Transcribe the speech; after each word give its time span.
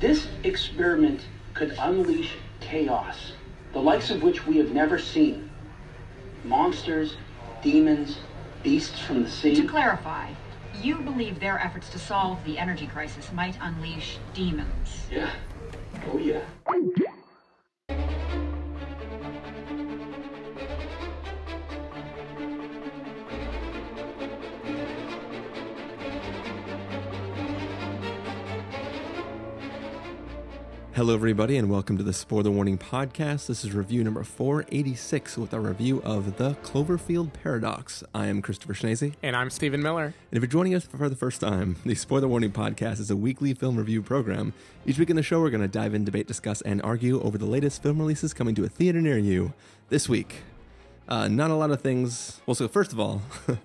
This 0.00 0.28
experiment 0.44 1.22
could 1.54 1.74
unleash 1.78 2.34
chaos, 2.60 3.32
the 3.72 3.80
likes 3.80 4.10
of 4.10 4.22
which 4.22 4.46
we 4.46 4.58
have 4.58 4.72
never 4.72 4.98
seen. 4.98 5.50
Monsters, 6.44 7.16
demons, 7.62 8.18
beasts 8.62 9.00
from 9.00 9.22
the 9.22 9.30
sea. 9.30 9.54
To 9.54 9.66
clarify, 9.66 10.32
you 10.82 11.00
believe 11.00 11.40
their 11.40 11.58
efforts 11.58 11.88
to 11.90 11.98
solve 11.98 12.44
the 12.44 12.58
energy 12.58 12.86
crisis 12.86 13.32
might 13.32 13.56
unleash 13.62 14.18
demons. 14.34 15.06
Yeah. 15.10 15.30
Oh, 16.08 16.18
yeah. 16.18 16.42
Hello, 30.96 31.12
everybody, 31.12 31.58
and 31.58 31.68
welcome 31.68 31.98
to 31.98 32.02
the 32.02 32.14
Spoiler 32.14 32.50
Warning 32.50 32.78
Podcast. 32.78 33.48
This 33.48 33.66
is 33.66 33.74
review 33.74 34.02
number 34.02 34.24
486 34.24 35.36
with 35.36 35.52
our 35.52 35.60
review 35.60 36.00
of 36.04 36.38
The 36.38 36.54
Cloverfield 36.62 37.34
Paradox. 37.34 38.02
I 38.14 38.28
am 38.28 38.40
Christopher 38.40 38.72
Schnese. 38.72 39.12
And 39.22 39.36
I'm 39.36 39.50
Stephen 39.50 39.82
Miller. 39.82 40.04
And 40.06 40.14
if 40.32 40.40
you're 40.40 40.46
joining 40.46 40.74
us 40.74 40.86
for 40.86 41.10
the 41.10 41.14
first 41.14 41.42
time, 41.42 41.76
the 41.84 41.94
Spoiler 41.94 42.28
Warning 42.28 42.50
Podcast 42.50 42.98
is 42.98 43.10
a 43.10 43.16
weekly 43.16 43.52
film 43.52 43.76
review 43.76 44.00
program. 44.00 44.54
Each 44.86 44.98
week 44.98 45.10
in 45.10 45.16
the 45.16 45.22
show, 45.22 45.42
we're 45.42 45.50
going 45.50 45.60
to 45.60 45.68
dive 45.68 45.92
in, 45.92 46.06
debate, 46.06 46.26
discuss, 46.28 46.62
and 46.62 46.80
argue 46.80 47.20
over 47.20 47.36
the 47.36 47.44
latest 47.44 47.82
film 47.82 47.98
releases 47.98 48.32
coming 48.32 48.54
to 48.54 48.64
a 48.64 48.68
theater 48.70 49.02
near 49.02 49.18
you. 49.18 49.52
This 49.90 50.08
week, 50.08 50.44
uh, 51.10 51.28
not 51.28 51.50
a 51.50 51.56
lot 51.56 51.70
of 51.70 51.82
things. 51.82 52.40
Well, 52.46 52.54
so 52.54 52.68
first 52.68 52.94
of 52.94 52.98
all, 52.98 53.20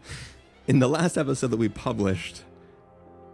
in 0.68 0.80
the 0.80 0.90
last 0.90 1.18
episode 1.18 1.52
that 1.52 1.58
we 1.58 1.70
published, 1.70 2.44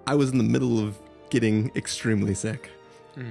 I 0.05 0.13
was 0.13 0.29
in 0.29 0.37
the 0.37 0.43
middle 0.43 0.77
of 0.77 0.99
getting 1.31 1.71
extremely 1.75 2.35
sick. 2.35 2.69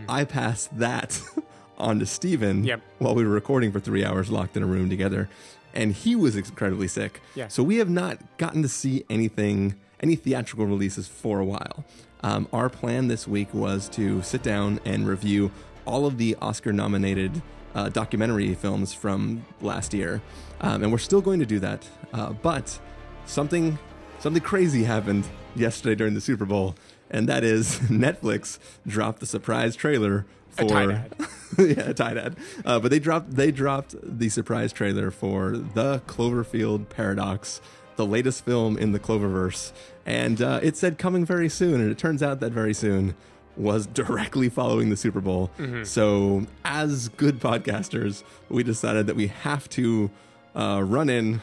I 0.08 0.24
passed 0.24 0.78
that 0.78 1.20
on 1.78 1.98
to 2.00 2.06
Stephen 2.06 2.64
Yep. 2.64 2.80
while 2.98 3.14
we 3.14 3.24
were 3.24 3.30
recording 3.30 3.70
for 3.72 3.80
three 3.80 4.04
hours 4.04 4.30
locked 4.30 4.56
in 4.56 4.62
a 4.62 4.66
room 4.66 4.88
together. 4.90 5.28
And 5.74 5.92
he 5.92 6.16
was 6.16 6.36
incredibly 6.36 6.88
sick. 6.88 7.20
Yeah. 7.34 7.48
So 7.48 7.62
we 7.62 7.76
have 7.76 7.90
not 7.90 8.18
gotten 8.38 8.62
to 8.62 8.68
see 8.68 9.04
anything, 9.10 9.74
any 10.00 10.16
theatrical 10.16 10.66
releases 10.66 11.06
for 11.06 11.38
a 11.38 11.44
while. 11.44 11.84
Um, 12.22 12.48
our 12.52 12.68
plan 12.70 13.08
this 13.08 13.28
week 13.28 13.52
was 13.52 13.88
to 13.90 14.22
sit 14.22 14.42
down 14.42 14.80
and 14.84 15.06
review 15.06 15.50
all 15.84 16.06
of 16.06 16.16
the 16.18 16.34
Oscar 16.40 16.72
nominated 16.72 17.42
uh, 17.74 17.90
documentary 17.90 18.54
films 18.54 18.94
from 18.94 19.44
last 19.60 19.92
year. 19.92 20.22
Um, 20.62 20.82
and 20.82 20.90
we're 20.90 20.98
still 20.98 21.20
going 21.20 21.40
to 21.40 21.46
do 21.46 21.58
that. 21.60 21.86
Uh, 22.12 22.32
but 22.32 22.80
something 23.26 23.78
something 24.18 24.42
crazy 24.42 24.84
happened 24.84 25.26
yesterday 25.54 25.94
during 25.94 26.14
the 26.14 26.20
Super 26.22 26.46
Bowl, 26.46 26.74
and 27.10 27.28
that 27.28 27.44
is 27.44 27.78
Netflix 27.88 28.58
dropped 28.86 29.20
the 29.20 29.26
surprise 29.26 29.76
trailer 29.76 30.26
for 30.50 30.64
yeah, 31.58 31.90
a 31.90 31.94
tight 31.94 32.16
ad. 32.16 32.36
Uh, 32.64 32.80
but 32.80 32.90
they 32.90 32.98
dropped 32.98 33.32
they 33.32 33.50
dropped 33.50 33.94
the 34.02 34.28
surprise 34.28 34.72
trailer 34.72 35.10
for 35.10 35.52
the 35.52 36.00
Cloverfield 36.06 36.88
Paradox, 36.88 37.60
the 37.96 38.06
latest 38.06 38.44
film 38.44 38.76
in 38.78 38.92
the 38.92 38.98
Cloververse, 38.98 39.72
and 40.04 40.40
uh, 40.40 40.60
it 40.62 40.76
said 40.76 40.98
coming 40.98 41.24
very 41.24 41.48
soon, 41.48 41.80
and 41.80 41.90
it 41.90 41.98
turns 41.98 42.22
out 42.22 42.40
that 42.40 42.52
very 42.52 42.74
soon 42.74 43.14
was 43.56 43.86
directly 43.94 44.48
following 44.48 44.90
the 44.90 44.96
Super 44.96 45.20
Bowl. 45.20 45.50
So, 45.84 46.46
as 46.64 47.08
good 47.08 47.40
podcasters, 47.40 48.22
we 48.48 48.62
decided 48.62 49.06
that 49.06 49.16
we 49.16 49.28
have 49.28 49.68
to 49.70 50.10
uh, 50.54 50.82
run 50.84 51.08
in, 51.10 51.40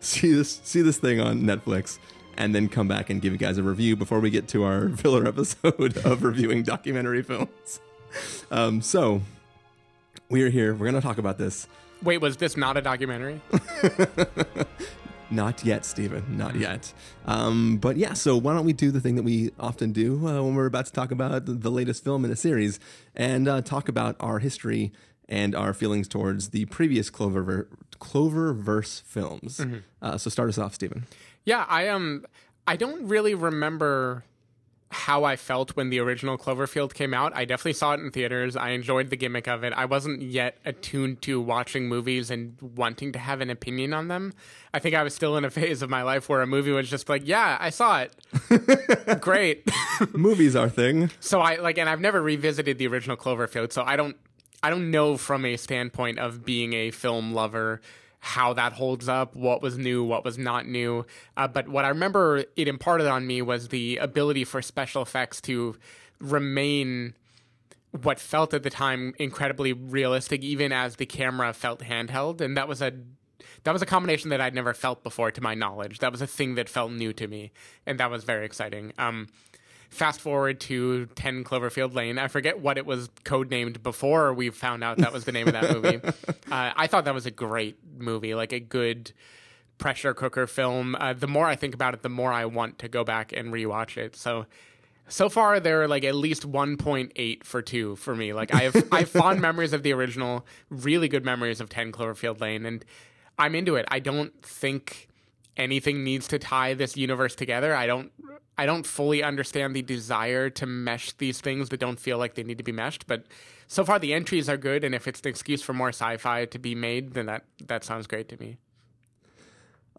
see 0.00 0.32
this 0.32 0.60
see 0.64 0.82
this 0.82 0.98
thing 0.98 1.20
on 1.20 1.42
Netflix, 1.42 1.98
and 2.36 2.54
then 2.54 2.68
come 2.68 2.88
back 2.88 3.10
and 3.10 3.20
give 3.20 3.32
you 3.32 3.38
guys 3.38 3.58
a 3.58 3.62
review 3.62 3.96
before 3.96 4.20
we 4.20 4.30
get 4.30 4.48
to 4.48 4.64
our 4.64 4.88
filler 4.96 5.26
episode 5.26 5.96
of 6.04 6.22
reviewing 6.22 6.62
documentary 6.62 7.22
films. 7.22 7.80
Um, 8.50 8.80
so 8.80 9.22
we 10.28 10.42
are 10.42 10.50
here. 10.50 10.72
We're 10.72 10.90
going 10.90 10.94
to 10.94 11.00
talk 11.00 11.18
about 11.18 11.38
this. 11.38 11.66
Wait, 12.02 12.18
was 12.18 12.36
this 12.36 12.56
not 12.56 12.76
a 12.76 12.82
documentary? 12.82 13.40
Not 15.30 15.64
yet, 15.64 15.84
Stephen. 15.84 16.36
Not 16.36 16.54
yet. 16.54 16.92
Um, 17.24 17.78
but 17.78 17.96
yeah, 17.96 18.12
so 18.12 18.36
why 18.36 18.54
don't 18.54 18.64
we 18.64 18.72
do 18.72 18.90
the 18.90 19.00
thing 19.00 19.16
that 19.16 19.22
we 19.24 19.50
often 19.58 19.90
do 19.92 20.16
uh, 20.28 20.42
when 20.42 20.54
we're 20.54 20.66
about 20.66 20.86
to 20.86 20.92
talk 20.92 21.10
about 21.10 21.46
the 21.46 21.70
latest 21.70 22.04
film 22.04 22.24
in 22.24 22.30
a 22.30 22.36
series 22.36 22.78
and 23.16 23.48
uh, 23.48 23.60
talk 23.62 23.88
about 23.88 24.16
our 24.20 24.38
history 24.38 24.92
and 25.28 25.54
our 25.54 25.72
feelings 25.72 26.06
towards 26.06 26.50
the 26.50 26.66
previous 26.66 27.10
Cloverver- 27.10 27.66
Cloververse 27.98 29.02
films. 29.02 29.60
Uh, 30.02 30.18
so 30.18 30.28
start 30.30 30.50
us 30.50 30.58
off, 30.58 30.74
Stephen. 30.74 31.04
Yeah, 31.44 31.64
I 31.68 31.88
um 31.88 32.24
I 32.66 32.76
don't 32.76 33.08
really 33.08 33.34
remember 33.34 34.24
how 34.90 35.24
I 35.24 35.34
felt 35.34 35.74
when 35.74 35.90
the 35.90 35.98
original 35.98 36.38
Cloverfield 36.38 36.94
came 36.94 37.12
out. 37.12 37.34
I 37.34 37.44
definitely 37.44 37.72
saw 37.72 37.94
it 37.94 38.00
in 38.00 38.12
theaters. 38.12 38.54
I 38.54 38.70
enjoyed 38.70 39.10
the 39.10 39.16
gimmick 39.16 39.48
of 39.48 39.64
it. 39.64 39.72
I 39.72 39.86
wasn't 39.86 40.22
yet 40.22 40.58
attuned 40.64 41.20
to 41.22 41.40
watching 41.40 41.88
movies 41.88 42.30
and 42.30 42.56
wanting 42.60 43.10
to 43.12 43.18
have 43.18 43.40
an 43.40 43.50
opinion 43.50 43.92
on 43.92 44.06
them. 44.06 44.32
I 44.72 44.78
think 44.78 44.94
I 44.94 45.02
was 45.02 45.12
still 45.12 45.36
in 45.36 45.44
a 45.44 45.50
phase 45.58 45.82
of 45.82 45.90
my 45.90 46.02
life 46.02 46.28
where 46.28 46.42
a 46.42 46.46
movie 46.46 46.70
was 46.70 46.88
just 46.88 47.08
like, 47.08 47.22
yeah, 47.26 47.56
I 47.58 47.70
saw 47.70 48.02
it. 48.02 49.20
Great. 49.20 49.68
Movies 50.12 50.54
are 50.54 50.68
thing. 50.68 51.10
so 51.18 51.40
I 51.40 51.56
like 51.56 51.76
and 51.76 51.88
I've 51.88 52.00
never 52.00 52.22
revisited 52.22 52.78
the 52.78 52.86
original 52.86 53.16
Cloverfield, 53.16 53.72
so 53.72 53.82
I 53.82 53.96
don't 53.96 54.16
I 54.62 54.70
don't 54.70 54.90
know 54.92 55.16
from 55.16 55.44
a 55.44 55.56
standpoint 55.56 56.18
of 56.20 56.44
being 56.44 56.72
a 56.72 56.90
film 56.92 57.34
lover 57.34 57.80
how 58.24 58.54
that 58.54 58.72
holds 58.72 59.06
up, 59.06 59.36
what 59.36 59.60
was 59.60 59.76
new, 59.76 60.02
what 60.02 60.24
was 60.24 60.38
not 60.38 60.66
new. 60.66 61.04
Uh, 61.36 61.46
but 61.46 61.68
what 61.68 61.84
I 61.84 61.88
remember 61.88 62.44
it 62.56 62.66
imparted 62.66 63.06
on 63.06 63.26
me 63.26 63.42
was 63.42 63.68
the 63.68 63.98
ability 63.98 64.44
for 64.44 64.62
special 64.62 65.02
effects 65.02 65.42
to 65.42 65.76
remain 66.20 67.14
what 68.02 68.18
felt 68.18 68.54
at 68.54 68.62
the 68.62 68.70
time 68.70 69.14
incredibly 69.18 69.74
realistic, 69.74 70.42
even 70.42 70.72
as 70.72 70.96
the 70.96 71.04
camera 71.04 71.52
felt 71.52 71.80
handheld, 71.80 72.40
and 72.40 72.56
that 72.56 72.66
was 72.66 72.80
a 72.80 72.92
that 73.64 73.72
was 73.72 73.82
a 73.82 73.86
combination 73.86 74.30
that 74.30 74.40
I'd 74.40 74.54
never 74.54 74.74
felt 74.74 75.02
before, 75.02 75.30
to 75.30 75.42
my 75.42 75.54
knowledge. 75.54 75.98
That 75.98 76.10
was 76.10 76.22
a 76.22 76.26
thing 76.26 76.54
that 76.54 76.68
felt 76.68 76.92
new 76.92 77.12
to 77.12 77.26
me, 77.26 77.52
and 77.86 78.00
that 78.00 78.10
was 78.10 78.24
very 78.24 78.46
exciting. 78.46 78.92
Um, 78.98 79.28
fast 79.94 80.20
forward 80.20 80.60
to 80.60 81.06
10 81.14 81.44
Cloverfield 81.44 81.94
Lane. 81.94 82.18
I 82.18 82.28
forget 82.28 82.58
what 82.58 82.76
it 82.76 82.84
was 82.84 83.08
codenamed 83.24 83.82
before 83.82 84.34
we 84.34 84.50
found 84.50 84.82
out 84.82 84.98
that 84.98 85.12
was 85.12 85.24
the 85.24 85.32
name 85.32 85.46
of 85.46 85.52
that 85.54 85.72
movie. 85.72 86.00
Uh, 86.52 86.72
I 86.76 86.86
thought 86.86 87.06
that 87.06 87.14
was 87.14 87.26
a 87.26 87.32
great 87.32 87.78
movie, 87.98 88.34
like 88.34 88.52
a 88.52 88.60
good 88.60 89.12
pressure 89.78 90.14
cooker 90.14 90.46
film. 90.46 90.94
Uh, 90.94 91.12
the 91.12 91.26
more 91.26 91.46
I 91.46 91.56
think 91.56 91.74
about 91.74 91.94
it, 91.94 92.02
the 92.02 92.08
more 92.08 92.32
I 92.32 92.44
want 92.44 92.78
to 92.80 92.88
go 92.88 93.02
back 93.02 93.32
and 93.32 93.52
rewatch 93.52 93.96
it. 93.96 94.14
So, 94.14 94.46
so 95.08 95.28
far 95.28 95.58
there 95.58 95.82
are 95.82 95.88
like 95.88 96.04
at 96.04 96.14
least 96.14 96.48
1.8 96.48 97.42
for 97.42 97.62
two 97.62 97.96
for 97.96 98.14
me. 98.14 98.32
Like 98.32 98.54
I 98.54 98.62
have, 98.64 98.88
I 98.92 99.00
have 99.00 99.10
fond 99.22 99.40
memories 99.40 99.72
of 99.72 99.82
the 99.82 99.92
original, 99.92 100.46
really 100.70 101.08
good 101.08 101.24
memories 101.24 101.60
of 101.60 101.70
10 101.70 101.90
Cloverfield 101.92 102.40
Lane, 102.40 102.66
and 102.66 102.84
I'm 103.38 103.54
into 103.54 103.74
it. 103.74 103.86
I 103.88 103.98
don't 103.98 104.40
think 104.42 105.08
anything 105.56 106.04
needs 106.04 106.28
to 106.28 106.38
tie 106.38 106.74
this 106.74 106.96
universe 106.96 107.34
together. 107.34 107.74
I 107.74 107.86
don't 107.86 108.12
I 108.56 108.66
don't 108.66 108.86
fully 108.86 109.22
understand 109.22 109.74
the 109.74 109.82
desire 109.82 110.48
to 110.50 110.66
mesh 110.66 111.12
these 111.12 111.40
things 111.40 111.70
that 111.70 111.80
don't 111.80 111.98
feel 111.98 112.18
like 112.18 112.34
they 112.34 112.44
need 112.44 112.58
to 112.58 112.64
be 112.64 112.72
meshed, 112.72 113.06
but 113.06 113.24
so 113.66 113.84
far 113.84 113.98
the 113.98 114.14
entries 114.14 114.48
are 114.48 114.56
good 114.56 114.84
and 114.84 114.94
if 114.94 115.08
it's 115.08 115.20
an 115.20 115.28
excuse 115.28 115.62
for 115.62 115.72
more 115.72 115.88
sci-fi 115.88 116.44
to 116.46 116.58
be 116.58 116.74
made, 116.74 117.14
then 117.14 117.26
that 117.26 117.44
that 117.66 117.84
sounds 117.84 118.06
great 118.06 118.28
to 118.28 118.40
me. 118.40 118.58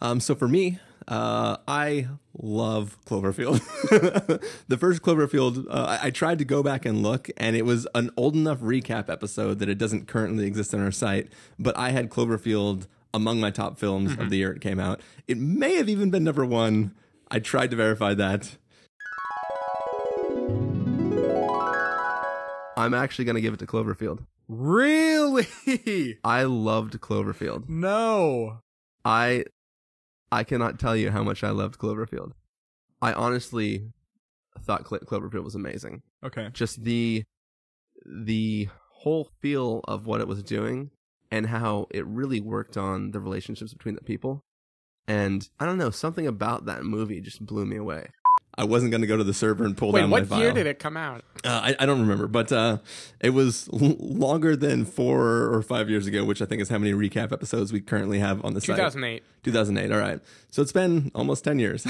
Um, 0.01 0.19
so 0.19 0.35
for 0.35 0.47
me, 0.47 0.79
uh, 1.07 1.57
I 1.67 2.07
love 2.37 2.97
Cloverfield. 3.05 3.59
the 4.67 4.77
first 4.77 5.01
Cloverfield, 5.01 5.66
uh, 5.69 5.97
I, 6.01 6.07
I 6.07 6.09
tried 6.09 6.39
to 6.39 6.45
go 6.45 6.63
back 6.63 6.85
and 6.85 7.03
look, 7.03 7.29
and 7.37 7.55
it 7.55 7.66
was 7.66 7.87
an 7.95 8.09
old 8.17 8.35
enough 8.35 8.59
recap 8.59 9.09
episode 9.09 9.59
that 9.59 9.69
it 9.69 9.77
doesn't 9.77 10.07
currently 10.07 10.45
exist 10.45 10.73
on 10.73 10.81
our 10.81 10.91
site. 10.91 11.31
But 11.59 11.77
I 11.77 11.91
had 11.91 12.09
Cloverfield 12.09 12.87
among 13.15 13.39
my 13.39 13.49
top 13.49 13.79
films 13.79 14.11
of 14.11 14.17
mm-hmm. 14.17 14.29
the 14.29 14.37
year 14.37 14.51
it 14.51 14.61
came 14.61 14.79
out. 14.79 14.99
It 15.25 15.37
may 15.37 15.75
have 15.75 15.87
even 15.87 16.11
been 16.11 16.25
number 16.25 16.45
one. 16.45 16.93
I 17.31 17.39
tried 17.39 17.71
to 17.71 17.77
verify 17.77 18.13
that. 18.13 18.57
I'm 22.77 22.93
actually 22.93 23.23
going 23.23 23.35
to 23.35 23.41
give 23.41 23.53
it 23.53 23.59
to 23.59 23.66
Cloverfield. 23.66 24.25
Really? 24.49 25.47
I 26.23 26.43
loved 26.43 26.99
Cloverfield. 26.99 27.69
no. 27.69 28.59
I 29.05 29.45
I 30.31 30.43
cannot 30.43 30.79
tell 30.79 30.95
you 30.95 31.11
how 31.11 31.23
much 31.23 31.43
I 31.43 31.51
loved 31.51 31.79
Cloverfield. 31.79 32.31
I 33.01 33.13
honestly 33.13 33.91
thought 34.59 34.84
Clo- 34.84 34.99
Cloverfield 34.99 35.43
was 35.43 35.55
amazing. 35.55 36.01
Okay. 36.23 36.49
Just 36.51 36.84
the 36.84 37.23
the 38.05 38.67
whole 38.90 39.29
feel 39.40 39.81
of 39.87 40.07
what 40.07 40.22
it 40.22 40.28
was 40.28 40.41
doing 40.41 40.90
and 41.31 41.47
how 41.47 41.87
it 41.91 42.05
really 42.05 42.39
worked 42.39 42.77
on 42.77 43.11
the 43.11 43.19
relationships 43.19 43.73
between 43.73 43.95
the 43.95 44.03
people. 44.03 44.43
And 45.07 45.47
I 45.59 45.66
don't 45.66 45.77
know, 45.77 45.91
something 45.91 46.27
about 46.27 46.66
that 46.66 46.83
movie 46.83 47.22
just 47.22 47.45
blew 47.45 47.66
me 47.66 47.77
away. 47.77 48.07
I 48.57 48.63
wasn't 48.63 48.91
going 48.91 49.02
to 49.02 49.07
go 49.07 49.17
to 49.17 49.23
the 49.23 49.34
server 49.34 49.66
and 49.66 49.75
pull 49.75 49.91
Wait, 49.91 50.02
down 50.02 50.09
what 50.09 50.29
my 50.29 50.40
year 50.40 50.52
did 50.53 50.66
it 50.66 50.79
come 50.79 50.96
out? 50.96 51.23
Uh, 51.43 51.49
I, 51.63 51.75
I 51.79 51.85
don't 51.85 51.99
remember, 51.99 52.28
but 52.28 52.52
uh, 52.52 52.78
it 53.19 53.31
was 53.31 53.69
l- 53.73 53.97
longer 53.99 54.55
than 54.55 54.85
four 54.85 55.53
or 55.53 55.61
five 55.61 55.90
years 55.90 56.07
ago, 56.07 56.23
which 56.23 56.41
I 56.41 56.46
think 56.46 56.61
is 56.61 56.69
how 56.69 56.78
many 56.78 56.93
recap 56.93 57.31
episodes 57.31 57.73
we 57.73 57.81
currently 57.81 58.19
have 58.19 58.43
on 58.46 58.53
the 58.53 58.61
site. 58.61 58.78
2008. 58.78 59.23
2008. 59.43 59.91
All 59.91 59.99
right. 59.99 60.19
So 60.52 60.61
it's 60.61 60.72
been 60.72 61.11
almost 61.13 61.43
10 61.43 61.59
years. 61.59 61.85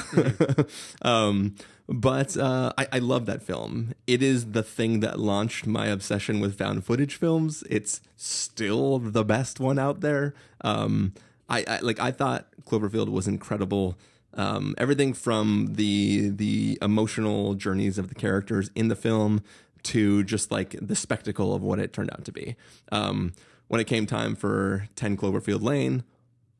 um, 1.03 1.55
but 1.87 2.35
uh, 2.35 2.73
I, 2.77 2.87
I 2.93 2.99
love 2.99 3.27
that 3.27 3.43
film. 3.43 3.93
It 4.07 4.23
is 4.23 4.51
the 4.51 4.63
thing 4.63 5.01
that 5.01 5.19
launched 5.19 5.67
my 5.67 5.85
obsession 5.87 6.39
with 6.39 6.57
found 6.57 6.83
footage 6.83 7.15
films. 7.15 7.63
It's 7.69 8.01
still 8.15 8.97
the 8.97 9.23
best 9.23 9.59
one 9.59 9.77
out 9.77 10.01
there. 10.01 10.33
Um, 10.61 11.13
I, 11.47 11.63
I 11.67 11.79
like. 11.79 11.99
I 11.99 12.11
thought 12.11 12.47
Cloverfield 12.65 13.09
was 13.09 13.27
incredible. 13.27 13.97
Um, 14.35 14.75
everything 14.77 15.13
from 15.13 15.69
the 15.73 16.29
the 16.29 16.77
emotional 16.81 17.53
journeys 17.53 17.97
of 17.97 18.09
the 18.09 18.15
characters 18.15 18.69
in 18.75 18.89
the 18.89 18.95
film 18.95 19.41
to 19.83 20.23
just 20.23 20.51
like 20.51 20.75
the 20.81 20.95
spectacle 20.95 21.53
of 21.53 21.61
what 21.61 21.79
it 21.79 21.93
turned 21.93 22.11
out 22.11 22.25
to 22.25 22.31
be. 22.31 22.55
Um, 22.91 23.33
when 23.67 23.79
it 23.81 23.85
came 23.85 24.05
time 24.05 24.35
for 24.35 24.87
10 24.95 25.17
Cloverfield 25.17 25.61
Lane, 25.63 26.03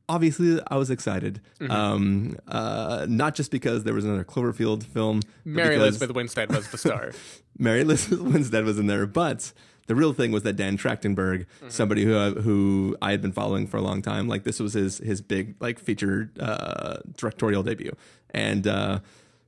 obviously 0.07 0.59
I 0.67 0.77
was 0.77 0.89
excited. 0.89 1.41
Mm-hmm. 1.59 1.71
Um, 1.71 2.37
uh, 2.47 3.05
not 3.09 3.35
just 3.35 3.51
because 3.51 3.83
there 3.83 3.93
was 3.93 4.05
another 4.05 4.23
Cloverfield 4.23 4.83
film. 4.83 5.21
Mary 5.43 5.75
because 5.75 5.81
Elizabeth 5.81 6.15
Winstead 6.15 6.49
was 6.49 6.69
the 6.69 6.77
star. 6.77 7.11
Mary 7.57 7.81
Elizabeth 7.81 8.21
Winstead 8.21 8.63
was 8.63 8.79
in 8.79 8.87
there, 8.87 9.05
but 9.05 9.51
the 9.87 9.95
real 9.95 10.13
thing 10.13 10.31
was 10.31 10.43
that 10.43 10.53
Dan 10.55 10.77
Trachtenberg, 10.77 11.45
Mm-hmm. 11.45 11.69
somebody 11.69 12.03
who 12.05 12.13
who 12.41 12.97
I 13.01 13.11
had 13.11 13.21
been 13.21 13.31
following 13.31 13.67
for 13.67 13.77
a 13.77 13.81
long 13.81 14.01
time, 14.01 14.27
like 14.27 14.43
this 14.43 14.59
was 14.59 14.73
his 14.73 14.97
his 14.99 15.21
big 15.21 15.55
like 15.59 15.79
feature 15.79 16.31
uh, 16.39 16.97
directorial 17.17 17.63
debut, 17.63 17.95
and 18.31 18.65
uh, 18.67 18.99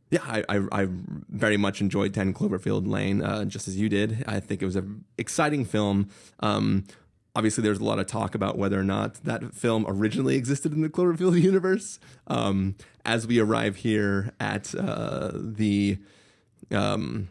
yeah, 0.09 0.19
I, 0.23 0.43
I 0.47 0.61
I 0.83 0.87
very 1.29 1.57
much 1.57 1.81
enjoyed 1.81 2.13
Ten 2.13 2.33
Cloverfield 2.33 2.87
Lane, 2.87 3.21
uh, 3.21 3.45
just 3.45 3.67
as 3.67 3.75
you 3.77 3.89
did. 3.89 4.23
I 4.27 4.39
think 4.39 4.61
it 4.61 4.65
was 4.65 4.75
an 4.75 5.03
exciting 5.17 5.65
film. 5.65 6.09
Um, 6.39 6.85
obviously, 7.35 7.61
there's 7.63 7.79
a 7.79 7.83
lot 7.83 7.99
of 7.99 8.05
talk 8.07 8.33
about 8.35 8.57
whether 8.57 8.79
or 8.79 8.83
not 8.83 9.15
that 9.25 9.53
film 9.53 9.85
originally 9.87 10.35
existed 10.35 10.71
in 10.73 10.81
the 10.81 10.89
Cloverfield 10.89 11.41
universe. 11.51 11.99
Um, 12.27 12.75
as 13.05 13.25
we 13.27 13.39
arrive 13.39 13.77
here 13.77 14.33
at 14.39 14.73
uh, 14.75 15.31
the 15.33 15.97
um, 16.71 17.29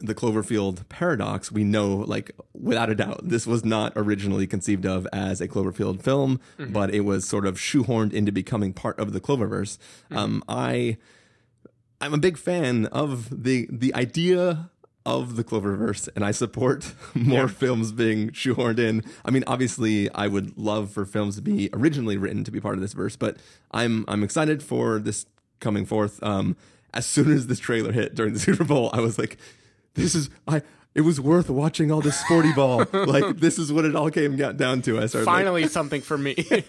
the 0.00 0.14
Cloverfield 0.14 0.88
paradox, 0.88 1.52
we 1.52 1.64
know, 1.64 1.96
like, 1.96 2.30
without 2.52 2.90
a 2.90 2.94
doubt, 2.94 3.20
this 3.22 3.46
was 3.46 3.64
not 3.64 3.92
originally 3.96 4.46
conceived 4.46 4.86
of 4.86 5.06
as 5.12 5.40
a 5.40 5.48
Cloverfield 5.48 6.02
film, 6.02 6.40
but 6.58 6.92
it 6.92 7.00
was 7.00 7.26
sort 7.26 7.46
of 7.46 7.56
shoehorned 7.56 8.12
into 8.12 8.32
becoming 8.32 8.72
part 8.72 8.98
of 8.98 9.12
the 9.12 9.20
Cloververse. 9.20 9.78
Um, 10.10 10.42
I, 10.48 10.96
I'm 12.00 12.14
a 12.14 12.18
big 12.18 12.38
fan 12.38 12.86
of 12.86 13.44
the 13.44 13.68
the 13.70 13.94
idea 13.94 14.70
of 15.06 15.36
the 15.36 15.44
Cloververse, 15.44 16.08
and 16.14 16.24
I 16.24 16.30
support 16.30 16.94
more 17.14 17.48
films 17.48 17.92
being 17.92 18.30
shoehorned 18.30 18.78
in. 18.78 19.02
I 19.24 19.30
mean, 19.30 19.44
obviously, 19.46 20.10
I 20.14 20.26
would 20.26 20.56
love 20.58 20.90
for 20.90 21.04
films 21.04 21.36
to 21.36 21.42
be 21.42 21.70
originally 21.72 22.16
written 22.16 22.44
to 22.44 22.50
be 22.50 22.60
part 22.60 22.74
of 22.74 22.80
this 22.80 22.92
verse, 22.92 23.16
but 23.16 23.36
I'm 23.70 24.04
I'm 24.08 24.22
excited 24.22 24.62
for 24.62 24.98
this 24.98 25.26
coming 25.60 25.84
forth. 25.84 26.22
Um, 26.22 26.56
as 26.92 27.06
soon 27.06 27.32
as 27.32 27.46
this 27.46 27.60
trailer 27.60 27.92
hit 27.92 28.14
during 28.14 28.32
the 28.34 28.40
Super 28.40 28.64
Bowl, 28.64 28.90
I 28.92 29.00
was 29.00 29.18
like, 29.18 29.38
"This 29.94 30.14
is 30.14 30.30
I." 30.46 30.62
It 30.92 31.02
was 31.02 31.20
worth 31.20 31.48
watching 31.48 31.92
all 31.92 32.00
this 32.00 32.18
sporty 32.18 32.52
ball. 32.52 32.84
like 32.92 33.36
this 33.38 33.60
is 33.60 33.72
what 33.72 33.84
it 33.84 33.94
all 33.94 34.10
came 34.10 34.34
down 34.36 34.82
to. 34.82 34.98
I 34.98 35.06
started 35.06 35.24
like- 35.26 35.36
Finally, 35.36 35.68
something 35.68 36.00
for 36.00 36.18
me. 36.18 36.34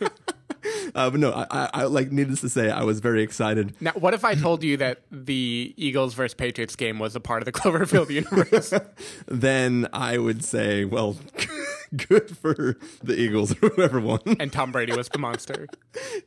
uh, 0.94 1.10
but 1.10 1.20
no, 1.20 1.32
I, 1.32 1.48
I, 1.50 1.70
I 1.74 1.84
like 1.86 2.12
needless 2.12 2.42
to 2.42 2.50
say, 2.50 2.70
I 2.70 2.84
was 2.84 3.00
very 3.00 3.24
excited. 3.24 3.74
now, 3.82 3.94
what 3.94 4.14
if 4.14 4.24
I 4.24 4.36
told 4.36 4.64
you 4.64 4.78
that 4.78 5.02
the 5.12 5.74
Eagles 5.76 6.14
versus 6.14 6.36
Patriots 6.36 6.76
game 6.76 7.00
was 7.00 7.16
a 7.16 7.20
part 7.20 7.42
of 7.42 7.46
the 7.46 7.52
Cloverfield 7.60 8.12
universe? 8.12 8.72
Then 9.28 9.88
I 9.92 10.20
would 10.20 10.44
say, 10.46 10.86
well, 10.86 11.18
good 12.08 12.38
for 12.38 12.78
the 13.04 13.20
Eagles 13.20 13.54
or 13.64 13.70
whoever 13.70 14.00
won. 14.00 14.20
and 14.40 14.54
Tom 14.54 14.72
Brady 14.72 14.94
was 14.96 15.10
the 15.10 15.18
monster. 15.18 15.68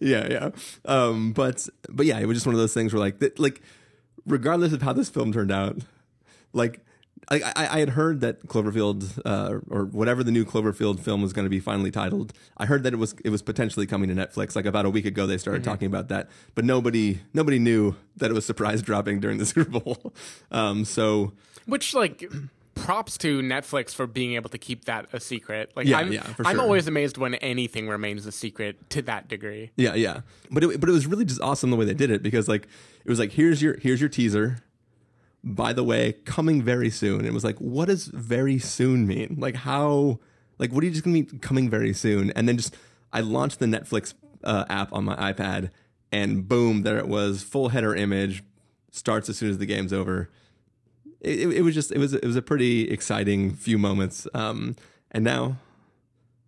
yeah, 0.01 0.27
yeah. 0.29 0.51
Um, 0.85 1.33
but 1.33 1.69
but 1.89 2.07
yeah, 2.07 2.19
it 2.19 2.27
was 2.27 2.37
just 2.39 2.47
one 2.47 2.57
of 2.57 2.61
those 2.61 2.75
things 2.75 2.93
where 2.93 3.01
like 3.01 3.21
that, 3.21 3.39
like 3.39 3.63
regardless 4.27 4.73
of 4.73 4.83
how 4.83 4.93
this 4.93 5.09
film 5.09 5.33
turned 5.33 5.53
out, 5.53 5.79
like. 6.55 6.81
I, 7.31 7.41
I, 7.41 7.77
I 7.77 7.79
had 7.79 7.91
heard 7.91 8.21
that 8.21 8.47
Cloverfield, 8.49 9.19
uh, 9.25 9.61
or 9.71 9.87
whatever 9.87 10.23
the 10.23 10.31
new 10.31 10.45
Cloverfield 10.45 11.01
film 11.01 11.23
was 11.23 11.33
going 11.33 11.47
to 11.47 11.49
be 11.51 11.59
finally 11.59 11.91
titled. 11.91 12.35
I 12.59 12.67
heard 12.67 12.83
that 12.83 12.93
it 12.93 12.97
was 12.99 13.15
it 13.25 13.31
was 13.31 13.41
potentially 13.41 13.87
coming 13.87 14.11
to 14.11 14.15
Netflix. 14.15 14.55
Like 14.55 14.67
about 14.67 14.85
a 14.85 14.91
week 14.91 15.07
ago, 15.07 15.27
they 15.27 15.39
started 15.39 15.65
talking 15.65 15.87
about 15.87 16.09
that, 16.09 16.29
but 16.55 16.67
nobody 16.67 17.21
nobody 17.33 17.59
knew 17.59 17.97
that 18.19 18.31
it 18.31 18.35
was 18.35 18.45
surprise 18.45 18.83
dropping 18.83 19.21
during 19.21 19.39
the 19.39 19.47
Super 19.55 19.71
Bowl. 19.81 20.13
Um, 20.51 20.85
so 20.85 21.33
Which, 21.65 21.95
like, 21.95 22.31
props 22.75 23.17
to 23.19 23.41
Netflix 23.41 23.95
for 23.95 24.07
being 24.07 24.35
able 24.35 24.51
to 24.51 24.59
keep 24.59 24.85
that 24.85 25.07
a 25.15 25.19
secret. 25.21 25.73
Like, 25.75 25.87
Yeah, 25.87 25.99
I'm, 26.01 26.13
yeah, 26.13 26.27
I'm 26.45 26.57
sure. 26.57 26.61
always 26.61 26.89
amazed 26.89 27.17
when 27.17 27.37
anything 27.37 27.89
remains 27.89 28.27
a 28.27 28.33
secret 28.33 28.91
to 28.91 29.01
that 29.03 29.29
degree. 29.29 29.71
Yeah, 29.77 29.95
yeah. 29.95 30.21
But 30.51 30.65
it, 30.65 30.79
but 30.79 30.91
it 30.91 30.93
was 30.93 31.07
really 31.07 31.25
just 31.25 31.41
awesome 31.41 31.71
the 31.71 31.77
way 31.77 31.87
they 31.87 31.95
did 31.95 32.11
it 32.11 32.23
because 32.23 32.49
like 32.49 32.65
it 33.05 33.09
was 33.09 33.19
like 33.19 33.33
here's 33.33 33.63
your 33.63 33.79
here's 33.79 34.01
your 34.01 34.11
teaser. 34.11 34.59
By 35.47 35.75
the 35.75 35.85
way, 35.85 36.15
coming 36.25 36.63
very 36.63 36.89
soon. 36.89 37.27
It 37.27 37.35
was 37.35 37.45
like, 37.45 37.59
what 37.59 37.87
does 37.87 38.07
very 38.07 38.59
soon 38.59 39.07
mean? 39.07 39.37
Like 39.39 39.57
how 39.57 40.19
like 40.59 40.73
what 40.73 40.83
are 40.83 40.87
you 40.87 40.93
just 40.93 41.05
gonna 41.05 41.15
mean 41.15 41.39
coming 41.41 41.69
very 41.69 41.93
soon? 41.93 42.31
And 42.31 42.49
then 42.49 42.57
just 42.57 42.77
I 43.13 43.21
launched 43.21 43.59
the 43.59 43.67
Netflix 43.67 44.15
uh, 44.43 44.65
app 44.69 44.93
on 44.93 45.05
my 45.05 45.17
iPad, 45.33 45.71
and 46.11 46.49
boom, 46.49 46.83
there 46.83 46.99
it 46.99 47.09
was, 47.09 47.43
full 47.43 47.71
header 47.71 47.95
image, 47.95 48.43
starts 48.91 49.29
as 49.29 49.37
soon 49.37 49.51
as 49.51 49.59
the 49.59 49.67
game's 49.67 49.93
over. 49.93 50.31
It, 51.21 51.41
it, 51.41 51.49
it 51.59 51.63
was 51.63 51.75
just 51.75 51.93
it 51.93 51.99
was 51.99 52.15
it 52.15 52.25
was 52.25 52.37
a 52.37 52.43
pretty 52.43 52.91
exciting 52.91 53.55
few 53.55 53.79
moments. 53.79 54.27
Um, 54.35 54.77
and 55.11 55.25
now, 55.25 55.59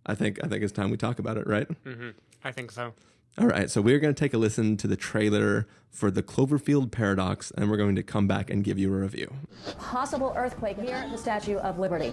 I 0.05 0.15
think 0.15 0.43
I 0.43 0.47
think 0.47 0.63
it's 0.63 0.73
time 0.73 0.89
we 0.89 0.97
talk 0.97 1.19
about 1.19 1.37
it, 1.37 1.47
right? 1.47 1.67
Mm-hmm. 1.85 2.09
I 2.43 2.51
think 2.51 2.71
so. 2.71 2.93
All 3.39 3.45
right, 3.45 3.69
so 3.69 3.81
we're 3.81 3.99
going 3.99 4.15
to 4.15 4.19
take 4.19 4.33
a 4.33 4.37
listen 4.39 4.77
to 4.77 4.87
the 4.87 4.95
trailer 4.95 5.67
for 5.91 6.09
the 6.09 6.23
Cloverfield 6.23 6.89
Paradox, 6.89 7.51
and 7.51 7.69
we're 7.69 7.77
going 7.77 7.95
to 7.95 8.01
come 8.01 8.27
back 8.27 8.49
and 8.49 8.63
give 8.63 8.79
you 8.79 8.91
a 8.91 8.97
review. 8.97 9.31
Possible 9.77 10.33
earthquake 10.35 10.79
near 10.79 11.07
the 11.11 11.19
Statue 11.19 11.57
of 11.57 11.77
Liberty. 11.77 12.11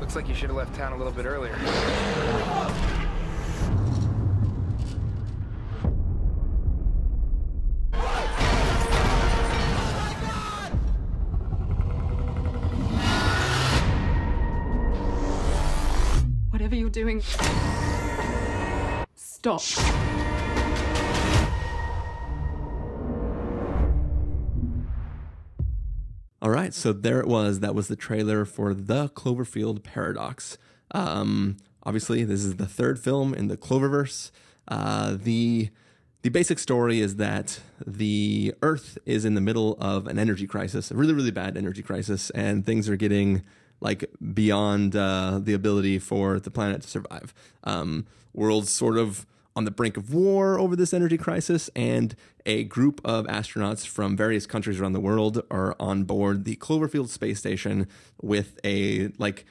Looks 0.00 0.16
like 0.16 0.26
you 0.26 0.34
should 0.34 0.48
have 0.48 0.56
left 0.56 0.74
town 0.74 0.94
a 0.94 0.96
little 0.96 1.12
bit 1.12 1.26
earlier. 1.26 1.52
Whatever 16.48 16.74
you're 16.74 16.88
doing, 16.88 17.22
stop. 19.36 19.60
All 26.42 26.50
right, 26.50 26.72
so 26.72 26.92
there 26.92 27.20
it 27.20 27.26
was. 27.26 27.60
That 27.60 27.74
was 27.74 27.88
the 27.88 27.96
trailer 27.96 28.44
for 28.44 28.72
the 28.72 29.08
Cloverfield 29.08 29.82
Paradox. 29.82 30.58
Um, 30.92 31.56
obviously, 31.82 32.24
this 32.24 32.44
is 32.44 32.56
the 32.56 32.66
third 32.66 32.98
film 32.98 33.34
in 33.34 33.48
the 33.48 33.56
Cloververse. 33.56 34.30
Uh, 34.68 35.16
the 35.20 35.70
the 36.22 36.28
basic 36.30 36.58
story 36.58 37.00
is 37.00 37.16
that 37.16 37.60
the 37.86 38.54
Earth 38.62 38.98
is 39.06 39.24
in 39.24 39.34
the 39.34 39.40
middle 39.40 39.76
of 39.80 40.06
an 40.06 40.18
energy 40.18 40.46
crisis, 40.46 40.90
a 40.90 40.94
really, 40.94 41.12
really 41.14 41.30
bad 41.30 41.56
energy 41.56 41.82
crisis, 41.82 42.30
and 42.30 42.66
things 42.66 42.88
are 42.88 42.96
getting 42.96 43.42
like 43.80 44.10
beyond 44.34 44.96
uh, 44.96 45.38
the 45.42 45.52
ability 45.52 45.98
for 45.98 46.40
the 46.40 46.50
planet 46.50 46.82
to 46.82 46.88
survive. 46.88 47.34
Um, 47.64 48.06
world's 48.36 48.70
sort 48.70 48.98
of 48.98 49.26
on 49.56 49.64
the 49.64 49.70
brink 49.70 49.96
of 49.96 50.12
war 50.12 50.60
over 50.60 50.76
this 50.76 50.92
energy 50.94 51.16
crisis, 51.16 51.70
and 51.74 52.14
a 52.44 52.64
group 52.64 53.00
of 53.04 53.26
astronauts 53.26 53.86
from 53.86 54.16
various 54.16 54.46
countries 54.46 54.78
around 54.78 54.92
the 54.92 55.00
world 55.00 55.42
are 55.50 55.74
on 55.80 56.04
board 56.04 56.44
the 56.44 56.56
Cloverfield 56.56 57.08
space 57.08 57.38
station 57.38 57.88
with 58.20 58.60
a 58.62 59.08
like 59.18 59.46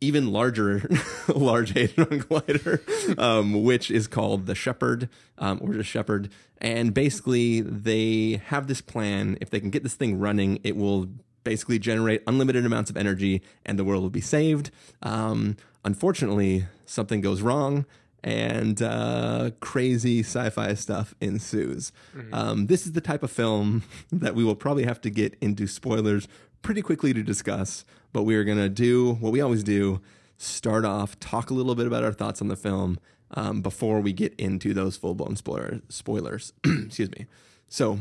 even 0.00 0.32
larger 0.32 0.88
large 1.28 1.72
hadron 1.72 2.22
collider, 2.22 3.18
um, 3.18 3.62
which 3.62 3.90
is 3.90 4.06
called 4.06 4.46
the 4.46 4.54
Shepherd 4.54 5.08
um, 5.38 5.58
or 5.62 5.74
just 5.74 5.90
Shepherd. 5.90 6.30
And 6.58 6.94
basically, 6.94 7.60
they 7.60 8.40
have 8.46 8.66
this 8.66 8.80
plan. 8.80 9.36
If 9.40 9.50
they 9.50 9.60
can 9.60 9.70
get 9.70 9.82
this 9.82 9.94
thing 9.94 10.18
running, 10.18 10.58
it 10.64 10.76
will 10.76 11.08
basically 11.44 11.78
generate 11.78 12.22
unlimited 12.26 12.64
amounts 12.64 12.90
of 12.90 12.96
energy, 12.96 13.42
and 13.66 13.78
the 13.78 13.84
world 13.84 14.02
will 14.02 14.10
be 14.10 14.20
saved. 14.20 14.70
Um, 15.02 15.56
unfortunately, 15.84 16.66
something 16.86 17.20
goes 17.20 17.42
wrong. 17.42 17.84
And 18.24 18.80
uh, 18.80 19.50
crazy 19.60 20.20
sci-fi 20.20 20.72
stuff 20.74 21.14
ensues. 21.20 21.92
Um, 22.32 22.68
this 22.68 22.86
is 22.86 22.92
the 22.92 23.02
type 23.02 23.22
of 23.22 23.30
film 23.30 23.82
that 24.12 24.34
we 24.34 24.42
will 24.42 24.56
probably 24.56 24.84
have 24.84 25.00
to 25.02 25.10
get 25.10 25.36
into 25.42 25.66
spoilers 25.66 26.26
pretty 26.62 26.80
quickly 26.80 27.12
to 27.12 27.22
discuss, 27.22 27.84
but 28.14 28.22
we 28.22 28.34
are 28.34 28.42
going 28.42 28.56
to 28.58 28.70
do 28.70 29.12
what 29.14 29.30
we 29.30 29.42
always 29.42 29.62
do 29.62 30.00
start 30.38 30.84
off, 30.84 31.18
talk 31.20 31.50
a 31.50 31.54
little 31.54 31.74
bit 31.74 31.86
about 31.86 32.02
our 32.02 32.12
thoughts 32.12 32.40
on 32.40 32.48
the 32.48 32.56
film 32.56 32.98
um, 33.32 33.60
before 33.62 34.00
we 34.00 34.12
get 34.12 34.34
into 34.36 34.74
those 34.74 34.96
full 34.96 35.14
blown 35.14 35.36
spoiler, 35.36 35.80
spoilers. 35.88 36.52
Excuse 36.64 37.10
me. 37.12 37.26
So, 37.68 38.00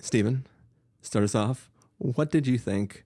Stephen, 0.00 0.46
start 1.00 1.24
us 1.24 1.34
off. 1.34 1.70
What 1.98 2.30
did 2.30 2.46
you 2.46 2.58
think 2.58 3.04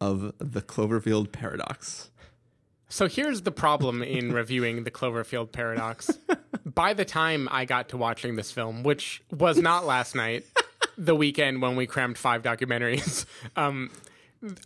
of 0.00 0.32
the 0.38 0.62
Cloverfield 0.62 1.32
paradox? 1.32 2.10
So 2.88 3.08
here's 3.08 3.42
the 3.42 3.52
problem 3.52 4.02
in 4.02 4.32
reviewing 4.34 4.84
the 4.84 4.90
Cloverfield 4.90 5.52
paradox. 5.52 6.10
By 6.64 6.94
the 6.94 7.04
time 7.04 7.48
I 7.50 7.64
got 7.64 7.88
to 7.90 7.96
watching 7.96 8.36
this 8.36 8.50
film, 8.50 8.82
which 8.82 9.22
was 9.30 9.58
not 9.58 9.84
last 9.84 10.14
night, 10.14 10.44
the 10.96 11.14
weekend 11.14 11.62
when 11.62 11.76
we 11.76 11.86
crammed 11.86 12.18
five 12.18 12.42
documentaries, 12.42 13.26
um, 13.56 13.90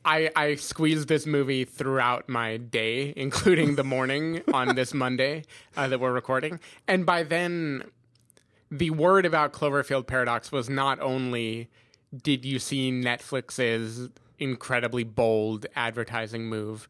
I, 0.04 0.30
I 0.34 0.54
squeezed 0.56 1.08
this 1.08 1.26
movie 1.26 1.64
throughout 1.64 2.28
my 2.28 2.56
day, 2.56 3.12
including 3.16 3.76
the 3.76 3.84
morning 3.84 4.42
on 4.52 4.74
this 4.74 4.92
Monday 4.92 5.44
uh, 5.76 5.88
that 5.88 6.00
we're 6.00 6.12
recording. 6.12 6.58
And 6.88 7.06
by 7.06 7.22
then, 7.22 7.84
the 8.70 8.90
word 8.90 9.24
about 9.24 9.52
Cloverfield 9.52 10.06
Paradox 10.06 10.50
was 10.50 10.68
not 10.68 11.00
only 11.00 11.68
did 12.22 12.44
you 12.44 12.58
see 12.58 12.90
Netflix's 12.90 14.08
incredibly 14.38 15.04
bold 15.04 15.66
advertising 15.76 16.46
move, 16.46 16.88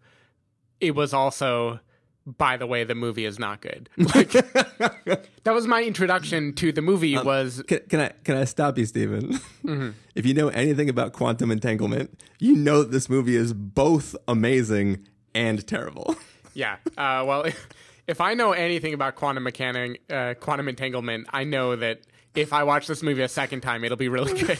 it 0.80 0.94
was 0.94 1.12
also 1.14 1.80
by 2.26 2.56
the 2.58 2.66
way 2.66 2.84
the 2.84 2.94
movie 2.94 3.24
is 3.24 3.38
not 3.38 3.60
good 3.62 3.88
like 4.14 4.30
that 5.44 5.52
was 5.54 5.66
my 5.66 5.82
introduction 5.82 6.52
to 6.52 6.70
the 6.72 6.82
movie 6.82 7.16
was 7.16 7.62
Can, 7.66 7.80
can 7.88 8.00
I 8.00 8.08
can 8.24 8.36
I 8.36 8.44
stop 8.44 8.76
you, 8.78 8.84
Stephen? 8.86 9.40
If 10.14 10.26
you 10.26 10.34
know 10.34 10.48
anything 10.48 10.88
about 10.90 11.12
quantum 11.12 11.50
entanglement, 11.52 12.20
you 12.40 12.56
know 12.56 12.82
that 12.82 12.90
this 12.90 13.08
movie 13.08 13.36
is 13.36 13.54
both 13.54 14.16
amazing 14.26 15.06
and 15.34 15.64
terrible. 15.66 16.16
yeah 16.54 16.76
uh, 16.96 17.22
well 17.26 17.42
if, 17.42 17.68
if 18.06 18.20
i 18.20 18.34
know 18.34 18.52
anything 18.52 18.92
about 18.94 19.14
quantum 19.14 19.44
mechanic 19.44 20.02
uh, 20.10 20.34
quantum 20.40 20.68
entanglement 20.68 21.26
i 21.32 21.44
know 21.44 21.76
that 21.76 22.00
if 22.34 22.52
i 22.52 22.62
watch 22.64 22.86
this 22.88 23.02
movie 23.02 23.22
a 23.22 23.28
second 23.28 23.60
time 23.60 23.84
it'll 23.84 23.96
be 23.96 24.08
really 24.08 24.34
good 24.42 24.58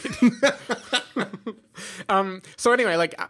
um 2.07 2.41
so 2.57 2.71
anyway 2.71 2.95
like 2.95 3.15
uh, 3.21 3.27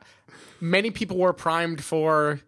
many 0.62 0.92
people 0.92 1.18
were 1.18 1.34
primed 1.34 1.84
for 1.84 2.40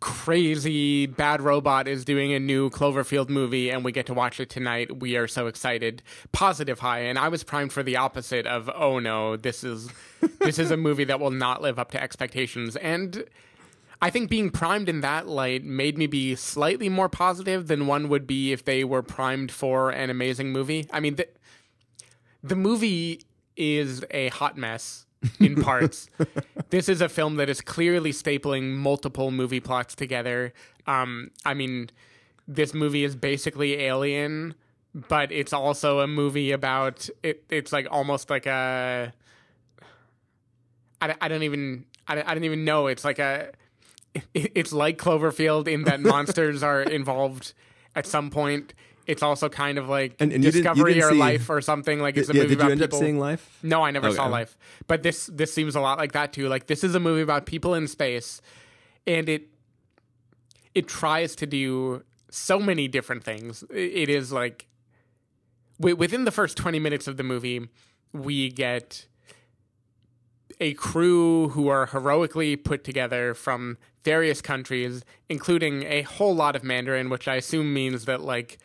crazy 0.00 1.06
bad 1.06 1.40
robot 1.40 1.86
is 1.86 2.04
doing 2.04 2.32
a 2.32 2.40
new 2.40 2.68
cloverfield 2.70 3.28
movie 3.28 3.70
and 3.70 3.84
we 3.84 3.92
get 3.92 4.06
to 4.06 4.14
watch 4.14 4.40
it 4.40 4.50
tonight. 4.50 5.00
We 5.00 5.16
are 5.16 5.28
so 5.28 5.46
excited. 5.46 6.02
Positive 6.32 6.80
high 6.80 7.00
and 7.00 7.18
i 7.18 7.28
was 7.28 7.44
primed 7.44 7.72
for 7.72 7.82
the 7.82 7.96
opposite 7.96 8.46
of 8.46 8.68
oh 8.74 8.98
no 8.98 9.36
this 9.36 9.62
is 9.62 9.88
this 10.40 10.58
is 10.58 10.70
a 10.70 10.76
movie 10.76 11.04
that 11.04 11.20
will 11.20 11.30
not 11.30 11.62
live 11.62 11.78
up 11.78 11.92
to 11.92 12.02
expectations. 12.02 12.74
And 12.76 13.24
i 14.00 14.10
think 14.10 14.28
being 14.28 14.50
primed 14.50 14.88
in 14.88 15.00
that 15.02 15.28
light 15.28 15.64
made 15.64 15.96
me 15.96 16.08
be 16.08 16.34
slightly 16.34 16.88
more 16.88 17.08
positive 17.08 17.68
than 17.68 17.86
one 17.86 18.08
would 18.08 18.26
be 18.26 18.52
if 18.52 18.64
they 18.64 18.82
were 18.82 19.02
primed 19.02 19.52
for 19.52 19.90
an 19.90 20.10
amazing 20.10 20.50
movie. 20.50 20.88
I 20.92 20.98
mean 20.98 21.16
the, 21.16 21.28
the 22.42 22.56
movie 22.56 23.22
is 23.56 24.04
a 24.10 24.28
hot 24.28 24.56
mess 24.56 25.06
in 25.40 25.62
parts. 25.62 26.08
this 26.70 26.88
is 26.88 27.00
a 27.00 27.08
film 27.08 27.36
that 27.36 27.48
is 27.48 27.60
clearly 27.60 28.12
stapling 28.12 28.72
multiple 28.76 29.30
movie 29.30 29.60
plots 29.60 29.94
together. 29.94 30.52
Um, 30.86 31.30
I 31.44 31.54
mean, 31.54 31.90
this 32.48 32.74
movie 32.74 33.04
is 33.04 33.14
basically 33.16 33.74
Alien, 33.80 34.54
but 34.94 35.30
it's 35.32 35.52
also 35.52 36.00
a 36.00 36.06
movie 36.06 36.50
about 36.52 37.08
it. 37.22 37.44
It's 37.50 37.72
like 37.72 37.86
almost 37.90 38.30
like 38.30 38.46
a. 38.46 39.12
I, 41.00 41.28
don't- 41.28 41.42
even. 41.42 41.84
I, 42.06 42.14
don't- 42.14 42.28
I 42.28 42.34
don't 42.34 42.44
even 42.44 42.64
know. 42.64 42.86
It's 42.86 43.04
like 43.04 43.18
a. 43.18 43.50
it- 44.14 44.52
It's 44.54 44.72
like 44.72 44.98
Cloverfield 44.98 45.66
in 45.68 45.84
that 45.84 46.00
monsters 46.14 46.62
are 46.62 46.82
involved 46.82 47.54
at 47.94 48.06
some 48.06 48.30
point. 48.30 48.74
It's 49.06 49.22
also 49.22 49.48
kind 49.48 49.78
of 49.78 49.88
like 49.88 50.14
And- 50.20 50.32
and 50.32 50.44
you 50.44 50.50
didn't- 50.52 50.64
you 50.64 50.70
Discovery 50.72 50.94
didn't 50.94 51.08
or 51.08 51.12
see- 51.12 51.18
Life 51.18 51.50
or 51.50 51.60
something. 51.60 51.98
Like 52.00 52.16
it's 52.16 52.28
a 52.28 52.32
yeah, 52.34 52.42
movie 52.42 52.48
did 52.50 52.58
about 52.60 52.66
you 52.66 52.72
end 52.72 52.80
people. 52.82 52.98
up 52.98 53.02
seeing 53.02 53.18
Life? 53.18 53.58
No, 53.62 53.82
I 53.82 53.90
never 53.90 54.06
Okay. 54.08 54.16
saw 54.16 54.26
Life. 54.26 54.56
But 54.86 55.02
this 55.02 55.26
this 55.26 55.52
seems 55.52 55.74
a 55.74 55.80
lot 55.80 55.98
like 55.98 56.12
that 56.12 56.32
too. 56.32 56.48
Like 56.48 56.66
this 56.68 56.84
is 56.84 56.94
a 56.94 57.00
movie 57.00 57.22
about 57.22 57.44
people 57.46 57.74
in 57.74 57.88
space, 57.88 58.40
and 59.06 59.28
it 59.28 59.48
it 60.74 60.86
tries 60.88 61.34
to 61.36 61.46
do 61.46 62.02
so 62.30 62.58
many 62.58 62.88
different 62.88 63.24
things. 63.24 63.62
It 63.70 64.08
is 64.08 64.32
like 64.32 64.66
wi- 65.78 65.94
within 65.98 66.24
the 66.24 66.30
first 66.30 66.56
twenty 66.56 66.78
minutes 66.78 67.06
of 67.08 67.16
the 67.16 67.22
movie, 67.24 67.68
we 68.12 68.50
get 68.50 69.06
a 70.60 70.74
crew 70.74 71.48
who 71.50 71.68
are 71.68 71.86
heroically 71.86 72.56
put 72.56 72.84
together 72.84 73.34
from 73.34 73.78
various 74.04 74.40
countries, 74.40 75.02
including 75.28 75.82
a 75.84 76.02
whole 76.02 76.34
lot 76.34 76.54
of 76.54 76.62
Mandarin, 76.62 77.08
which 77.10 77.26
I 77.26 77.36
assume 77.36 77.72
means 77.74 78.04
that 78.04 78.20
like 78.20 78.58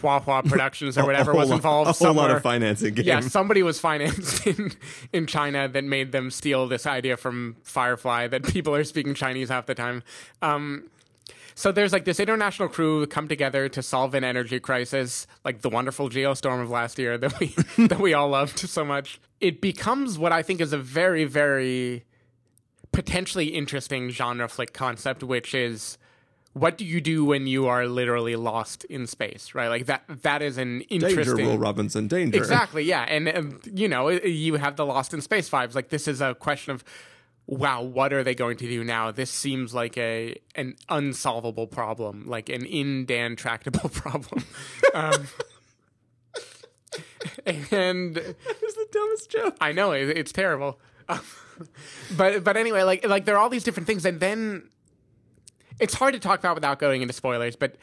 Hua 0.00 0.20
Hua 0.20 0.42
Productions 0.46 0.96
or 0.96 1.04
whatever 1.06 1.30
a 1.30 1.34
whole 1.34 1.40
was 1.40 1.50
lot- 1.50 1.56
involved. 1.56 1.90
A 1.90 2.04
whole 2.04 2.14
lot 2.14 2.30
of 2.30 2.42
financing. 2.42 2.94
Game. 2.94 3.04
Yeah, 3.04 3.20
somebody 3.20 3.62
was 3.62 3.78
financed 3.78 4.46
in, 4.46 4.72
in 5.12 5.26
China 5.26 5.68
that 5.68 5.84
made 5.84 6.12
them 6.12 6.30
steal 6.30 6.66
this 6.68 6.86
idea 6.86 7.16
from 7.16 7.56
Firefly 7.62 8.28
that 8.28 8.44
people 8.44 8.74
are 8.74 8.84
speaking 8.84 9.14
Chinese 9.14 9.48
half 9.50 9.66
the 9.66 9.74
time. 9.74 10.02
Um, 10.42 10.90
so 11.56 11.70
there's 11.70 11.92
like 11.92 12.04
this 12.04 12.18
international 12.18 12.68
crew 12.68 13.06
come 13.06 13.28
together 13.28 13.68
to 13.68 13.82
solve 13.82 14.14
an 14.14 14.24
energy 14.24 14.58
crisis, 14.58 15.26
like 15.44 15.60
the 15.60 15.68
wonderful 15.68 16.08
geostorm 16.10 16.60
of 16.62 16.68
last 16.70 16.98
year 16.98 17.16
that 17.16 17.38
we 17.38 17.46
that 17.86 18.00
we 18.00 18.12
all 18.12 18.28
loved 18.28 18.58
so 18.58 18.84
much. 18.84 19.20
It 19.40 19.60
becomes 19.60 20.18
what 20.18 20.32
I 20.32 20.42
think 20.42 20.60
is 20.60 20.72
a 20.72 20.78
very 20.78 21.24
very 21.26 22.04
potentially 22.90 23.48
interesting 23.48 24.10
genre 24.10 24.48
flick 24.48 24.72
concept, 24.72 25.22
which 25.22 25.54
is 25.54 25.98
what 26.54 26.78
do 26.78 26.84
you 26.84 27.00
do 27.00 27.24
when 27.24 27.48
you 27.48 27.66
are 27.66 27.86
literally 27.86 28.36
lost 28.36 28.84
in 28.84 29.08
space, 29.08 29.54
right? 29.54 29.66
Like 29.68 29.86
that 29.86 30.04
that 30.22 30.40
is 30.40 30.56
an 30.56 30.82
interesting 30.82 31.36
danger, 31.36 31.50
Will 31.50 31.58
Robinson. 31.58 32.06
Danger. 32.06 32.38
Exactly, 32.38 32.84
yeah. 32.84 33.02
And, 33.02 33.28
um, 33.28 33.60
you 33.72 33.88
know, 33.88 34.08
you 34.08 34.54
have 34.54 34.76
the 34.76 34.86
Lost 34.86 35.12
in 35.12 35.20
Space 35.20 35.50
vibes. 35.50 35.74
Like, 35.74 35.88
this 35.88 36.06
is 36.06 36.20
a 36.20 36.34
question 36.34 36.72
of, 36.72 36.84
wow, 37.48 37.82
what 37.82 38.12
are 38.12 38.22
they 38.22 38.36
going 38.36 38.56
to 38.58 38.68
do 38.68 38.84
now? 38.84 39.10
This 39.10 39.30
seems 39.30 39.74
like 39.74 39.98
a 39.98 40.36
an 40.54 40.76
unsolvable 40.88 41.66
problem, 41.66 42.24
like 42.26 42.48
an 42.48 42.64
in 42.64 43.04
Dan 43.04 43.34
tractable 43.34 43.88
problem. 43.92 44.44
um, 44.94 45.26
and 47.46 48.16
It's 48.16 48.74
the 48.74 48.86
dumbest 48.92 49.30
joke. 49.30 49.56
I 49.60 49.72
know 49.72 49.90
it, 49.90 50.16
it's 50.16 50.32
terrible. 50.32 50.78
but 52.16 52.44
but 52.44 52.56
anyway, 52.56 52.82
like 52.82 53.06
like 53.06 53.24
there 53.24 53.34
are 53.34 53.38
all 53.40 53.50
these 53.50 53.64
different 53.64 53.86
things, 53.86 54.04
and 54.04 54.20
then 54.20 54.70
it's 55.80 55.94
hard 55.94 56.14
to 56.14 56.20
talk 56.20 56.38
about 56.38 56.54
without 56.54 56.78
going 56.78 57.02
into 57.02 57.14
spoilers. 57.14 57.56
But 57.56 57.76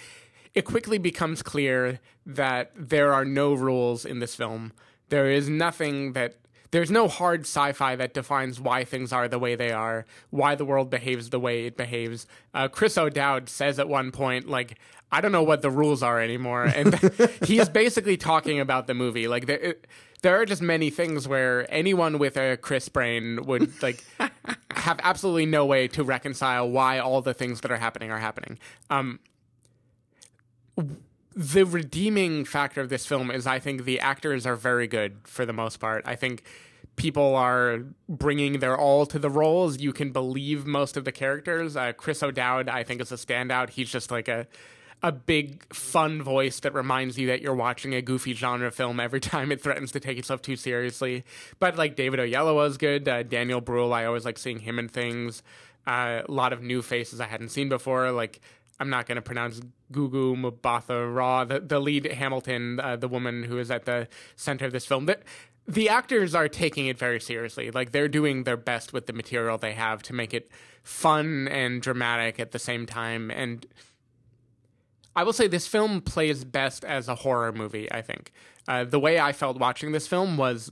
it 0.53 0.63
quickly 0.63 0.97
becomes 0.97 1.41
clear 1.41 1.99
that 2.25 2.71
there 2.75 3.13
are 3.13 3.25
no 3.25 3.53
rules 3.53 4.05
in 4.05 4.19
this 4.19 4.35
film. 4.35 4.73
There 5.09 5.29
is 5.29 5.49
nothing 5.49 6.13
that 6.13 6.35
there's 6.71 6.89
no 6.89 7.09
hard 7.09 7.41
sci-fi 7.41 7.97
that 7.97 8.13
defines 8.13 8.59
why 8.59 8.85
things 8.85 9.11
are 9.11 9.27
the 9.27 9.39
way 9.39 9.55
they 9.55 9.71
are, 9.71 10.05
why 10.29 10.55
the 10.55 10.63
world 10.63 10.89
behaves 10.89 11.29
the 11.29 11.39
way 11.39 11.65
it 11.65 11.75
behaves. 11.75 12.25
Uh, 12.53 12.69
Chris 12.69 12.97
O'Dowd 12.97 13.49
says 13.49 13.77
at 13.77 13.89
one 13.89 14.11
point, 14.11 14.47
like, 14.47 14.79
I 15.11 15.19
don't 15.19 15.33
know 15.33 15.43
what 15.43 15.61
the 15.61 15.69
rules 15.69 16.01
are 16.01 16.21
anymore, 16.21 16.63
and 16.63 16.97
he 17.45 17.59
is 17.59 17.67
basically 17.67 18.15
talking 18.15 18.61
about 18.61 18.87
the 18.87 18.93
movie. 18.93 19.27
Like, 19.27 19.47
there, 19.47 19.75
there 20.21 20.39
are 20.39 20.45
just 20.45 20.61
many 20.61 20.89
things 20.89 21.27
where 21.27 21.71
anyone 21.73 22.17
with 22.17 22.37
a 22.37 22.55
Chris 22.55 22.87
brain 22.87 23.45
would 23.45 23.81
like 23.83 24.01
have 24.71 24.99
absolutely 25.03 25.45
no 25.45 25.65
way 25.65 25.87
to 25.87 26.03
reconcile 26.03 26.69
why 26.69 26.99
all 26.99 27.21
the 27.21 27.33
things 27.33 27.61
that 27.61 27.71
are 27.71 27.77
happening 27.77 28.11
are 28.11 28.19
happening. 28.19 28.57
Um, 28.89 29.19
the 31.35 31.63
redeeming 31.63 32.45
factor 32.45 32.81
of 32.81 32.89
this 32.89 33.05
film 33.05 33.31
is 33.31 33.47
I 33.47 33.59
think 33.59 33.85
the 33.85 33.99
actors 33.99 34.45
are 34.45 34.55
very 34.55 34.87
good 34.87 35.19
for 35.23 35.45
the 35.45 35.53
most 35.53 35.77
part. 35.77 36.03
I 36.05 36.15
think 36.15 36.43
people 36.95 37.35
are 37.35 37.79
bringing 38.09 38.59
their 38.59 38.77
all 38.77 39.05
to 39.05 39.17
the 39.17 39.29
roles. 39.29 39.79
You 39.79 39.93
can 39.93 40.11
believe 40.11 40.65
most 40.65 40.97
of 40.97 41.05
the 41.05 41.11
characters. 41.11 41.77
Uh, 41.77 41.93
Chris 41.93 42.21
O'Dowd, 42.21 42.67
I 42.67 42.83
think, 42.83 43.01
is 43.01 43.11
a 43.11 43.15
standout. 43.15 43.71
He's 43.71 43.89
just 43.89 44.11
like 44.11 44.27
a 44.27 44.47
a 45.03 45.11
big 45.11 45.73
fun 45.73 46.21
voice 46.21 46.59
that 46.59 46.73
reminds 46.73 47.17
you 47.17 47.27
that 47.27 47.41
you're 47.41 47.55
watching 47.55 47.95
a 47.95 48.01
goofy 48.01 48.33
genre 48.33 48.71
film 48.71 48.99
every 48.99 49.19
time 49.19 49.51
it 49.51 49.61
threatens 49.61 49.91
to 49.91 49.99
take 49.99 50.17
itself 50.17 50.41
too 50.41 50.55
seriously. 50.55 51.23
But 51.59 51.77
like 51.77 51.95
David 51.95 52.19
Oyelowo 52.19 52.67
is 52.67 52.77
good. 52.77 53.07
Uh, 53.07 53.23
Daniel 53.23 53.61
Brühl, 53.61 53.91
I 53.93 54.05
always 54.05 54.25
like 54.25 54.37
seeing 54.37 54.59
him 54.59 54.77
in 54.77 54.87
things. 54.87 55.41
Uh, 55.87 56.21
a 56.27 56.31
lot 56.31 56.53
of 56.53 56.61
new 56.61 56.81
faces 56.81 57.19
I 57.19 57.25
hadn't 57.25 57.49
seen 57.49 57.67
before. 57.67 58.11
Like 58.11 58.39
I'm 58.79 58.89
not 58.89 59.07
going 59.07 59.15
to 59.15 59.21
pronounce 59.21 59.61
Gugu 59.91 60.35
Mbatha 60.35 61.13
Raw, 61.13 61.45
the, 61.45 61.59
the 61.59 61.79
lead 61.79 62.05
Hamilton, 62.05 62.79
uh, 62.79 62.95
the 62.95 63.07
woman 63.07 63.43
who 63.43 63.57
is 63.57 63.71
at 63.71 63.85
the 63.85 64.07
center 64.35 64.65
of 64.65 64.71
this 64.71 64.85
film. 64.85 65.05
The, 65.07 65.17
the 65.67 65.89
actors 65.89 66.35
are 66.35 66.47
taking 66.47 66.87
it 66.87 66.97
very 66.97 67.19
seriously. 67.19 67.71
Like 67.71 67.91
they're 67.91 68.07
doing 68.07 68.43
their 68.43 68.57
best 68.57 68.93
with 68.93 69.07
the 69.07 69.13
material 69.13 69.57
they 69.57 69.73
have 69.73 70.01
to 70.03 70.13
make 70.13 70.33
it 70.33 70.51
fun 70.83 71.47
and 71.47 71.81
dramatic 71.81 72.39
at 72.39 72.51
the 72.51 72.59
same 72.59 72.85
time. 72.85 73.31
And 73.31 73.65
I 75.15 75.23
will 75.23 75.33
say 75.33 75.47
this 75.47 75.67
film 75.67 76.01
plays 76.01 76.43
best 76.43 76.85
as 76.85 77.07
a 77.07 77.15
horror 77.15 77.51
movie, 77.51 77.91
I 77.91 78.01
think. 78.01 78.31
Uh, 78.67 78.83
the 78.83 78.99
way 78.99 79.19
I 79.19 79.33
felt 79.33 79.57
watching 79.59 79.91
this 79.91 80.07
film 80.07 80.37
was 80.37 80.71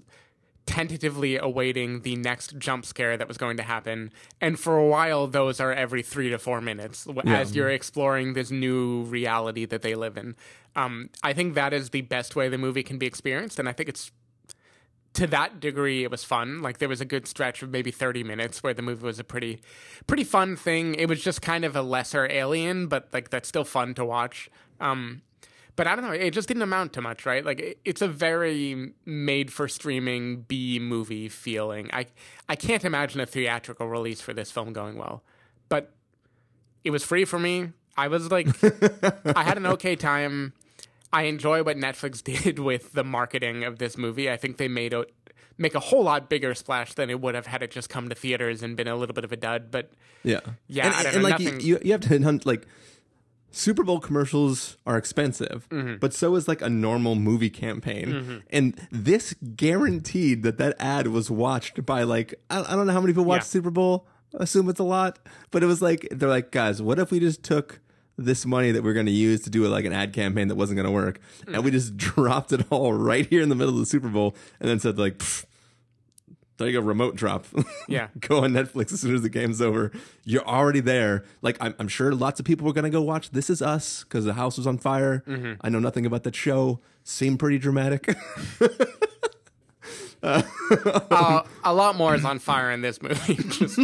tentatively 0.66 1.36
awaiting 1.36 2.02
the 2.02 2.16
next 2.16 2.58
jump 2.60 2.86
scare 2.86 3.18
that 3.18 3.28
was 3.28 3.38
going 3.38 3.58
to 3.58 3.64
happen. 3.64 4.12
And 4.40 4.60
for 4.60 4.78
a 4.78 4.86
while, 4.86 5.26
those 5.26 5.60
are 5.60 5.74
every 5.74 6.04
three 6.04 6.30
to 6.30 6.38
four 6.38 6.62
minutes 6.62 7.06
w- 7.06 7.28
as 7.28 7.56
you're 7.56 7.72
exploring 7.72 8.34
this 8.34 8.52
new 8.52 9.02
reality 9.04 9.66
that 9.66 9.82
they 9.82 9.96
live 9.96 10.16
in. 10.16 10.36
Um, 10.76 11.10
I 11.24 11.34
think 11.34 11.56
that 11.56 11.74
is 11.74 11.90
the 11.90 12.02
best 12.02 12.36
way 12.36 12.50
the 12.50 12.60
movie 12.60 12.84
can 12.84 13.00
be 13.00 13.08
experienced. 13.08 13.58
And 13.58 13.68
I 13.68 13.72
think 13.72 13.90
it's 13.90 14.12
to 15.14 15.28
that 15.28 15.60
degree 15.60 16.04
it 16.04 16.12
was 16.12 16.24
fun 16.24 16.62
like 16.62 16.78
there 16.78 16.90
was 16.90 17.02
a 17.02 17.06
good 17.06 17.28
stretch 17.28 17.62
of 17.64 17.70
maybe 17.70 17.92
30 17.92 18.24
minutes 18.24 18.62
where 18.62 18.74
the 18.74 18.82
movie 18.82 19.04
was 19.04 19.20
a 19.20 19.24
pretty 19.24 19.62
pretty 20.08 20.24
fun 20.24 20.56
thing 20.56 20.96
it 20.96 21.08
was 21.08 21.24
just 21.24 21.42
kind 21.42 21.66
of 21.66 21.76
a 21.76 21.82
lesser 21.82 22.28
alien 22.32 22.88
but 22.88 23.08
like 23.12 23.30
that's 23.30 23.50
still 23.50 23.64
fun 23.64 23.94
to 23.94 24.06
watch 24.06 24.50
um 24.80 25.22
but 25.80 25.88
I 25.88 25.96
don't 25.96 26.04
know. 26.04 26.12
It 26.12 26.32
just 26.32 26.50
didn't 26.50 26.64
amount 26.64 26.92
to 26.92 27.02
much, 27.02 27.26
right? 27.26 27.46
Like 27.46 27.62
it, 27.62 27.80
it's 27.86 28.02
a 28.02 28.08
very 28.10 28.92
made 29.06 29.54
for 29.54 29.70
streaming 29.70 30.42
B 30.42 30.78
movie 30.78 31.30
feeling. 31.30 31.90
I 31.94 32.08
I 32.50 32.58
can't 32.58 32.84
imagine 32.84 33.22
a 33.22 33.26
theatrical 33.26 33.88
release 33.88 34.20
for 34.20 34.34
this 34.34 34.52
film 34.52 34.74
going 34.74 34.98
well, 34.98 35.24
but 35.70 35.94
it 36.84 36.92
was 36.92 37.06
free 37.06 37.24
for 37.24 37.40
me. 37.40 37.70
I 37.96 38.10
was 38.10 38.30
like, 38.30 38.48
I 39.38 39.44
had 39.44 39.56
an 39.56 39.66
okay 39.68 39.96
time. 39.96 40.52
I 41.12 41.24
enjoy 41.24 41.64
what 41.64 41.78
Netflix 41.78 42.24
did 42.44 42.60
with 42.60 42.94
the 42.94 43.04
marketing 43.04 43.64
of 43.64 43.80
this 43.80 43.98
movie. 43.98 44.30
I 44.30 44.38
think 44.38 44.58
they 44.58 44.68
made 44.68 44.94
it 44.94 45.14
make 45.58 45.76
a 45.76 45.80
whole 45.82 46.04
lot 46.04 46.30
bigger 46.30 46.54
splash 46.56 46.94
than 46.94 47.10
it 47.10 47.20
would 47.20 47.36
have 47.36 47.46
had 47.46 47.62
it 47.62 47.70
just 47.70 47.90
come 47.90 48.08
to 48.08 48.16
theaters 48.16 48.64
and 48.64 48.78
been 48.78 48.88
a 48.88 48.96
little 48.96 49.14
bit 49.14 49.26
of 49.26 49.32
a 49.34 49.36
dud. 49.38 49.70
But 49.72 49.92
Yeah, 50.24 50.40
Yeah, 50.68 50.86
and, 50.88 50.96
I 50.96 51.04
don't 51.04 51.14
and, 51.16 51.24
know, 51.24 51.30
like 51.30 51.40
nothing- 51.42 51.60
you, 51.60 51.80
you 51.84 51.92
have 51.92 52.02
to 52.02 52.18
hunt 52.24 52.46
like 52.46 52.66
Super 53.52 53.84
Bowl 53.84 54.00
commercials 54.00 54.78
are 54.86 54.96
expensive, 54.96 55.68
Mm-hmm. 55.70 55.96
but 55.98 56.14
so 56.14 56.36
is 56.36 56.48
like 56.48 56.62
a 56.62 56.70
normal 56.70 57.16
movie 57.16 57.50
campaign. 57.50 58.44
And 58.52 58.80
this 58.92 59.34
guaranteed 59.56 60.44
that 60.44 60.58
that 60.60 60.76
ad 60.80 61.08
was 61.08 61.30
watched 61.32 61.86
by 61.86 62.04
like 62.04 62.36
I, 62.50 62.62
I 62.62 62.76
don't 62.76 62.88
know 62.88 62.94
how 62.94 63.02
many 63.02 63.12
people 63.14 63.26
watch 63.26 63.40
Yeah. 63.42 63.46
Super 63.46 63.72
Bowl. 63.72 64.08
I 64.40 64.44
assume 64.44 64.70
it's 64.70 64.80
a 64.80 64.84
lot, 64.84 65.18
but 65.52 65.64
it 65.64 65.66
was 65.66 65.82
like 65.82 66.08
they're 66.12 66.30
like, 66.30 66.52
guys, 66.52 66.82
what 66.82 67.00
if 67.00 67.10
we 67.12 67.20
just 67.20 67.42
took 67.44 67.80
this 68.24 68.46
money 68.46 68.72
that 68.72 68.84
we're 68.84 68.94
going 68.94 69.06
to 69.08 69.12
use 69.12 69.42
to 69.42 69.50
do 69.50 69.66
like 69.68 69.86
an 69.86 69.94
ad 69.94 70.14
campaign 70.14 70.48
that 70.50 70.56
wasn't 70.56 70.76
going 70.78 70.86
to 70.88 70.92
work, 70.92 71.20
and 71.46 71.56
Mm-hmm. 71.56 71.66
we 71.66 71.72
just 71.72 71.98
dropped 71.98 72.52
it 72.52 72.66
all 72.70 72.94
right 72.94 73.26
here 73.26 73.42
in 73.42 73.50
the 73.50 73.56
middle 73.56 73.74
of 73.74 73.80
the 73.80 73.86
Super 73.86 74.10
Bowl, 74.10 74.36
and 74.60 74.70
then 74.70 74.80
said 74.80 74.98
like. 75.00 75.18
"Pfft, 75.18 75.46
there 76.58 76.68
you 76.68 76.74
go, 76.82 76.86
remote 76.86 77.16
drop. 77.16 77.46
Yeah. 77.88 78.10
go 78.20 78.44
on 78.44 78.52
Netflix 78.52 78.92
as 78.92 79.00
soon 79.00 79.16
as 79.16 79.22
the 79.22 79.30
game's 79.30 79.62
over. 79.62 79.94
You're 80.26 80.46
already 80.46 80.82
there. 80.82 81.24
Like 81.42 81.56
I'm, 81.62 81.74
I'm 81.80 81.88
sure 81.88 82.12
lots 82.14 82.40
of 82.42 82.46
people 82.46 82.68
were 82.68 82.74
gonna 82.74 82.90
go 82.90 83.02
watch 83.02 83.30
This 83.32 83.50
Is 83.50 83.62
Us 83.62 84.04
because 84.04 84.26
the 84.26 84.34
house 84.34 84.58
was 84.58 84.68
on 84.68 84.78
fire. 84.78 85.24
Mm-hmm. 85.26 85.54
I 85.62 85.70
know 85.70 85.80
nothing 85.80 86.06
about 86.06 86.24
that 86.24 86.36
show. 86.36 86.82
Seemed 87.06 87.40
pretty 87.40 87.60
dramatic. 87.60 88.14
uh, 90.24 90.42
a 91.64 91.74
lot 91.74 91.96
more 91.96 92.14
is 92.16 92.26
on 92.26 92.40
fire 92.40 92.72
in 92.72 92.82
this 92.82 93.02
movie. 93.02 93.36
Just, 93.36 93.80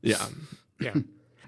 yeah, 0.00 0.24
yeah, 0.80 0.94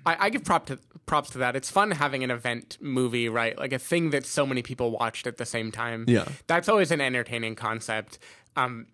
I, 0.06 0.16
I 0.26 0.30
give 0.30 0.44
prop 0.44 0.66
to, 0.66 0.78
props 1.06 1.30
to 1.30 1.38
that. 1.38 1.56
It's 1.56 1.70
fun 1.70 1.90
having 1.90 2.24
an 2.24 2.30
event 2.30 2.78
movie, 2.80 3.28
right? 3.28 3.58
Like 3.58 3.72
a 3.72 3.78
thing 3.78 4.10
that 4.10 4.26
so 4.26 4.46
many 4.46 4.62
people 4.62 4.90
watched 4.90 5.26
at 5.26 5.36
the 5.36 5.46
same 5.46 5.72
time. 5.72 6.04
Yeah. 6.08 6.26
that's 6.46 6.68
always 6.68 6.90
an 6.90 7.00
entertaining 7.00 7.54
concept. 7.54 8.18
Um, 8.56 8.86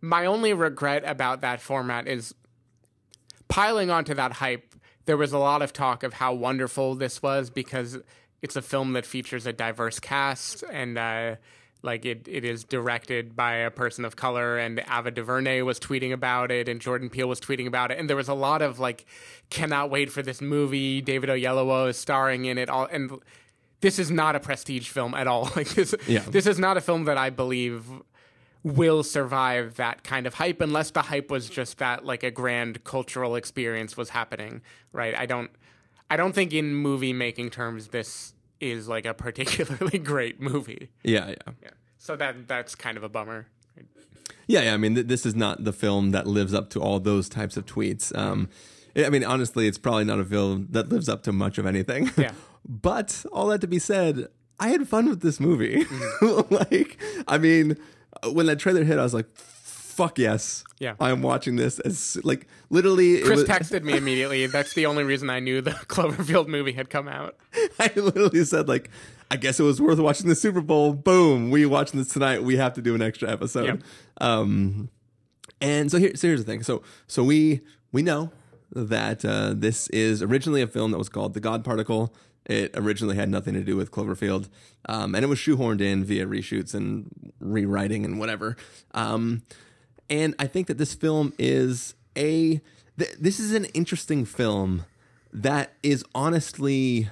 my 0.00 0.26
only 0.26 0.52
regret 0.52 1.02
about 1.04 1.40
that 1.42 1.60
format 1.60 2.06
is 2.06 2.34
piling 3.48 3.90
onto 3.90 4.14
that 4.14 4.34
hype. 4.34 4.74
There 5.06 5.16
was 5.16 5.32
a 5.32 5.38
lot 5.38 5.62
of 5.62 5.72
talk 5.72 6.02
of 6.02 6.14
how 6.14 6.32
wonderful 6.32 6.94
this 6.94 7.22
was 7.22 7.50
because 7.50 7.98
it's 8.42 8.56
a 8.56 8.62
film 8.62 8.94
that 8.94 9.04
features 9.04 9.46
a 9.46 9.52
diverse 9.52 10.00
cast 10.00 10.64
and 10.70 10.96
uh, 10.96 11.36
like 11.82 12.04
it, 12.04 12.26
it 12.28 12.44
is 12.44 12.64
directed 12.64 13.34
by 13.34 13.54
a 13.54 13.70
person 13.70 14.04
of 14.04 14.14
color 14.16 14.58
and 14.58 14.80
Ava 14.90 15.10
DuVernay 15.10 15.62
was 15.62 15.80
tweeting 15.80 16.12
about 16.12 16.50
it 16.50 16.68
and 16.68 16.80
Jordan 16.80 17.08
Peele 17.10 17.28
was 17.28 17.40
tweeting 17.40 17.66
about 17.66 17.90
it. 17.90 17.98
And 17.98 18.08
there 18.08 18.16
was 18.16 18.28
a 18.28 18.34
lot 18.34 18.60
of 18.62 18.78
like 18.78 19.06
cannot 19.48 19.90
wait 19.90 20.10
for 20.12 20.22
this 20.22 20.40
movie. 20.40 21.00
David 21.00 21.30
Oyelowo 21.30 21.88
is 21.88 21.96
starring 21.96 22.44
in 22.44 22.58
it 22.58 22.68
all. 22.68 22.86
And 22.90 23.10
this 23.80 23.98
is 23.98 24.10
not 24.10 24.36
a 24.36 24.40
prestige 24.40 24.88
film 24.88 25.14
at 25.14 25.26
all. 25.26 25.50
Like 25.56 25.68
this 25.70 25.94
Yeah. 26.06 26.20
this 26.28 26.46
is 26.46 26.58
not 26.58 26.76
a 26.76 26.80
film 26.82 27.04
that 27.04 27.16
I 27.16 27.30
believe 27.30 27.84
will 28.62 29.02
survive 29.02 29.76
that 29.76 30.04
kind 30.04 30.26
of 30.26 30.34
hype 30.34 30.60
unless 30.60 30.90
the 30.90 31.00
hype 31.00 31.30
was 31.30 31.48
just 31.48 31.78
that 31.78 32.04
like 32.04 32.22
a 32.22 32.30
grand 32.30 32.84
cultural 32.84 33.34
experience 33.34 33.96
was 33.96 34.10
happening 34.10 34.60
right? 34.92 35.14
I 35.16 35.24
don't 35.24 35.50
i 36.10 36.16
don't 36.16 36.34
think 36.34 36.52
in 36.52 36.74
movie 36.74 37.12
making 37.14 37.48
terms 37.48 37.88
this 37.88 38.34
is 38.60 38.88
like 38.88 39.06
a 39.06 39.14
particularly 39.14 39.98
great 40.12 40.40
movie 40.40 40.90
yeah, 41.02 41.28
yeah, 41.28 41.52
yeah 41.62 41.70
so 41.98 42.16
that 42.16 42.46
that's 42.46 42.74
kind 42.74 42.96
of 42.96 43.02
a 43.02 43.08
bummer 43.08 43.46
yeah, 44.50 44.62
yeah. 44.62 44.74
I 44.74 44.78
mean, 44.78 44.96
th- 44.96 45.06
this 45.06 45.24
is 45.24 45.36
not 45.36 45.62
the 45.62 45.72
film 45.72 46.10
that 46.10 46.26
lives 46.26 46.52
up 46.52 46.70
to 46.70 46.80
all 46.80 46.98
those 46.98 47.28
types 47.28 47.56
of 47.56 47.66
tweets. 47.66 48.16
Um, 48.18 48.48
I 48.96 49.08
mean, 49.08 49.24
honestly, 49.24 49.68
it's 49.68 49.78
probably 49.78 50.04
not 50.04 50.18
a 50.18 50.24
film 50.24 50.66
that 50.70 50.88
lives 50.88 51.08
up 51.08 51.22
to 51.24 51.32
much 51.32 51.56
of 51.58 51.66
anything. 51.66 52.10
Yeah. 52.16 52.32
but 52.68 53.24
all 53.32 53.46
that 53.48 53.60
to 53.60 53.68
be 53.68 53.78
said, 53.78 54.26
I 54.58 54.70
had 54.70 54.88
fun 54.88 55.08
with 55.08 55.20
this 55.20 55.38
movie. 55.38 55.84
like, 56.50 57.00
I 57.28 57.38
mean, 57.38 57.76
when 58.32 58.46
that 58.46 58.58
trailer 58.58 58.82
hit, 58.82 58.98
I 58.98 59.02
was 59.02 59.14
like, 59.14 59.28
"Fuck 60.00 60.18
yes!" 60.18 60.64
Yeah. 60.78 60.94
I'm 60.98 61.20
watching 61.22 61.56
this 61.56 61.78
as 61.80 62.18
like 62.24 62.46
literally. 62.70 63.20
chris 63.22 63.40
was- 63.40 63.48
texted 63.48 63.82
me 63.88 63.96
immediately 63.96 64.46
that's 64.46 64.72
the 64.74 64.86
only 64.86 65.04
reason 65.04 65.28
i 65.28 65.40
knew 65.40 65.60
the 65.60 65.70
cloverfield 65.94 66.46
movie 66.48 66.72
had 66.72 66.88
come 66.88 67.06
out 67.08 67.36
I 67.78 67.90
literally 67.94 68.44
said 68.44 68.68
like, 68.68 68.90
I 69.30 69.36
guess 69.36 69.60
it 69.60 69.62
was 69.62 69.80
worth 69.80 69.98
watching 69.98 70.28
the 70.28 70.34
Super 70.34 70.60
Bowl. 70.60 70.92
Boom, 70.92 71.50
we 71.50 71.66
watching 71.66 71.98
this 71.98 72.12
tonight. 72.12 72.42
We 72.42 72.56
have 72.56 72.74
to 72.74 72.82
do 72.82 72.94
an 72.94 73.02
extra 73.02 73.30
episode. 73.30 73.66
Yep. 73.66 73.82
Um, 74.20 74.90
and 75.60 75.90
so 75.90 75.98
here, 75.98 76.12
so 76.14 76.28
here's 76.28 76.44
the 76.44 76.50
thing. 76.50 76.62
So 76.62 76.82
so 77.06 77.22
we 77.24 77.60
we 77.92 78.02
know 78.02 78.32
that 78.72 79.24
uh, 79.24 79.54
this 79.56 79.88
is 79.88 80.22
originally 80.22 80.62
a 80.62 80.66
film 80.66 80.90
that 80.92 80.98
was 80.98 81.08
called 81.08 81.34
The 81.34 81.40
God 81.40 81.64
Particle. 81.64 82.14
It 82.46 82.70
originally 82.74 83.16
had 83.16 83.28
nothing 83.28 83.54
to 83.54 83.62
do 83.62 83.76
with 83.76 83.90
Cloverfield, 83.90 84.48
um, 84.88 85.14
and 85.14 85.24
it 85.24 85.28
was 85.28 85.38
shoehorned 85.38 85.80
in 85.80 86.04
via 86.04 86.26
reshoots 86.26 86.74
and 86.74 87.32
rewriting 87.38 88.04
and 88.04 88.18
whatever. 88.18 88.56
Um, 88.94 89.42
and 90.10 90.34
I 90.38 90.46
think 90.46 90.66
that 90.66 90.76
this 90.76 90.92
film 90.92 91.32
is 91.38 91.94
a 92.16 92.60
th- 92.98 93.16
this 93.18 93.38
is 93.38 93.52
an 93.52 93.66
interesting 93.66 94.24
film 94.24 94.84
that 95.32 95.72
is 95.82 96.04
honestly 96.14 97.08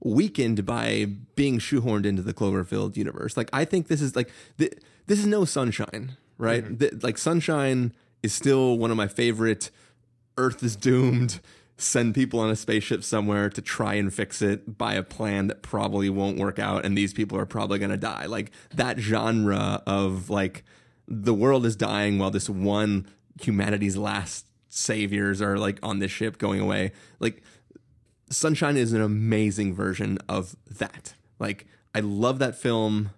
weakened 0.00 0.64
by 0.64 1.06
being 1.34 1.58
shoehorned 1.58 2.06
into 2.06 2.22
the 2.22 2.32
Cloverfield 2.32 2.96
universe. 2.96 3.36
Like 3.36 3.50
I 3.52 3.64
think 3.64 3.88
this 3.88 4.00
is 4.00 4.16
like 4.16 4.30
th- 4.58 4.74
this 5.06 5.18
is 5.18 5.26
no 5.26 5.44
Sunshine, 5.44 6.16
right? 6.38 6.64
Mm-hmm. 6.64 6.76
Th- 6.76 7.02
like 7.02 7.18
Sunshine 7.18 7.92
is 8.22 8.32
still 8.32 8.78
one 8.78 8.90
of 8.90 8.96
my 8.96 9.08
favorite. 9.08 9.70
Earth 10.38 10.62
is 10.62 10.74
doomed. 10.74 11.40
Send 11.78 12.14
people 12.14 12.40
on 12.40 12.48
a 12.48 12.56
spaceship 12.56 13.04
somewhere 13.04 13.50
to 13.50 13.60
try 13.60 13.94
and 13.94 14.12
fix 14.12 14.40
it 14.40 14.78
by 14.78 14.94
a 14.94 15.02
plan 15.02 15.48
that 15.48 15.60
probably 15.60 16.08
won't 16.08 16.38
work 16.38 16.58
out, 16.58 16.86
and 16.86 16.96
these 16.96 17.12
people 17.12 17.38
are 17.38 17.44
probably 17.44 17.78
going 17.78 17.90
to 17.90 17.98
die. 17.98 18.24
Like 18.24 18.50
that 18.74 18.98
genre 18.98 19.82
of 19.86 20.30
like 20.30 20.64
the 21.08 21.34
world 21.34 21.64
is 21.66 21.76
dying 21.76 22.18
while 22.18 22.30
this 22.30 22.48
one 22.48 23.06
humanity's 23.40 23.96
last 23.96 24.46
saviors 24.68 25.40
are 25.40 25.58
like 25.58 25.78
on 25.82 25.98
this 25.98 26.10
ship 26.10 26.38
going 26.38 26.60
away. 26.60 26.92
Like 27.20 27.42
Sunshine 28.30 28.76
is 28.76 28.92
an 28.92 29.00
amazing 29.02 29.74
version 29.74 30.18
of 30.28 30.56
that. 30.78 31.14
Like 31.38 31.66
I 31.94 32.00
love 32.00 32.38
that 32.40 32.56
film. 32.56 33.10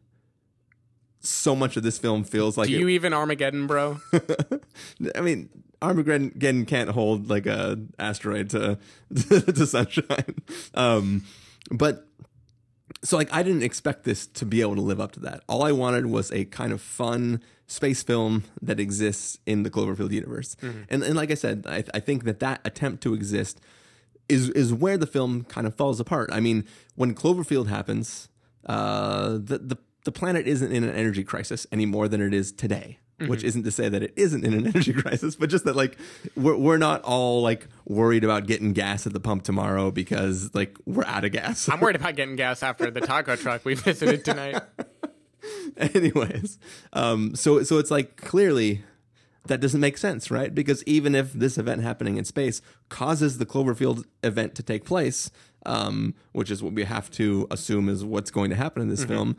So 1.21 1.57
much 1.57 1.77
of 1.77 1.83
this 1.83 1.99
film 1.99 2.25
feels 2.25 2.57
like 2.57 2.69
do 2.69 2.77
it- 2.77 2.81
you 2.81 2.89
even 2.89 3.13
armageddon 3.13 3.67
bro 3.67 4.01
I 5.15 5.21
mean, 5.21 5.49
Armageddon 5.81 6.65
can't 6.67 6.91
hold 6.91 7.31
like 7.31 7.47
a 7.47 7.79
asteroid 7.99 8.51
to 8.51 8.79
to 9.15 9.67
sunshine. 9.67 10.35
Um, 10.75 11.25
but 11.71 12.08
so 13.03 13.17
like 13.17 13.33
I 13.33 13.43
didn't 13.43 13.63
expect 13.63 14.05
this 14.05 14.27
to 14.27 14.47
be 14.47 14.61
able 14.61 14.75
to 14.77 14.81
live 14.81 15.01
up 15.01 15.13
to 15.13 15.21
that. 15.21 15.43
All 15.49 15.63
I 15.63 15.73
wanted 15.73 16.07
was 16.07 16.31
a 16.33 16.45
kind 16.47 16.73
of 16.73 16.81
fun 16.81 17.43
space 17.67 18.03
film 18.03 18.45
that 18.63 18.81
exists 18.81 19.39
in 19.47 19.63
the 19.63 19.71
Cloverfield 19.71 20.11
universe. 20.11 20.57
And 20.89 21.03
and 21.03 21.15
like 21.15 21.31
I 21.31 21.35
said, 21.35 21.65
I, 21.67 21.85
I 21.95 22.01
think 22.01 22.25
that 22.25 22.41
that 22.41 22.61
attempt 22.65 23.03
to 23.05 23.15
exist 23.15 23.61
is 24.29 24.51
is 24.51 24.73
where 24.75 24.99
the 24.99 25.07
film 25.07 25.45
kind 25.45 25.67
of 25.67 25.75
falls 25.75 26.01
apart. 26.01 26.31
I 26.33 26.41
mean, 26.41 26.67
when 26.97 27.15
Cloverfield 27.15 27.69
happens, 27.69 28.29
uh, 28.67 29.33
the 29.33 29.59
the 29.59 29.79
the 30.05 30.13
planet 30.13 30.47
isn't 30.47 30.73
in 30.73 30.85
an 30.85 30.95
energy 30.95 31.25
crisis 31.25 31.67
any 31.71 31.87
more 31.87 32.09
than 32.09 32.21
it 32.21 32.33
is 32.33 32.53
today. 32.53 32.99
Which 33.27 33.43
isn't 33.43 33.65
to 33.65 33.71
say 33.73 33.89
that 33.89 34.03
it 34.03 34.13
isn't 34.15 34.45
in 34.45 34.55
an 34.55 34.67
energy 34.75 34.93
crisis, 34.93 35.35
but 35.35 35.51
just 35.51 35.65
that 35.65 35.75
like 35.75 35.99
we're 36.37 36.57
we're 36.57 36.79
not 36.79 37.03
all 37.03 37.43
like 37.43 37.67
worried 37.85 38.23
about 38.23 38.47
getting 38.47 38.73
gas 38.73 39.07
at 39.07 39.13
the 39.13 39.21
pump 39.21 39.43
tomorrow 39.43 39.91
because 39.91 40.55
like 40.55 40.77
we're 40.87 41.05
out 41.05 41.25
of 41.25 41.33
gas. 41.33 41.69
i'm 41.69 41.81
worried 41.81 41.97
about 41.97 42.15
getting 42.15 42.37
gas 42.37 42.63
after 42.63 42.91
the 42.91 43.01
taco 43.01 43.35
truck 43.45 43.65
we 43.65 43.75
visited 43.75 44.25
tonight 44.25 44.63
Anyways, 45.77 46.59
um, 46.93 47.35
so 47.35 47.63
so 47.63 47.79
it's 47.79 47.91
like 47.91 48.17
clearly 48.17 48.83
that 49.47 49.61
doesn't 49.61 49.81
make 49.81 49.97
sense, 49.97 50.31
right? 50.31 50.55
Because 50.55 50.85
even 50.85 51.15
if 51.15 51.33
this 51.33 51.57
event 51.57 51.83
happening 51.83 52.17
in 52.17 52.25
space 52.25 52.61
causes 52.89 53.39
the 53.39 53.47
Cloverfield 53.47 54.05
event 54.23 54.55
to 54.57 54.63
take 54.63 54.85
place, 54.85 55.31
um, 55.65 56.15
which 56.33 56.51
is 56.51 56.63
what 56.63 56.73
we 56.75 56.85
have 56.85 57.11
to 57.13 57.47
assume 57.51 57.89
is 57.89 58.05
what's 58.05 58.31
going 58.31 58.51
to 58.51 58.57
happen 58.57 58.83
in 58.83 58.89
this 58.89 59.05
film, 59.05 59.37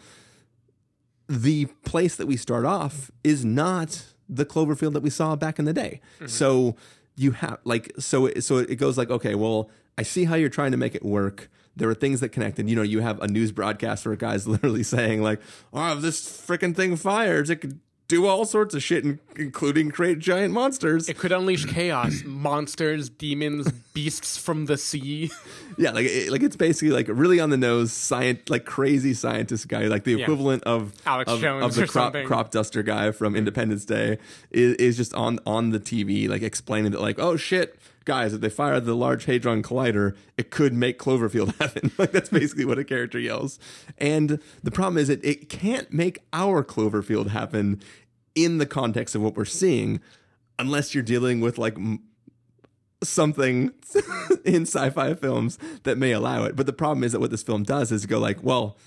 the 1.29 1.65
place 1.85 2.15
that 2.15 2.25
we 2.25 2.35
start 2.35 2.65
off 2.65 3.11
is 3.23 3.45
not 3.45 4.03
the 4.27 4.45
Cloverfield 4.45 4.93
that 4.93 5.03
we 5.03 5.11
saw 5.11 5.35
back 5.35 5.59
in 5.59 5.65
the 5.65 5.73
day. 5.73 6.01
Mm-hmm. 6.15 6.27
So 6.27 6.75
you 7.15 7.31
have 7.31 7.59
like 7.63 7.91
so 7.99 8.25
it, 8.25 8.43
so 8.43 8.57
it 8.57 8.75
goes 8.75 8.97
like 8.97 9.09
okay, 9.09 9.35
well, 9.35 9.69
I 9.97 10.03
see 10.03 10.25
how 10.25 10.35
you're 10.35 10.49
trying 10.49 10.71
to 10.71 10.77
make 10.77 10.95
it 10.95 11.05
work. 11.05 11.49
There 11.75 11.87
are 11.87 11.95
things 11.95 12.19
that 12.19 12.29
connect, 12.29 12.59
and 12.59 12.69
you 12.69 12.75
know, 12.75 12.81
you 12.81 12.99
have 12.99 13.21
a 13.21 13.27
news 13.27 13.51
broadcast 13.51 14.05
where 14.05 14.13
a 14.13 14.17
guy's 14.17 14.47
literally 14.47 14.83
saying 14.83 15.21
like, 15.21 15.39
"Oh, 15.71 15.93
if 15.93 16.01
this 16.01 16.21
freaking 16.21 16.75
thing 16.75 16.95
fires, 16.95 17.49
it 17.49 17.57
could 17.57 17.79
do 18.09 18.25
all 18.25 18.43
sorts 18.43 18.75
of 18.75 18.83
shit, 18.83 19.05
in- 19.05 19.19
including 19.37 19.89
create 19.91 20.19
giant 20.19 20.53
monsters. 20.53 21.07
It 21.07 21.17
could 21.17 21.31
unleash 21.31 21.63
chaos, 21.65 22.23
monsters, 22.25 23.07
demons, 23.09 23.71
beasts 23.93 24.35
from 24.37 24.65
the 24.65 24.77
sea. 24.77 25.31
Yeah, 25.77 25.91
like 25.91 26.07
it, 26.07 26.29
like 26.29 26.43
it's 26.43 26.57
basically 26.57 26.89
like 26.89 27.07
really 27.09 27.39
on 27.39 27.51
the 27.51 27.55
nose, 27.55 27.93
science, 27.93 28.49
like 28.49 28.65
crazy 28.65 29.13
scientist 29.13 29.69
guy, 29.69 29.83
like 29.83 30.03
the 30.03 30.11
Yeah. 30.15 30.23
equivalent 30.23 30.63
of 30.65 30.91
Alex 31.05 31.31
of, 31.31 31.39
Jones 31.39 31.63
of 31.63 31.73
the 31.75 31.83
or 31.83 31.87
crop 31.87 32.05
something. 32.07 32.27
crop 32.27 32.51
duster 32.51 32.83
guy 32.83 33.11
from 33.11 33.33
Independence 33.33 33.85
Day 33.85 34.17
is, 34.51 34.75
is 34.75 34.97
just 34.97 35.13
on 35.13 35.39
on 35.45 35.69
the 35.69 35.79
TV, 35.79 36.27
like 36.27 36.41
explaining 36.41 36.91
that 36.91 36.99
like, 36.99 37.17
oh 37.17 37.37
shit, 37.37 37.79
guys, 38.05 38.33
if 38.33 38.41
they 38.41 38.49
fire 38.49 38.79
the 38.79 38.95
Large 38.95 39.25
Hadron 39.25 39.63
Collider, 39.63 40.15
it 40.37 40.51
could 40.51 40.73
make 40.73 40.99
Cloverfield 40.99 41.55
happen. 41.59 41.91
like 41.97 42.11
that's 42.11 42.29
basically 42.29 42.65
what 42.65 42.79
a 42.79 42.83
character 42.83 43.19
yells. 43.19 43.59
And 43.97 44.39
the 44.63 44.71
problem 44.71 44.97
is 44.97 45.09
it 45.09 45.23
it 45.23 45.49
can't 45.49 45.91
make 45.91 46.19
our 46.33 46.63
Cloverfield 46.63 47.29
happen 47.29 47.81
in 48.35 48.57
the 48.57 48.65
context 48.65 49.15
of 49.15 49.21
what 49.21 49.35
we're 49.35 49.45
seeing, 49.45 49.99
unless 50.57 50.93
you're 50.93 51.03
dealing 51.03 51.41
with 51.41 51.57
like 51.57 51.77
something 53.03 53.71
in 54.45 54.63
sci-fi 54.63 55.13
films 55.13 55.57
that 55.83 55.97
may 55.97 56.11
allow 56.11 56.43
it. 56.43 56.55
But 56.55 56.65
the 56.65 56.73
problem 56.73 57.03
is 57.03 57.11
that 57.13 57.19
what 57.19 57.31
this 57.31 57.43
film 57.43 57.63
does 57.63 57.91
is 57.91 58.05
go 58.05 58.19
like, 58.19 58.43
well, 58.43 58.77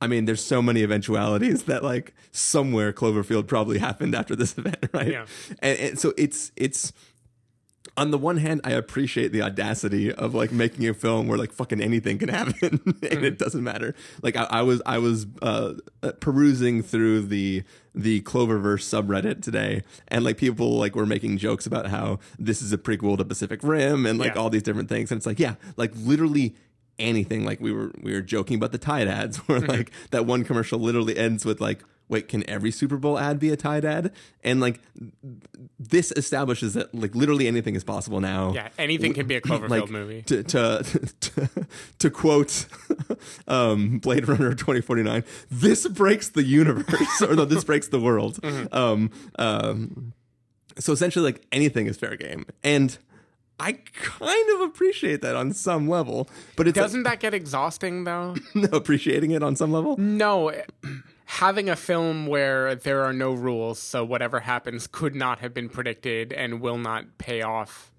I 0.00 0.08
mean, 0.08 0.24
there's 0.24 0.44
so 0.44 0.60
many 0.60 0.82
eventualities 0.82 1.64
that 1.64 1.84
like 1.84 2.12
somewhere 2.32 2.92
Cloverfield 2.92 3.46
probably 3.46 3.78
happened 3.78 4.14
after 4.16 4.34
this 4.34 4.52
event, 4.58 4.88
right? 4.92 5.12
Yeah. 5.12 5.26
And, 5.60 5.78
and 5.78 5.98
so 5.98 6.12
it's 6.18 6.50
it's 6.56 6.92
on 7.96 8.10
the 8.10 8.18
one 8.18 8.38
hand, 8.38 8.60
I 8.64 8.72
appreciate 8.72 9.32
the 9.32 9.42
audacity 9.42 10.12
of 10.12 10.34
like 10.34 10.50
making 10.50 10.88
a 10.88 10.94
film 10.94 11.28
where 11.28 11.36
like 11.36 11.52
fucking 11.52 11.80
anything 11.80 12.18
can 12.18 12.28
happen 12.30 12.80
and 13.02 13.24
it 13.24 13.34
hmm. 13.34 13.36
doesn't 13.36 13.62
matter. 13.62 13.94
Like 14.22 14.36
I, 14.36 14.44
I 14.44 14.62
was 14.62 14.80
I 14.86 14.98
was 14.98 15.26
uh, 15.42 15.74
uh, 16.02 16.12
perusing 16.20 16.82
through 16.82 17.22
the 17.22 17.64
the 17.94 18.22
Cloververse 18.22 18.82
subreddit 18.82 19.42
today, 19.42 19.82
and 20.08 20.24
like 20.24 20.38
people 20.38 20.78
like 20.78 20.96
were 20.96 21.06
making 21.06 21.36
jokes 21.38 21.66
about 21.66 21.86
how 21.86 22.18
this 22.38 22.62
is 22.62 22.72
a 22.72 22.78
prequel 22.78 23.18
to 23.18 23.24
Pacific 23.24 23.60
Rim 23.62 24.06
and 24.06 24.18
like 24.18 24.34
Yeah. 24.34 24.40
all 24.40 24.50
these 24.50 24.62
different 24.62 24.88
things, 24.88 25.10
and 25.10 25.18
it's 25.18 25.26
like 25.26 25.38
yeah, 25.38 25.56
like 25.76 25.92
literally 25.94 26.54
anything. 26.98 27.44
Like 27.44 27.60
we 27.60 27.72
were 27.72 27.92
we 28.00 28.12
were 28.12 28.22
joking 28.22 28.56
about 28.56 28.72
the 28.72 28.78
Tide 28.78 29.08
ads, 29.08 29.36
where 29.48 29.60
hmm. 29.60 29.66
like 29.66 29.90
that 30.10 30.24
one 30.24 30.44
commercial 30.44 30.78
literally 30.78 31.16
ends 31.18 31.44
with 31.44 31.60
like. 31.60 31.82
Wait, 32.08 32.28
can 32.28 32.48
every 32.48 32.70
Super 32.70 32.96
Bowl 32.96 33.18
ad 33.18 33.38
be 33.38 33.50
a 33.50 33.56
Tide 33.56 33.84
ad? 33.84 34.12
And 34.44 34.60
like, 34.60 34.80
this 35.78 36.12
establishes 36.12 36.74
that 36.74 36.94
like 36.94 37.14
literally 37.14 37.46
anything 37.46 37.74
is 37.74 37.84
possible 37.84 38.20
now. 38.20 38.52
Yeah, 38.52 38.68
anything 38.78 39.14
can 39.14 39.26
be 39.26 39.36
a 39.36 39.40
Cloverfield 39.40 39.68
Like, 39.68 39.90
movie. 39.90 40.22
To 40.22 40.42
to 40.42 40.84
to, 41.20 41.66
to 41.98 42.10
quote 42.10 42.66
um, 43.48 43.98
Blade 43.98 44.28
Runner 44.28 44.50
2049, 44.54 45.24
this 45.50 45.88
breaks 45.88 46.28
the 46.28 46.42
universe, 46.44 47.22
or 47.22 47.34
no, 47.34 47.44
this 47.44 47.64
breaks 47.64 47.88
the 47.88 48.00
world. 48.00 48.38
Mm-hmm. 48.52 48.74
Um, 48.74 49.10
um, 49.38 50.12
so 50.78 50.92
essentially, 50.92 51.24
like 51.24 51.46
anything 51.52 51.86
is 51.86 51.96
fair 51.96 52.16
game, 52.16 52.44
and 52.64 52.98
I 53.58 53.72
kind 53.94 54.50
of 54.54 54.62
appreciate 54.62 55.22
that 55.22 55.36
on 55.36 55.52
some 55.52 55.88
level. 55.88 56.28
But 56.56 56.66
it's 56.66 56.76
Doesn't 56.76 57.04
that 57.04 57.20
get 57.20 57.32
exhausting 57.32 58.04
though? 58.04 58.34
appreciating 58.72 59.30
it 59.30 59.42
on 59.42 59.54
some 59.56 59.70
level. 59.72 59.96
No. 59.96 60.52
Having 61.38 61.70
a 61.70 61.76
film 61.76 62.26
where 62.26 62.74
there 62.74 63.02
are 63.02 63.12
no 63.12 63.32
rules, 63.32 63.78
so 63.78 64.04
whatever 64.04 64.40
happens 64.40 64.86
could 64.86 65.14
not 65.14 65.38
have 65.38 65.54
been 65.54 65.68
predicted 65.68 66.32
and 66.32 66.60
will 66.60 66.78
not 66.78 67.18
pay 67.18 67.42
off 67.42 67.90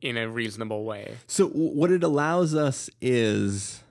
in 0.00 0.16
a 0.16 0.28
reasonable 0.28 0.84
way. 0.84 1.16
So 1.26 1.48
what 1.48 1.90
it 1.90 2.02
allows 2.02 2.54
us 2.54 2.88
is 3.00 3.82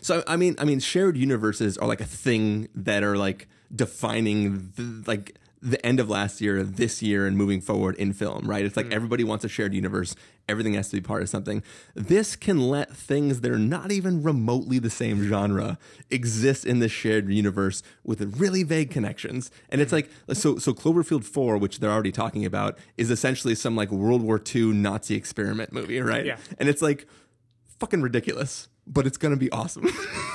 so 0.00 0.22
I 0.26 0.36
mean 0.36 0.54
I 0.58 0.64
mean 0.64 0.80
shared 0.80 1.16
universes 1.16 1.76
are 1.76 1.88
like 1.88 2.00
a 2.00 2.06
thing 2.06 2.68
that 2.74 3.02
are 3.02 3.16
like 3.16 3.48
defining 3.74 4.72
the, 4.76 5.02
like 5.06 5.34
the 5.60 5.84
end 5.84 5.98
of 6.00 6.08
last 6.08 6.40
year, 6.40 6.62
this 6.62 7.02
year, 7.02 7.26
and 7.26 7.36
moving 7.36 7.60
forward 7.60 7.96
in 7.96 8.12
film, 8.12 8.48
right? 8.48 8.64
It's 8.64 8.76
like 8.76 8.86
mm. 8.86 8.92
everybody 8.92 9.24
wants 9.24 9.44
a 9.44 9.48
shared 9.48 9.74
universe. 9.74 10.14
Everything 10.48 10.74
has 10.74 10.88
to 10.90 10.96
be 10.96 11.00
part 11.00 11.22
of 11.22 11.28
something. 11.28 11.62
This 11.94 12.36
can 12.36 12.68
let 12.68 12.94
things 12.94 13.40
that 13.40 13.50
are 13.50 13.58
not 13.58 13.90
even 13.90 14.22
remotely 14.22 14.78
the 14.78 14.90
same 14.90 15.22
genre 15.22 15.78
exist 16.10 16.64
in 16.64 16.78
this 16.78 16.92
shared 16.92 17.28
universe 17.28 17.82
with 18.04 18.38
really 18.38 18.62
vague 18.62 18.90
connections. 18.90 19.50
And 19.68 19.80
it's 19.80 19.90
mm. 19.90 19.96
like 19.96 20.10
so 20.32 20.58
so 20.58 20.72
Cloverfield 20.72 21.24
4, 21.24 21.58
which 21.58 21.80
they're 21.80 21.90
already 21.90 22.12
talking 22.12 22.44
about, 22.44 22.78
is 22.96 23.10
essentially 23.10 23.54
some 23.54 23.76
like 23.76 23.90
World 23.90 24.22
War 24.22 24.40
II 24.54 24.72
Nazi 24.72 25.16
experiment 25.16 25.72
movie, 25.72 26.00
right? 26.00 26.24
Yeah. 26.24 26.36
And 26.58 26.68
it's 26.68 26.82
like 26.82 27.06
fucking 27.78 28.02
ridiculous, 28.02 28.68
but 28.88 29.06
it's 29.06 29.16
gonna 29.18 29.36
be 29.36 29.50
awesome. 29.52 29.86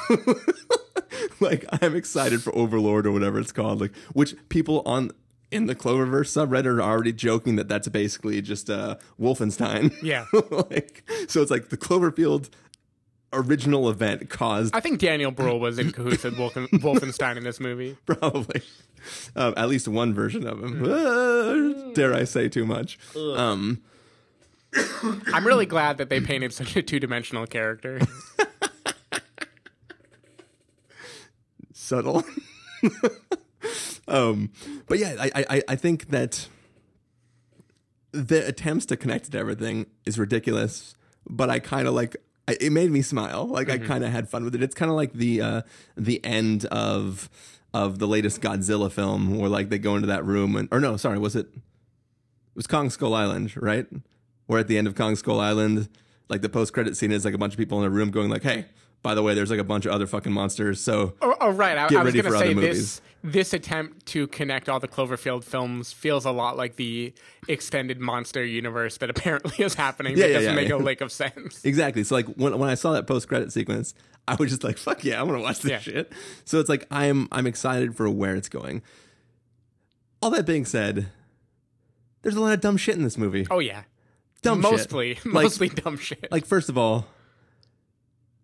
like 1.40 1.66
I'm 1.82 1.96
excited 1.96 2.42
for 2.42 2.56
Overlord 2.56 3.06
or 3.06 3.12
whatever 3.12 3.40
it's 3.40 3.52
called, 3.52 3.82
like 3.82 3.96
which 4.14 4.36
people 4.50 4.82
on 4.86 5.12
in 5.52 5.68
the 5.68 5.76
Cloververse 5.76 6.32
subreddit 6.32 6.66
are 6.66 6.82
already 6.82 7.14
joking 7.14 7.56
that 7.58 7.68
that's 7.68 7.88
basically 7.88 8.42
just 8.42 8.70
uh, 8.70 8.96
Wolfenstein. 9.20 9.94
Yeah. 10.04 10.26
like 10.52 11.04
so 11.28 11.42
it's 11.42 11.52
like 11.52 11.70
the 11.70 11.78
Cloverfield 11.78 12.50
original 13.32 13.90
event 13.90 14.30
caused 14.30 14.76
I 14.76 14.80
think 14.80 15.00
Daniel 15.00 15.32
Brühl 15.32 15.60
was 15.60 15.80
in 15.80 15.92
cahoots 15.92 16.24
with 16.24 16.36
Wolfen- 16.38 16.68
Wolfenstein 16.82 17.36
in 17.38 17.44
this 17.44 17.60
movie. 17.60 17.98
probably 18.06 18.62
um, 19.36 19.54
at 19.58 19.70
least 19.70 19.88
one 19.88 20.14
version 20.14 20.48
of 20.48 20.64
him. 20.64 20.84
Uh, 20.86 21.92
dare 21.94 22.14
I 22.14 22.24
say 22.24 22.48
too 22.48 22.66
much? 22.66 22.98
Um, 23.16 23.82
I'm 25.34 25.46
really 25.46 25.66
glad 25.66 25.98
that 25.98 26.10
they 26.10 26.20
painted 26.20 26.54
such 26.54 26.76
a 26.76 26.82
two 26.82 27.00
dimensional 27.00 27.46
character. 27.46 28.00
subtle. 31.84 32.24
um, 34.08 34.52
but 34.88 35.00
yeah, 35.00 35.16
I, 35.20 35.46
I, 35.50 35.62
I 35.70 35.76
think 35.76 36.10
that 36.10 36.48
the 38.12 38.46
attempts 38.48 38.86
to 38.88 38.98
connect 38.98 39.32
to 39.32 39.38
everything 39.38 39.88
is 40.06 40.18
ridiculous, 40.18 40.96
but 41.30 41.50
I 41.50 41.60
kind 41.60 41.88
of 41.88 41.94
like. 41.94 42.16
I, 42.46 42.58
it 42.60 42.74
made 42.74 42.92
me 42.92 43.02
smile. 43.02 43.48
Like 43.48 43.70
I 43.70 43.78
kind 43.78 44.04
of 44.04 44.12
had 44.12 44.28
fun 44.28 44.44
with 44.44 44.54
it. 44.54 44.62
It's 44.62 44.76
kind 44.76 44.92
of 44.92 44.98
like 44.98 45.14
the 45.14 45.40
uh, 45.40 45.62
the 45.96 46.24
end 46.26 46.66
of 46.66 47.30
of 47.74 48.00
the 48.00 48.08
latest 48.08 48.42
Godzilla 48.42 48.92
film, 48.92 49.38
where 49.38 49.50
like 49.50 49.70
they 49.70 49.78
go 49.78 49.96
into 49.96 50.08
that 50.08 50.26
room 50.26 50.58
and 50.58 50.68
or 50.70 50.82
no, 50.82 50.98
sorry, 50.98 51.18
was 51.18 51.38
it? 51.38 51.48
It 51.56 52.56
was 52.56 52.68
Kong 52.68 52.90
Skull 52.90 53.14
Island, 53.14 53.56
right? 53.56 53.88
Where 54.48 54.60
at 54.60 54.68
the 54.68 54.78
end 54.78 54.88
of 54.88 54.96
Kong 54.96 55.16
Skull 55.16 55.40
Island, 55.40 55.88
like 56.30 56.42
the 56.42 56.50
post 56.50 56.74
credit 56.74 56.98
scene 56.98 57.12
is 57.12 57.26
like 57.26 57.34
a 57.34 57.38
bunch 57.38 57.54
of 57.54 57.58
people 57.58 57.80
in 57.80 57.86
a 57.86 57.90
room 57.90 58.12
going 58.12 58.30
like, 58.30 58.44
"Hey, 58.44 58.66
by 59.02 59.16
the 59.16 59.24
way, 59.24 59.34
there's 59.34 59.50
like 59.50 59.60
a 59.60 59.64
bunch 59.64 59.86
of 59.86 59.92
other 59.94 60.06
fucking 60.08 60.34
monsters." 60.34 60.80
So 60.82 61.14
Oh, 61.22 61.36
oh, 61.40 61.50
right. 61.52 61.78
I, 61.78 61.88
Get 61.88 62.00
I 62.00 62.04
was 62.04 62.14
ready 62.14 62.22
going 62.22 62.34
to 62.34 62.40
for 62.40 62.46
say 62.46 62.52
other 62.52 62.62
this. 62.62 63.02
This 63.26 63.54
attempt 63.54 64.06
to 64.08 64.28
connect 64.28 64.68
all 64.68 64.82
the 64.82 64.88
Cloverfield 64.88 65.46
films 65.46 65.94
feels 65.94 66.26
a 66.26 66.32
lot 66.32 66.58
like 66.58 66.76
the 66.76 67.14
extended 67.48 68.00
monster 68.02 68.44
universe 68.44 68.98
that 68.98 69.10
apparently 69.16 69.64
is 69.64 69.76
happening. 69.76 70.18
Yeah, 70.18 70.24
that 70.24 70.28
yeah, 70.28 70.34
doesn't 70.40 70.50
yeah, 70.50 70.56
make 70.56 70.70
yeah. 70.70 70.76
a 70.76 70.78
lick 70.78 71.00
of 71.02 71.12
sense. 71.12 71.64
Exactly. 71.74 72.04
So 72.04 72.16
like 72.16 72.26
when 72.36 72.58
when 72.60 72.70
I 72.70 72.76
saw 72.76 72.92
that 72.92 73.08
post 73.08 73.28
credit 73.30 73.54
sequence, 73.54 73.94
I 74.28 74.36
was 74.36 74.50
just 74.50 74.64
like, 74.64 74.78
"Fuck 74.78 75.04
yeah, 75.06 75.20
I 75.20 75.24
want 75.24 75.38
to 75.38 75.42
watch 75.42 75.60
this 75.60 75.82
shit." 75.82 76.12
So 76.44 76.60
it's 76.60 76.70
like 76.70 76.86
I'm 76.92 77.28
I'm 77.32 77.48
excited 77.48 77.96
for 77.96 78.10
where 78.10 78.36
it's 78.36 78.50
going. 78.50 78.82
All 80.22 80.30
that 80.32 80.46
being 80.46 80.66
said, 80.66 81.08
there's 82.22 82.36
a 82.36 82.42
lot 82.42 82.54
of 82.54 82.62
dumb 82.62 82.78
shit 82.78 82.96
in 82.96 83.04
this 83.04 83.18
movie. 83.18 83.48
Oh 83.50 83.60
yeah, 83.60 83.84
dumb 84.44 84.62
shit. 84.62 84.72
mostly, 84.72 85.14
Like- 85.26 85.44
mostly 85.44 85.70
dumb 85.70 85.98
shit. 85.98 86.28
Like 86.32 86.46
first 86.46 86.70
of 86.70 86.78
all, 86.78 87.08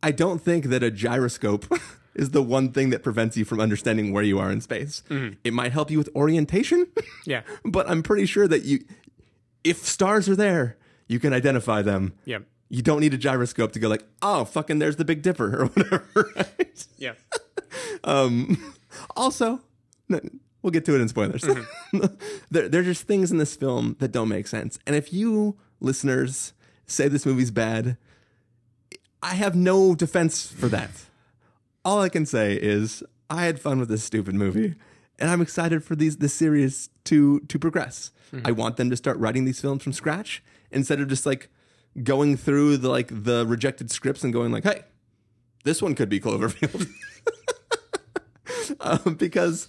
I 0.01 0.11
don't 0.11 0.39
think 0.41 0.65
that 0.65 0.81
a 0.81 0.89
gyroscope 0.91 1.65
is 2.15 2.31
the 2.31 2.41
one 2.41 2.71
thing 2.71 2.89
that 2.91 3.03
prevents 3.03 3.35
you 3.37 3.45
from 3.45 3.59
understanding 3.59 4.13
where 4.13 4.23
you 4.23 4.39
are 4.39 4.51
in 4.51 4.61
space. 4.61 5.03
It 5.43 5.53
might 5.53 5.71
help 5.73 5.91
you 5.91 5.97
with 5.97 6.09
orientation, 6.15 6.87
yeah, 7.25 7.41
but 7.65 7.89
I'm 7.89 8.01
pretty 8.03 8.25
sure 8.25 8.47
that 8.47 8.63
you 8.63 8.79
if 9.63 9.77
stars 9.85 10.29
are 10.29 10.35
there, 10.37 10.77
you 11.07 11.19
can 11.19 11.33
identify 11.33 11.81
them. 11.81 12.13
yeah, 12.23 12.39
You 12.69 12.81
don't 12.81 13.01
need 13.01 13.13
a 13.13 13.17
gyroscope 13.17 13.73
to 13.73 13.79
go 13.79 13.89
like, 13.89 14.03
oh, 14.21 14.45
fucking, 14.45 14.79
there's 14.79 14.95
the 14.95 15.03
Big 15.03 15.21
Dipper 15.21 15.61
or 15.63 15.65
whatever. 15.65 16.31
Right? 16.35 16.87
yeah. 16.97 17.13
Um, 18.05 18.73
also, 19.17 19.59
no, 20.07 20.21
we'll 20.61 20.71
get 20.71 20.85
to 20.85 20.95
it 20.95 21.01
in 21.01 21.09
spoilers. 21.09 21.41
there, 22.49 22.69
there 22.69 22.81
are 22.81 22.85
just 22.85 23.03
things 23.03 23.31
in 23.31 23.37
this 23.37 23.55
film 23.55 23.97
that 23.99 24.13
don't 24.13 24.29
make 24.29 24.47
sense. 24.47 24.79
And 24.87 24.95
if 24.95 25.11
you 25.11 25.57
listeners 25.79 26.53
say 26.85 27.07
this 27.07 27.25
movie's 27.25 27.51
bad, 27.51 27.97
I 29.21 29.35
have 29.35 29.55
no 29.55 29.95
defense 29.95 30.47
for 30.51 30.67
that. 30.69 30.91
All 31.83 32.01
I 32.01 32.09
can 32.09 32.25
say 32.25 32.55
is 32.55 33.03
I 33.29 33.45
had 33.45 33.59
fun 33.59 33.79
with 33.79 33.89
this 33.89 34.03
stupid 34.03 34.35
movie, 34.35 34.75
and 35.17 35.29
I'm 35.29 35.41
excited 35.41 35.83
for 35.83 35.95
these 35.95 36.17
this 36.17 36.33
series 36.33 36.89
to 37.05 37.39
to 37.41 37.59
progress. 37.59 38.11
I 38.45 38.51
want 38.51 38.77
them 38.77 38.91
to 38.91 38.95
start 38.95 39.17
writing 39.17 39.45
these 39.45 39.59
films 39.59 39.81
from 39.81 39.91
scratch 39.91 40.43
instead 40.69 40.99
of 41.01 41.07
just 41.07 41.25
like 41.25 41.49
going 42.03 42.37
through 42.37 42.77
the 42.77 42.89
like 42.89 43.07
the 43.09 43.45
rejected 43.47 43.89
scripts 43.91 44.23
and 44.23 44.31
going 44.31 44.51
like, 44.51 44.63
"Hey, 44.63 44.83
this 45.63 45.81
one 45.81 45.95
could 45.95 46.09
be 46.09 46.19
Cloverfield." 46.19 46.87
um, 48.79 49.15
because 49.15 49.67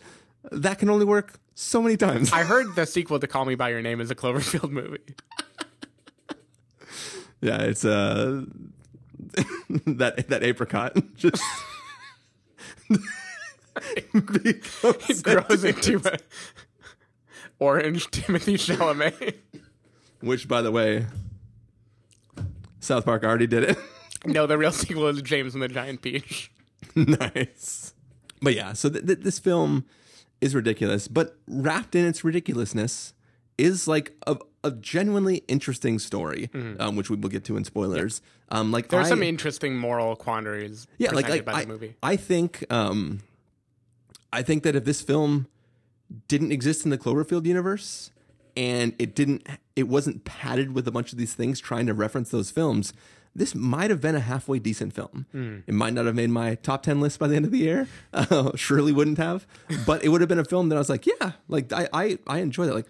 that 0.52 0.78
can 0.78 0.90
only 0.90 1.04
work 1.04 1.40
so 1.54 1.80
many 1.80 1.96
times. 1.96 2.32
I 2.32 2.42
heard 2.42 2.74
the 2.74 2.86
sequel 2.86 3.18
to 3.18 3.26
Call 3.26 3.44
Me 3.44 3.54
by 3.54 3.70
Your 3.70 3.82
Name 3.82 4.00
is 4.00 4.10
a 4.10 4.14
Cloverfield 4.14 4.70
movie. 4.70 4.98
yeah, 7.40 7.62
it's 7.62 7.84
uh 7.84 8.44
that 9.86 10.28
that 10.28 10.42
apricot 10.42 10.96
just 11.16 11.42
It 13.94 15.22
grows 15.22 15.64
into 15.64 16.00
a 16.04 16.18
Orange 17.58 18.08
Timothée 18.10 18.56
Chalamet. 18.56 19.34
Which, 20.20 20.48
by 20.48 20.60
the 20.62 20.70
way, 20.70 21.06
South 22.80 23.04
Park 23.04 23.22
already 23.24 23.46
did 23.46 23.64
it. 23.64 23.78
no, 24.26 24.46
the 24.46 24.58
real 24.58 24.72
sequel 24.72 25.06
is 25.06 25.22
James 25.22 25.54
and 25.54 25.62
the 25.62 25.68
Giant 25.68 26.02
Peach. 26.02 26.50
nice. 26.94 27.94
But 28.42 28.54
yeah, 28.54 28.72
so 28.72 28.88
th- 28.90 29.06
th- 29.06 29.20
this 29.20 29.38
film 29.38 29.84
is 30.40 30.54
ridiculous, 30.54 31.06
but 31.08 31.36
wrapped 31.46 31.94
in 31.94 32.06
its 32.06 32.24
ridiculousness 32.24 33.12
is 33.58 33.86
like 33.86 34.14
a, 34.26 34.36
a 34.62 34.70
genuinely 34.70 35.42
interesting 35.48 35.98
story, 35.98 36.50
um, 36.78 36.96
which 36.96 37.08
we 37.10 37.16
will 37.16 37.28
get 37.30 37.44
to 37.44 37.56
in 37.56 37.64
spoilers. 37.64 38.20
Um, 38.50 38.72
like 38.72 38.88
There's 38.88 39.06
I- 39.06 39.10
some 39.10 39.22
interesting 39.22 39.76
moral 39.76 40.16
quandaries 40.16 40.86
yeah, 40.98 41.12
like, 41.12 41.28
like 41.28 41.44
by 41.44 41.52
I, 41.52 41.60
the 41.62 41.68
movie. 41.68 41.94
I 42.02 42.16
think, 42.16 42.64
um, 42.70 43.20
I 44.32 44.42
think 44.42 44.62
that 44.64 44.76
if 44.76 44.84
this 44.84 45.00
film 45.02 45.46
didn't 46.28 46.52
exist 46.52 46.84
in 46.84 46.90
the 46.90 46.98
Cloverfield 46.98 47.46
universe 47.46 48.10
and 48.56 48.94
it 48.98 49.14
didn't, 49.14 49.46
it 49.76 49.88
wasn't 49.88 50.24
padded 50.24 50.74
with 50.74 50.86
a 50.86 50.90
bunch 50.90 51.12
of 51.12 51.18
these 51.18 51.34
things 51.34 51.60
trying 51.60 51.86
to 51.86 51.94
reference 51.94 52.30
those 52.30 52.50
films. 52.50 52.92
This 53.34 53.54
might 53.54 53.90
have 53.90 54.00
been 54.00 54.16
a 54.16 54.20
halfway 54.20 54.58
decent 54.58 54.92
film. 54.92 55.26
Hmm. 55.30 55.58
It 55.68 55.72
might 55.74 55.92
not 55.94 56.06
have 56.06 56.16
made 56.16 56.30
my 56.30 56.56
top 56.56 56.82
ten 56.82 57.00
list 57.00 57.20
by 57.20 57.28
the 57.28 57.36
end 57.36 57.44
of 57.44 57.52
the 57.52 57.58
year. 57.58 57.86
Uh, 58.12 58.50
surely 58.56 58.90
wouldn't 58.92 59.18
have, 59.18 59.46
but 59.86 60.04
it 60.04 60.08
would 60.08 60.20
have 60.20 60.28
been 60.28 60.40
a 60.40 60.44
film 60.44 60.68
that 60.68 60.74
I 60.74 60.78
was 60.78 60.88
like, 60.90 61.06
yeah, 61.06 61.32
like 61.48 61.72
I 61.72 61.88
I, 61.92 62.18
I 62.26 62.38
enjoyed 62.40 62.68
it. 62.68 62.74
Like 62.74 62.86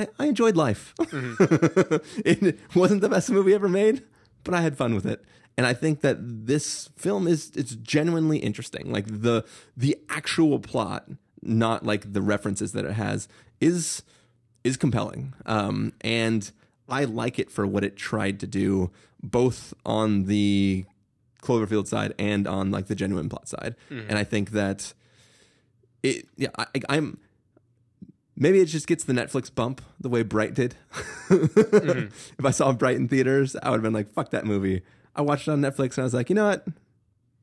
I, 0.00 0.08
I 0.18 0.26
enjoyed 0.26 0.56
life. 0.56 0.94
Mm-hmm. 0.98 2.20
it 2.24 2.58
wasn't 2.74 3.00
the 3.00 3.08
best 3.08 3.30
movie 3.30 3.54
ever 3.54 3.68
made, 3.68 4.02
but 4.44 4.54
I 4.54 4.62
had 4.62 4.76
fun 4.76 4.94
with 4.94 5.06
it. 5.06 5.24
And 5.56 5.66
I 5.66 5.74
think 5.74 6.00
that 6.00 6.16
this 6.20 6.88
film 6.96 7.26
is 7.26 7.52
it's 7.54 7.74
genuinely 7.74 8.38
interesting. 8.38 8.90
Like 8.90 9.06
the 9.06 9.44
the 9.76 9.98
actual 10.08 10.58
plot, 10.58 11.08
not 11.42 11.84
like 11.84 12.12
the 12.12 12.22
references 12.22 12.72
that 12.72 12.84
it 12.84 12.92
has, 12.92 13.28
is 13.60 14.02
is 14.64 14.76
compelling. 14.76 15.34
Um, 15.44 15.92
and 16.00 16.50
I 16.88 17.04
like 17.04 17.38
it 17.38 17.50
for 17.50 17.66
what 17.66 17.84
it 17.84 17.96
tried 17.96 18.40
to 18.40 18.46
do, 18.46 18.90
both 19.22 19.74
on 19.84 20.24
the 20.24 20.86
Cloverfield 21.42 21.86
side 21.86 22.14
and 22.18 22.46
on 22.46 22.70
like 22.70 22.86
the 22.86 22.94
genuine 22.94 23.28
plot 23.28 23.48
side. 23.48 23.74
And 24.08 24.18
I 24.18 24.24
think 24.24 24.50
that 24.52 24.94
it, 26.02 26.26
yeah, 26.36 26.48
I, 26.58 26.66
I'm 26.88 27.18
maybe 28.40 28.58
it 28.58 28.64
just 28.66 28.88
gets 28.88 29.04
the 29.04 29.12
Netflix 29.12 29.54
bump 29.54 29.80
the 30.00 30.08
way 30.08 30.24
Bright 30.24 30.54
did. 30.54 30.74
Mm-hmm. 31.28 32.06
If 32.38 32.44
I 32.44 32.50
saw 32.50 32.72
Bright 32.72 32.96
in 32.96 33.06
theaters, 33.06 33.54
I 33.62 33.70
would 33.70 33.76
have 33.76 33.82
been 33.84 33.92
like, 33.92 34.12
"Fuck 34.12 34.30
that 34.30 34.44
movie." 34.44 34.82
I 35.14 35.22
watched 35.22 35.46
it 35.46 35.52
on 35.52 35.60
Netflix 35.60 35.96
and 35.96 35.98
I 35.98 36.02
was 36.04 36.14
like, 36.14 36.28
you 36.30 36.34
know 36.34 36.48
what? 36.48 36.66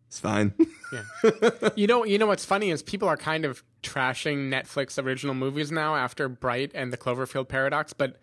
It's 0.07 0.19
fine. 0.19 0.53
yeah. 0.93 1.69
you 1.75 1.85
know, 1.85 2.05
you 2.05 2.17
know 2.17 2.25
what's 2.27 2.45
funny 2.45 2.71
is 2.71 2.81
people 2.81 3.07
are 3.09 3.17
kind 3.17 3.43
of 3.45 3.61
trashing 3.83 4.49
Netflix 4.49 5.01
original 5.01 5.35
movies 5.35 5.69
now 5.71 5.95
after 5.95 6.29
Bright 6.29 6.71
and 6.73 6.93
the 6.93 6.97
Cloverfield 6.97 7.49
Paradox, 7.49 7.91
but 7.91 8.15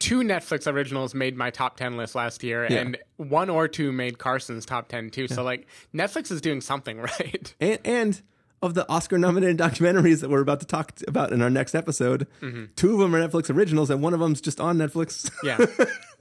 two 0.00 0.20
Netflix 0.22 0.70
originals 0.70 1.14
made 1.14 1.36
my 1.36 1.50
top 1.50 1.76
10 1.76 1.96
list 1.96 2.16
last 2.16 2.42
year 2.42 2.66
Yeah. 2.68 2.78
and 2.78 2.98
one 3.16 3.48
or 3.48 3.68
two 3.68 3.92
made 3.92 4.18
Carson's 4.18 4.66
top 4.66 4.88
10 4.88 5.10
too. 5.10 5.28
So 5.28 5.44
like 5.44 5.66
Netflix 5.94 6.32
is 6.32 6.40
doing 6.40 6.60
something 6.60 6.98
right. 7.00 7.54
and, 7.60 7.78
and 7.84 8.22
of 8.62 8.74
the 8.74 8.88
Oscar 8.88 9.18
nominated 9.18 9.58
documentaries 9.58 10.20
that 10.20 10.30
we're 10.30 10.40
about 10.40 10.60
to 10.60 10.66
talk 10.66 10.94
t- 10.96 11.04
about 11.06 11.32
in 11.32 11.42
our 11.42 11.50
next 11.50 11.74
episode, 11.74 12.26
mm-hmm. 12.40 12.66
two 12.76 12.92
of 12.92 12.98
them 12.98 13.14
are 13.14 13.26
Netflix 13.26 13.54
originals 13.54 13.90
and 13.90 14.02
one 14.02 14.14
of 14.14 14.20
them's 14.20 14.40
just 14.40 14.60
on 14.60 14.78
Netflix. 14.78 15.30
Yeah. 15.42 15.64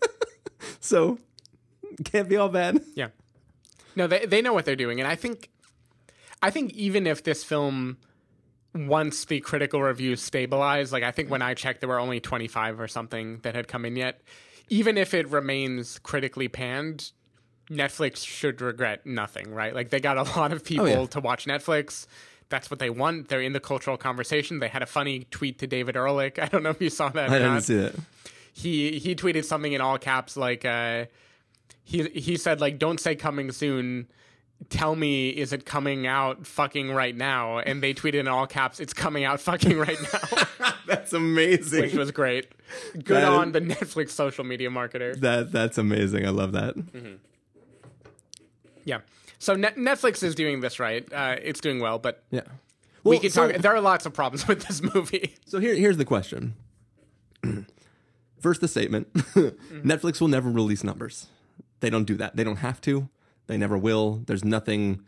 so 0.79 1.17
can't 2.03 2.29
be 2.29 2.37
all 2.37 2.49
bad. 2.49 2.81
Yeah. 2.95 3.09
No, 3.95 4.07
they 4.07 4.25
they 4.25 4.41
know 4.41 4.53
what 4.53 4.65
they're 4.65 4.75
doing, 4.75 4.99
and 4.99 5.07
I 5.07 5.15
think, 5.15 5.49
I 6.41 6.51
think 6.51 6.73
even 6.73 7.07
if 7.07 7.23
this 7.23 7.43
film, 7.43 7.97
once 8.75 9.25
the 9.25 9.39
critical 9.39 9.81
reviews 9.81 10.21
stabilize, 10.21 10.93
like 10.93 11.03
I 11.03 11.09
think 11.09 11.31
when 11.31 11.41
I 11.41 11.55
checked, 11.55 11.81
there 11.81 11.89
were 11.89 11.99
only 11.99 12.19
twenty 12.19 12.47
five 12.47 12.79
or 12.79 12.87
something 12.87 13.39
that 13.39 13.55
had 13.55 13.67
come 13.67 13.85
in 13.85 13.95
yet. 13.95 14.21
Even 14.69 14.97
if 14.99 15.15
it 15.15 15.27
remains 15.29 15.97
critically 15.97 16.47
panned, 16.47 17.11
Netflix 17.69 18.25
should 18.25 18.61
regret 18.61 19.05
nothing, 19.05 19.53
right? 19.53 19.73
Like 19.75 19.89
they 19.89 19.99
got 19.99 20.17
a 20.17 20.23
lot 20.39 20.51
of 20.53 20.63
people 20.63 20.87
yeah. 20.87 21.05
to 21.05 21.19
watch 21.19 21.45
Netflix. 21.45 22.07
That's 22.49 22.71
what 22.71 22.79
they 22.79 22.89
want. 22.89 23.27
They're 23.27 23.41
in 23.41 23.51
the 23.53 23.59
cultural 23.59 23.97
conversation. 23.97 24.59
They 24.59 24.69
had 24.69 24.81
a 24.81 24.85
funny 24.85 25.25
tweet 25.31 25.59
to 25.59 25.67
David 25.67 25.97
Ehrlich. 25.97 26.39
I 26.41 26.45
don't 26.45 26.63
know 26.63 26.69
if 26.69 26.81
you 26.81 26.89
saw 26.89 27.09
that. 27.09 27.29
I 27.29 27.33
didn't 27.39 27.53
not 27.53 27.63
see 27.63 27.75
that. 27.75 27.95
he 28.53 28.99
he 28.99 29.15
tweeted 29.15 29.43
something 29.43 29.73
in 29.73 29.81
all 29.81 29.97
caps 29.97 30.37
like 30.37 30.63
uh 30.65 31.05
he 31.83 32.03
he 32.09 32.37
said 32.37 32.59
like 32.61 32.79
don't 32.79 32.99
say 32.99 33.15
coming 33.15 33.51
soon 33.51 34.07
tell 34.69 34.95
me 34.95 35.29
is 35.29 35.53
it 35.53 35.65
coming 35.65 36.07
out 36.07 36.47
fucking 36.47 36.91
right 36.91 37.15
now 37.15 37.59
and 37.59 37.83
they 37.83 37.93
tweeted 37.93 38.15
in 38.21 38.27
all 38.27 38.47
caps 38.47 38.79
it's 38.79 38.93
coming 38.93 39.23
out 39.23 39.39
fucking 39.39 39.77
right 39.77 39.99
now 40.11 40.71
That's 40.87 41.13
amazing. 41.13 41.81
which 41.81 41.93
was 41.93 42.09
great 42.11 42.51
good 42.93 43.03
That 43.17 43.23
is- 43.23 43.29
on 43.39 43.51
the 43.51 43.61
netflix 43.61 44.09
social 44.11 44.43
media 44.43 44.69
marketer 44.69 45.19
that 45.19 45.51
that's 45.51 45.77
amazing. 45.77 46.25
I 46.25 46.29
love 46.29 46.53
that. 46.53 46.73
Yeah 48.87 48.99
so 49.37 49.53
Net- 49.53 49.75
netflix 49.77 50.23
is 50.23 50.33
doing 50.33 50.61
this 50.61 50.79
right 50.79 51.05
uh, 51.13 51.35
it's 51.49 51.59
doing 51.61 51.79
well 51.79 51.99
but 51.99 52.23
Yeah. 52.31 52.41
we 53.03 53.19
can 53.19 53.29
so- 53.29 53.51
talk 53.51 53.61
there 53.61 53.75
are 53.75 53.81
lots 53.81 54.05
of 54.07 54.13
problems 54.13 54.47
with 54.51 54.65
this 54.65 54.81
movie 54.81 55.35
So 55.45 55.59
here, 55.59 55.75
here's 55.75 55.97
the 55.97 56.05
question. 56.05 56.55
First, 58.39 58.61
the 58.61 58.67
statement: 58.67 59.11
Netflix 59.13 60.21
will 60.21 60.27
never 60.27 60.49
release 60.49 60.83
numbers. 60.83 61.27
They 61.79 61.89
don't 61.89 62.05
do 62.05 62.15
that. 62.17 62.35
They 62.35 62.43
don't 62.43 62.57
have 62.57 62.79
to. 62.81 63.09
They 63.47 63.57
never 63.57 63.77
will. 63.77 64.21
There's 64.27 64.43
nothing. 64.45 65.01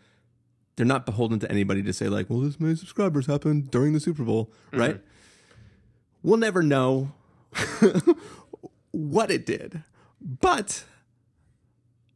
They're 0.76 0.86
not 0.96 1.06
beholden 1.06 1.40
to 1.42 1.52
anybody 1.52 1.84
to 1.84 1.94
say 1.94 2.08
like, 2.10 2.28
"Well, 2.30 2.40
this 2.40 2.60
many 2.60 2.76
subscribers 2.76 3.28
happened 3.28 3.70
during 3.70 3.94
the 3.94 4.00
Super 4.00 4.24
Bowl," 4.24 4.52
right? 4.74 5.00
We'll 6.24 6.38
never 6.40 6.64
know 6.64 7.12
what 8.92 9.30
it 9.32 9.46
did, 9.46 9.84
but 10.20 10.84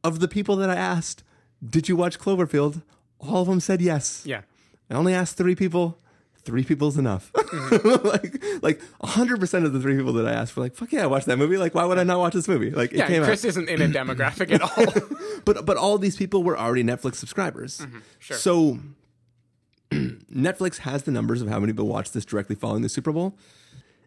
of 0.03 0.19
the 0.19 0.27
people 0.27 0.55
that 0.57 0.69
I 0.69 0.75
asked, 0.75 1.23
"Did 1.67 1.87
you 1.89 1.95
watch 1.95 2.19
Cloverfield?" 2.19 2.81
All 3.19 3.41
of 3.41 3.47
them 3.47 3.59
said 3.59 3.81
yes. 3.81 4.23
yeah 4.25 4.41
I 4.89 4.95
only 4.95 5.13
asked 5.13 5.37
three 5.37 5.55
people. 5.55 5.99
Three 6.45 6.65
people's 6.65 6.97
enough. 6.97 7.31
Mm-hmm. 7.31 8.05
like, 8.61 8.61
like 8.61 8.81
hundred 9.01 9.39
percent 9.39 9.63
of 9.65 9.71
the 9.71 9.79
three 9.79 9.95
people 9.95 10.11
that 10.13 10.27
I 10.27 10.33
asked 10.33 10.57
were 10.57 10.63
like, 10.63 10.75
"Fuck 10.75 10.91
yeah, 10.91 11.03
I 11.03 11.07
watched 11.07 11.27
that 11.27 11.37
movie." 11.37 11.55
Like, 11.57 11.73
why 11.73 11.85
would 11.85 11.97
I 11.97 12.03
not 12.03 12.19
watch 12.19 12.33
this 12.33 12.49
movie? 12.49 12.69
Like, 12.69 12.91
it 12.91 12.97
yeah 12.97 13.07
came 13.07 13.23
chris 13.23 13.45
out. 13.45 13.49
isn't 13.49 13.69
in 13.69 13.81
a 13.81 13.87
demographic 13.99 14.51
at 14.51 14.61
all 14.61 15.17
But 15.45 15.65
but 15.65 15.77
all 15.77 15.97
these 15.97 16.17
people 16.17 16.43
were 16.43 16.57
already 16.59 16.83
Netflix 16.83 17.15
subscribers. 17.15 17.77
Mm-hmm. 17.77 17.99
sure. 18.19 18.35
So 18.37 18.79
Netflix 19.91 20.79
has 20.79 21.03
the 21.03 21.11
numbers 21.11 21.41
of 21.41 21.47
how 21.47 21.59
many 21.61 21.71
people 21.71 21.87
watched 21.87 22.13
this 22.13 22.25
directly 22.25 22.55
following 22.57 22.81
the 22.81 22.89
Super 22.89 23.13
Bowl. 23.13 23.37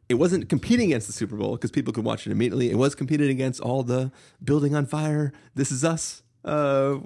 It 0.08 0.14
wasn't 0.14 0.48
competing 0.50 0.86
against 0.90 1.06
the 1.06 1.12
Super 1.12 1.36
Bowl 1.36 1.52
because 1.56 1.70
people 1.70 1.92
could 1.92 2.04
watch 2.04 2.26
it 2.26 2.32
immediately. 2.32 2.70
It 2.70 2.76
was 2.76 2.94
competing 2.94 3.30
against 3.30 3.60
all 3.60 3.82
the 3.82 4.12
building 4.44 4.74
on 4.74 4.86
fire, 4.86 5.32
This 5.54 5.72
Is 5.72 5.84
Us 5.84 6.22
uh, 6.44 6.98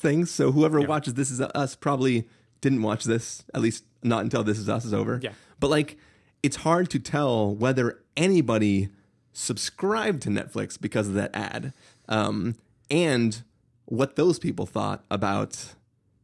things. 0.00 0.30
So 0.30 0.52
whoever 0.52 0.80
watches 0.80 1.14
This 1.14 1.30
Is 1.30 1.40
Us 1.40 1.76
probably 1.76 2.26
didn't 2.60 2.82
watch 2.82 3.04
this, 3.04 3.44
at 3.54 3.60
least 3.60 3.84
not 4.02 4.22
until 4.24 4.42
This 4.42 4.58
Is 4.58 4.68
Us 4.68 4.84
is 4.84 4.92
over. 4.92 5.20
Yeah. 5.22 5.32
But 5.58 5.70
like, 5.70 5.96
it's 6.42 6.56
hard 6.56 6.90
to 6.90 6.98
tell 6.98 7.54
whether 7.54 8.02
anybody 8.16 8.88
subscribed 9.32 10.22
to 10.22 10.30
Netflix 10.30 10.80
because 10.80 11.06
of 11.06 11.14
that 11.14 11.30
ad, 11.34 11.72
um, 12.08 12.56
and 12.90 13.42
what 13.84 14.16
those 14.16 14.38
people 14.38 14.66
thought 14.66 15.04
about 15.10 15.74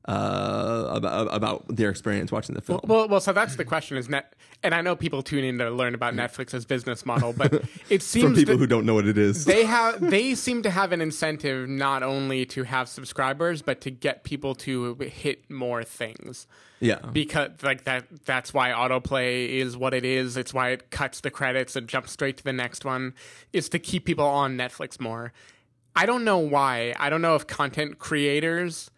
uh, 0.06 0.86
about 0.90 1.34
about 1.34 1.64
their 1.68 1.90
experience 1.90 2.30
watching 2.30 2.54
the 2.54 2.60
film. 2.60 2.80
Well, 2.84 3.08
well, 3.08 3.20
so 3.20 3.32
that's 3.32 3.56
the 3.56 3.64
question 3.64 3.96
is 3.96 4.08
net, 4.08 4.34
and 4.62 4.74
I 4.74 4.80
know 4.80 4.94
people 4.94 5.22
tune 5.22 5.44
in 5.44 5.58
to 5.58 5.70
learn 5.70 5.94
about 5.94 6.14
Netflix's 6.14 6.64
business 6.64 7.04
model, 7.04 7.32
but 7.32 7.52
it 7.90 8.02
seems 8.02 8.24
From 8.24 8.34
people 8.34 8.56
who 8.56 8.66
don't 8.66 8.86
know 8.86 8.94
what 8.94 9.06
it 9.06 9.18
is. 9.18 9.44
they 9.44 9.64
have 9.64 10.00
they 10.10 10.34
seem 10.34 10.62
to 10.62 10.70
have 10.70 10.92
an 10.92 11.00
incentive 11.00 11.68
not 11.68 12.02
only 12.02 12.44
to 12.46 12.62
have 12.62 12.88
subscribers 12.88 13.62
but 13.62 13.80
to 13.80 13.90
get 13.90 14.22
people 14.24 14.54
to 14.54 14.94
hit 14.94 15.50
more 15.50 15.82
things 15.82 16.46
yeah. 16.80 16.98
because 17.12 17.50
like 17.62 17.84
that 17.84 18.04
that's 18.24 18.52
why 18.52 18.70
autoplay 18.70 19.48
is 19.48 19.76
what 19.76 19.94
it 19.94 20.04
is 20.04 20.36
it's 20.36 20.52
why 20.54 20.70
it 20.70 20.90
cuts 20.90 21.20
the 21.20 21.30
credits 21.30 21.76
and 21.76 21.88
jumps 21.88 22.12
straight 22.12 22.36
to 22.36 22.44
the 22.44 22.52
next 22.52 22.84
one 22.84 23.14
is 23.52 23.68
to 23.68 23.78
keep 23.78 24.04
people 24.04 24.24
on 24.26 24.56
netflix 24.56 25.00
more 25.00 25.32
i 25.94 26.06
don't 26.06 26.24
know 26.24 26.38
why 26.38 26.94
i 26.98 27.08
don't 27.08 27.22
know 27.22 27.34
if 27.34 27.46
content 27.46 27.98
creators 27.98 28.90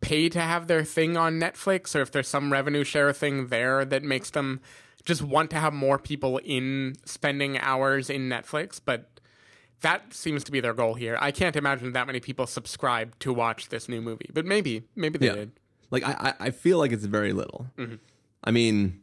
pay 0.00 0.28
to 0.28 0.40
have 0.40 0.66
their 0.66 0.84
thing 0.84 1.16
on 1.16 1.40
netflix 1.40 1.94
or 1.94 2.00
if 2.00 2.10
there's 2.10 2.28
some 2.28 2.52
revenue 2.52 2.84
share 2.84 3.12
thing 3.12 3.48
there 3.48 3.84
that 3.84 4.02
makes 4.02 4.30
them 4.30 4.60
just 5.04 5.22
want 5.22 5.50
to 5.50 5.56
have 5.56 5.72
more 5.72 5.98
people 5.98 6.38
in 6.44 6.94
spending 7.04 7.58
hours 7.58 8.08
in 8.10 8.28
netflix 8.28 8.80
but 8.84 9.18
that 9.80 10.12
seems 10.12 10.44
to 10.44 10.52
be 10.52 10.60
their 10.60 10.74
goal 10.74 10.94
here. 10.94 11.16
I 11.20 11.30
can't 11.30 11.54
imagine 11.54 11.92
that 11.92 12.06
many 12.06 12.20
people 12.20 12.46
subscribe 12.46 13.18
to 13.20 13.32
watch 13.32 13.68
this 13.68 13.88
new 13.88 14.00
movie, 14.00 14.30
but 14.32 14.44
maybe, 14.44 14.84
maybe 14.96 15.18
they 15.18 15.26
yeah. 15.26 15.34
did. 15.34 15.52
Like 15.90 16.04
I, 16.04 16.34
I 16.38 16.50
feel 16.50 16.78
like 16.78 16.92
it's 16.92 17.04
very 17.04 17.32
little. 17.32 17.66
Mm-hmm. 17.78 17.96
I 18.44 18.50
mean, 18.50 19.00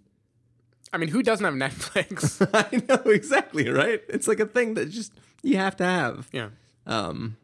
I 0.94 0.98
mean, 0.98 1.10
who 1.10 1.24
doesn't 1.24 1.44
have 1.44 1.54
Netflix? 1.56 2.48
I 2.54 2.84
know 2.88 3.12
exactly, 3.12 3.70
right? 3.70 4.02
It's 4.08 4.28
like 4.28 4.40
a 4.40 4.46
thing 4.46 4.76
that 4.76 4.90
just 4.90 5.14
you 5.42 5.58
have 5.58 5.76
to 5.78 5.84
have. 5.84 6.30
yeah. 6.32 6.50
Um, 6.86 7.38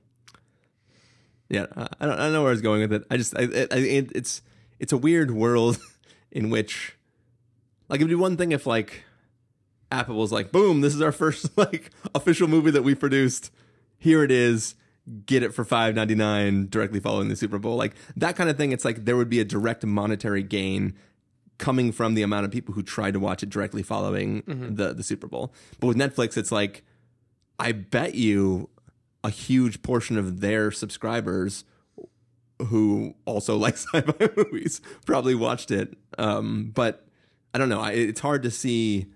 yeah, 1.51 1.65
I 1.75 2.05
don't, 2.05 2.17
I 2.17 2.23
don't 2.23 2.33
know 2.33 2.41
where 2.41 2.51
I 2.51 2.53
was 2.53 2.61
going 2.61 2.81
with 2.81 2.93
it. 2.93 3.03
I 3.11 3.17
just, 3.17 3.35
I, 3.37 3.41
I, 3.41 3.77
it, 3.77 4.11
it's, 4.15 4.41
it's 4.79 4.93
a 4.93 4.97
weird 4.97 5.31
world 5.31 5.77
in 6.31 6.49
which, 6.49 6.95
like, 7.89 7.99
it'd 7.99 8.07
be 8.09 8.15
one 8.15 8.37
thing 8.37 8.51
if 8.53 8.65
like 8.65 9.03
Apple 9.91 10.15
was 10.15 10.31
like, 10.31 10.51
boom, 10.51 10.81
this 10.81 10.95
is 10.95 11.01
our 11.01 11.11
first 11.11 11.49
like 11.57 11.91
official 12.15 12.47
movie 12.47 12.71
that 12.71 12.83
we 12.83 12.95
produced. 12.95 13.51
Here 13.97 14.23
it 14.23 14.31
is. 14.31 14.75
Get 15.25 15.43
it 15.43 15.53
for 15.53 15.65
five 15.65 15.95
ninety 15.95 16.15
nine 16.15 16.67
directly 16.69 16.99
following 16.99 17.27
the 17.27 17.35
Super 17.35 17.57
Bowl. 17.57 17.75
Like 17.75 17.95
that 18.15 18.35
kind 18.35 18.49
of 18.49 18.57
thing. 18.57 18.71
It's 18.71 18.85
like 18.85 19.05
there 19.05 19.17
would 19.17 19.29
be 19.29 19.39
a 19.39 19.45
direct 19.45 19.83
monetary 19.83 20.43
gain 20.43 20.93
coming 21.57 21.91
from 21.91 22.13
the 22.13 22.21
amount 22.21 22.45
of 22.45 22.51
people 22.51 22.73
who 22.73 22.83
tried 22.83 23.13
to 23.13 23.19
watch 23.19 23.43
it 23.43 23.49
directly 23.49 23.83
following 23.83 24.43
mm-hmm. 24.43 24.75
the 24.75 24.93
the 24.93 25.03
Super 25.03 25.27
Bowl. 25.27 25.53
But 25.79 25.87
with 25.87 25.97
Netflix, 25.97 26.37
it's 26.37 26.51
like 26.51 26.83
I 27.59 27.71
bet 27.71 28.13
you 28.15 28.69
a 29.23 29.29
huge 29.29 29.81
portion 29.81 30.17
of 30.17 30.41
their 30.41 30.71
subscribers 30.71 31.63
who 32.67 33.15
also 33.25 33.57
like 33.65 33.77
sci-fi 33.77 34.29
movies 34.35 34.81
probably 35.05 35.35
watched 35.35 35.71
it. 35.71 35.95
Um, 36.17 36.71
but 36.73 37.05
I 37.53 37.57
don't 37.57 37.69
know. 37.69 37.81
I, 37.81 37.91
it's 37.91 38.21
hard 38.21 38.43
to 38.43 38.51
see 38.51 39.07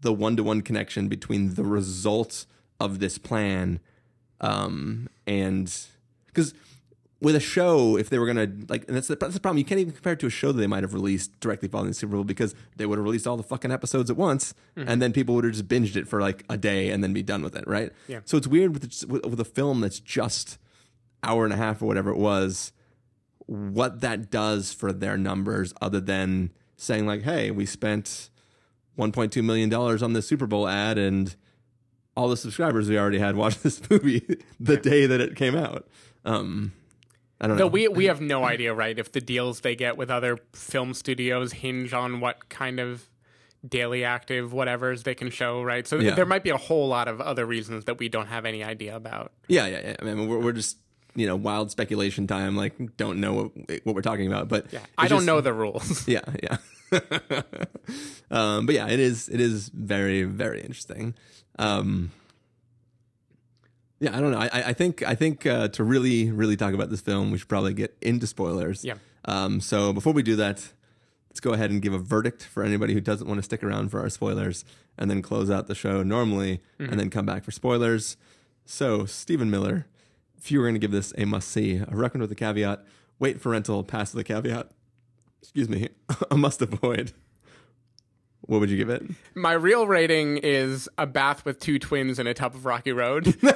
the 0.00 0.12
one-to-one 0.12 0.62
connection 0.62 1.08
between 1.08 1.54
the 1.54 1.64
results 1.64 2.46
of 2.78 2.98
this 2.98 3.18
plan 3.18 3.80
um, 4.40 5.08
and 5.26 5.72
because 6.26 6.54
with 7.20 7.36
a 7.36 7.40
show, 7.40 7.96
if 7.96 8.08
they 8.08 8.18
were 8.18 8.26
gonna 8.26 8.50
like, 8.68 8.86
and 8.88 8.96
that's 8.96 9.08
the, 9.08 9.16
that's 9.16 9.34
the 9.34 9.40
problem. 9.40 9.58
You 9.58 9.64
can't 9.64 9.80
even 9.80 9.92
compare 9.92 10.14
it 10.14 10.20
to 10.20 10.26
a 10.26 10.30
show 10.30 10.52
that 10.52 10.60
they 10.60 10.66
might 10.66 10.82
have 10.82 10.94
released 10.94 11.38
directly 11.40 11.68
following 11.68 11.90
the 11.90 11.94
Super 11.94 12.14
Bowl 12.14 12.24
because 12.24 12.54
they 12.76 12.86
would 12.86 12.98
have 12.98 13.04
released 13.04 13.26
all 13.26 13.36
the 13.36 13.42
fucking 13.42 13.70
episodes 13.70 14.10
at 14.10 14.16
once, 14.16 14.54
and 14.76 15.02
then 15.02 15.12
people 15.12 15.34
would 15.34 15.44
have 15.44 15.52
just 15.52 15.68
binged 15.68 15.96
it 15.96 16.08
for 16.08 16.20
like 16.20 16.44
a 16.48 16.56
day 16.56 16.90
and 16.90 17.04
then 17.04 17.12
be 17.12 17.22
done 17.22 17.42
with 17.42 17.54
it, 17.54 17.66
right? 17.66 17.92
Yeah. 18.08 18.20
So 18.24 18.36
it's 18.36 18.46
weird 18.46 18.72
with 18.72 19.04
with, 19.06 19.24
with 19.26 19.40
a 19.40 19.44
film 19.44 19.80
that's 19.80 20.00
just 20.00 20.58
hour 21.22 21.44
and 21.44 21.52
a 21.52 21.56
half 21.56 21.82
or 21.82 21.86
whatever 21.86 22.10
it 22.10 22.16
was, 22.16 22.72
what 23.46 24.00
that 24.00 24.30
does 24.30 24.72
for 24.72 24.92
their 24.92 25.18
numbers, 25.18 25.74
other 25.82 26.00
than 26.00 26.50
saying 26.76 27.06
like, 27.06 27.22
hey, 27.22 27.50
we 27.50 27.66
spent 27.66 28.30
1.2 28.98 29.44
million 29.44 29.68
dollars 29.68 30.02
on 30.02 30.14
this 30.14 30.26
Super 30.26 30.46
Bowl 30.46 30.66
ad 30.66 30.96
and 30.96 31.36
all 32.16 32.28
the 32.28 32.36
subscribers 32.36 32.88
we 32.88 32.98
already 32.98 33.18
had 33.18 33.36
watched 33.36 33.62
this 33.62 33.88
movie 33.90 34.38
the 34.58 34.76
day 34.76 35.06
that 35.06 35.20
it 35.20 35.36
came 35.36 35.56
out. 35.56 35.86
Um, 36.24 36.72
I 37.40 37.46
don't 37.46 37.56
know. 37.56 37.64
No, 37.64 37.68
we 37.68 37.88
we 37.88 38.04
have 38.06 38.20
no 38.20 38.44
idea, 38.44 38.74
right? 38.74 38.98
If 38.98 39.12
the 39.12 39.20
deals 39.20 39.60
they 39.60 39.74
get 39.74 39.96
with 39.96 40.10
other 40.10 40.38
film 40.52 40.92
studios 40.94 41.52
hinge 41.52 41.92
on 41.94 42.20
what 42.20 42.48
kind 42.50 42.78
of 42.78 43.08
daily 43.66 44.04
active 44.04 44.52
whatevers 44.52 45.04
they 45.04 45.14
can 45.14 45.30
show, 45.30 45.62
right? 45.62 45.86
So 45.86 45.98
Yeah. 45.98 46.14
there 46.14 46.26
might 46.26 46.42
be 46.42 46.50
a 46.50 46.56
whole 46.56 46.88
lot 46.88 47.08
of 47.08 47.20
other 47.20 47.44
reasons 47.46 47.84
that 47.86 47.98
we 47.98 48.08
don't 48.08 48.26
have 48.26 48.44
any 48.46 48.62
idea 48.64 48.94
about. 48.96 49.32
yeah, 49.48 49.66
yeah, 49.66 49.80
yeah. 49.84 49.96
I 50.00 50.04
mean, 50.04 50.28
we're, 50.28 50.38
we're 50.38 50.52
just 50.52 50.78
you 51.14 51.26
know 51.26 51.34
wild 51.36 51.70
speculation 51.70 52.26
time. 52.26 52.56
Like, 52.56 52.96
don't 52.96 53.20
know 53.20 53.32
what, 53.34 53.50
what 53.84 53.94
we're 53.94 54.02
talking 54.02 54.26
about, 54.26 54.48
but 54.48 54.72
Yeah, 54.72 54.80
I 54.98 55.08
don't 55.08 55.18
just- 55.20 55.26
know 55.26 55.40
the 55.40 55.52
rules. 55.52 56.06
Yeah, 56.16 56.20
yeah. 56.42 56.56
um, 58.30 58.66
but 58.66 58.74
yeah, 58.74 58.88
it 58.88 59.00
is 59.00 59.28
it 59.28 59.40
is 59.40 59.68
very 59.68 60.24
very 60.24 60.60
interesting. 60.60 61.14
Um, 61.58 62.10
yeah, 64.00 64.16
I 64.16 64.20
don't 64.20 64.32
know. 64.32 64.38
I, 64.38 64.46
I- 64.52 64.62
I 64.68 64.72
think 64.72 65.02
I 65.02 65.14
think 65.14 65.46
uh, 65.46 65.68
to 65.68 65.84
really 65.84 66.30
really 66.30 66.56
talk 66.56 66.74
about 66.74 66.90
this 66.90 67.00
film, 67.00 67.30
we 67.30 67.38
should 67.38 67.48
probably 67.48 67.74
get 67.74 67.96
into 68.02 68.26
spoilers. 68.26 68.84
Yeah. 68.84 68.94
Um, 69.26 69.60
so 69.60 69.92
before 69.92 70.12
we 70.14 70.22
do 70.22 70.36
that, 70.36 70.72
let's 71.28 71.40
go 71.40 71.52
ahead 71.52 71.70
and 71.70 71.80
give 71.82 71.92
a 71.92 71.98
verdict 71.98 72.42
for 72.44 72.62
anybody 72.64 72.94
who 72.94 73.00
doesn't 73.00 73.28
want 73.28 73.38
to 73.38 73.42
stick 73.42 73.62
around 73.62 73.90
for 73.90 74.00
our 74.00 74.08
spoilers, 74.08 74.64
and 74.98 75.10
then 75.10 75.20
close 75.22 75.50
out 75.50 75.66
the 75.66 75.74
show 75.74 76.02
normally, 76.02 76.60
and 76.78 76.98
then 76.98 77.10
come 77.10 77.26
back 77.26 77.44
for 77.44 77.50
spoilers. 77.50 78.16
So 78.64 79.04
Stephen 79.06 79.50
Miller, 79.50 79.86
if 80.38 80.50
you 80.50 80.58
were 80.60 80.64
going 80.66 80.74
to 80.74 80.80
give 80.80 80.90
this 80.92 81.12
a 81.18 81.24
must 81.26 81.48
see, 81.48 81.76
a 81.76 81.86
recommend 81.90 82.22
with 82.22 82.32
a 82.32 82.34
caveat, 82.36 82.84
wait 83.18 83.40
for 83.40 83.50
rental, 83.50 83.84
pass 83.84 84.14
a 84.14 84.24
caveat 84.24 84.70
excuse 85.42 85.68
me, 85.70 85.88
a 86.30 86.36
must 86.36 86.60
avoid. 86.60 87.12
What 88.50 88.58
would 88.58 88.68
you 88.68 88.76
give 88.76 88.90
it? 88.90 89.04
My 89.36 89.52
real 89.52 89.86
rating 89.86 90.38
is 90.38 90.88
a 90.98 91.06
bath 91.06 91.44
with 91.44 91.60
two 91.60 91.78
twins 91.78 92.18
in 92.18 92.26
a 92.26 92.34
tub 92.34 92.56
of 92.56 92.64
Rocky 92.64 92.90
Road. 92.90 93.36
but 93.40 93.54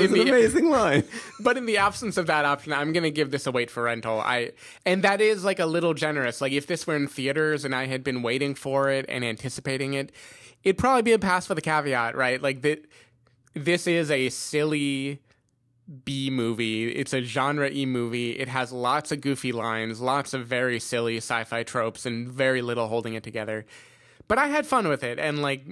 in 0.00 0.12
the 0.12 0.22
amazing 0.22 0.68
line. 0.68 1.04
but 1.38 1.56
in 1.56 1.66
the 1.66 1.76
absence 1.76 2.16
of 2.16 2.26
that 2.26 2.44
option, 2.44 2.72
I'm 2.72 2.92
gonna 2.92 3.12
give 3.12 3.30
this 3.30 3.46
a 3.46 3.52
wait 3.52 3.70
for 3.70 3.84
rental. 3.84 4.20
I 4.20 4.50
and 4.84 5.04
that 5.04 5.20
is 5.20 5.44
like 5.44 5.60
a 5.60 5.66
little 5.66 5.94
generous. 5.94 6.40
Like 6.40 6.50
if 6.50 6.66
this 6.66 6.84
were 6.84 6.96
in 6.96 7.06
theaters 7.06 7.64
and 7.64 7.76
I 7.76 7.86
had 7.86 8.02
been 8.02 8.22
waiting 8.22 8.56
for 8.56 8.90
it 8.90 9.06
and 9.08 9.24
anticipating 9.24 9.94
it, 9.94 10.10
it'd 10.64 10.78
probably 10.78 11.02
be 11.02 11.12
a 11.12 11.18
pass 11.20 11.46
for 11.46 11.54
the 11.54 11.62
caveat, 11.62 12.16
right? 12.16 12.42
Like 12.42 12.62
that. 12.62 12.84
This 13.54 13.86
is 13.86 14.10
a 14.10 14.30
silly 14.30 15.20
B 16.04 16.28
movie. 16.30 16.90
It's 16.90 17.12
a 17.12 17.22
genre 17.22 17.70
E 17.70 17.86
movie. 17.86 18.32
It 18.32 18.48
has 18.48 18.72
lots 18.72 19.10
of 19.10 19.20
goofy 19.20 19.52
lines, 19.52 20.00
lots 20.00 20.34
of 20.34 20.46
very 20.46 20.78
silly 20.80 21.16
sci-fi 21.16 21.62
tropes, 21.62 22.04
and 22.04 22.28
very 22.28 22.60
little 22.62 22.88
holding 22.88 23.14
it 23.14 23.22
together. 23.22 23.64
But 24.26 24.38
I 24.38 24.48
had 24.48 24.66
fun 24.66 24.88
with 24.88 25.02
it, 25.02 25.18
and 25.18 25.40
like 25.40 25.64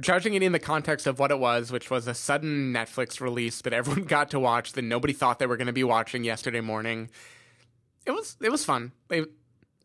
judging 0.00 0.34
it 0.34 0.42
in 0.42 0.52
the 0.52 0.58
context 0.58 1.06
of 1.06 1.18
what 1.18 1.30
it 1.30 1.38
was, 1.38 1.70
which 1.70 1.90
was 1.90 2.06
a 2.06 2.14
sudden 2.14 2.72
Netflix 2.72 3.20
release 3.20 3.60
that 3.62 3.72
everyone 3.74 4.04
got 4.04 4.30
to 4.30 4.40
watch 4.40 4.72
that 4.72 4.82
nobody 4.82 5.12
thought 5.12 5.38
they 5.38 5.46
were 5.46 5.56
going 5.56 5.66
to 5.66 5.72
be 5.72 5.84
watching 5.84 6.24
yesterday 6.24 6.60
morning. 6.60 7.10
It 8.06 8.12
was 8.12 8.36
it 8.40 8.50
was 8.50 8.64
fun. 8.64 8.92
It, 9.10 9.30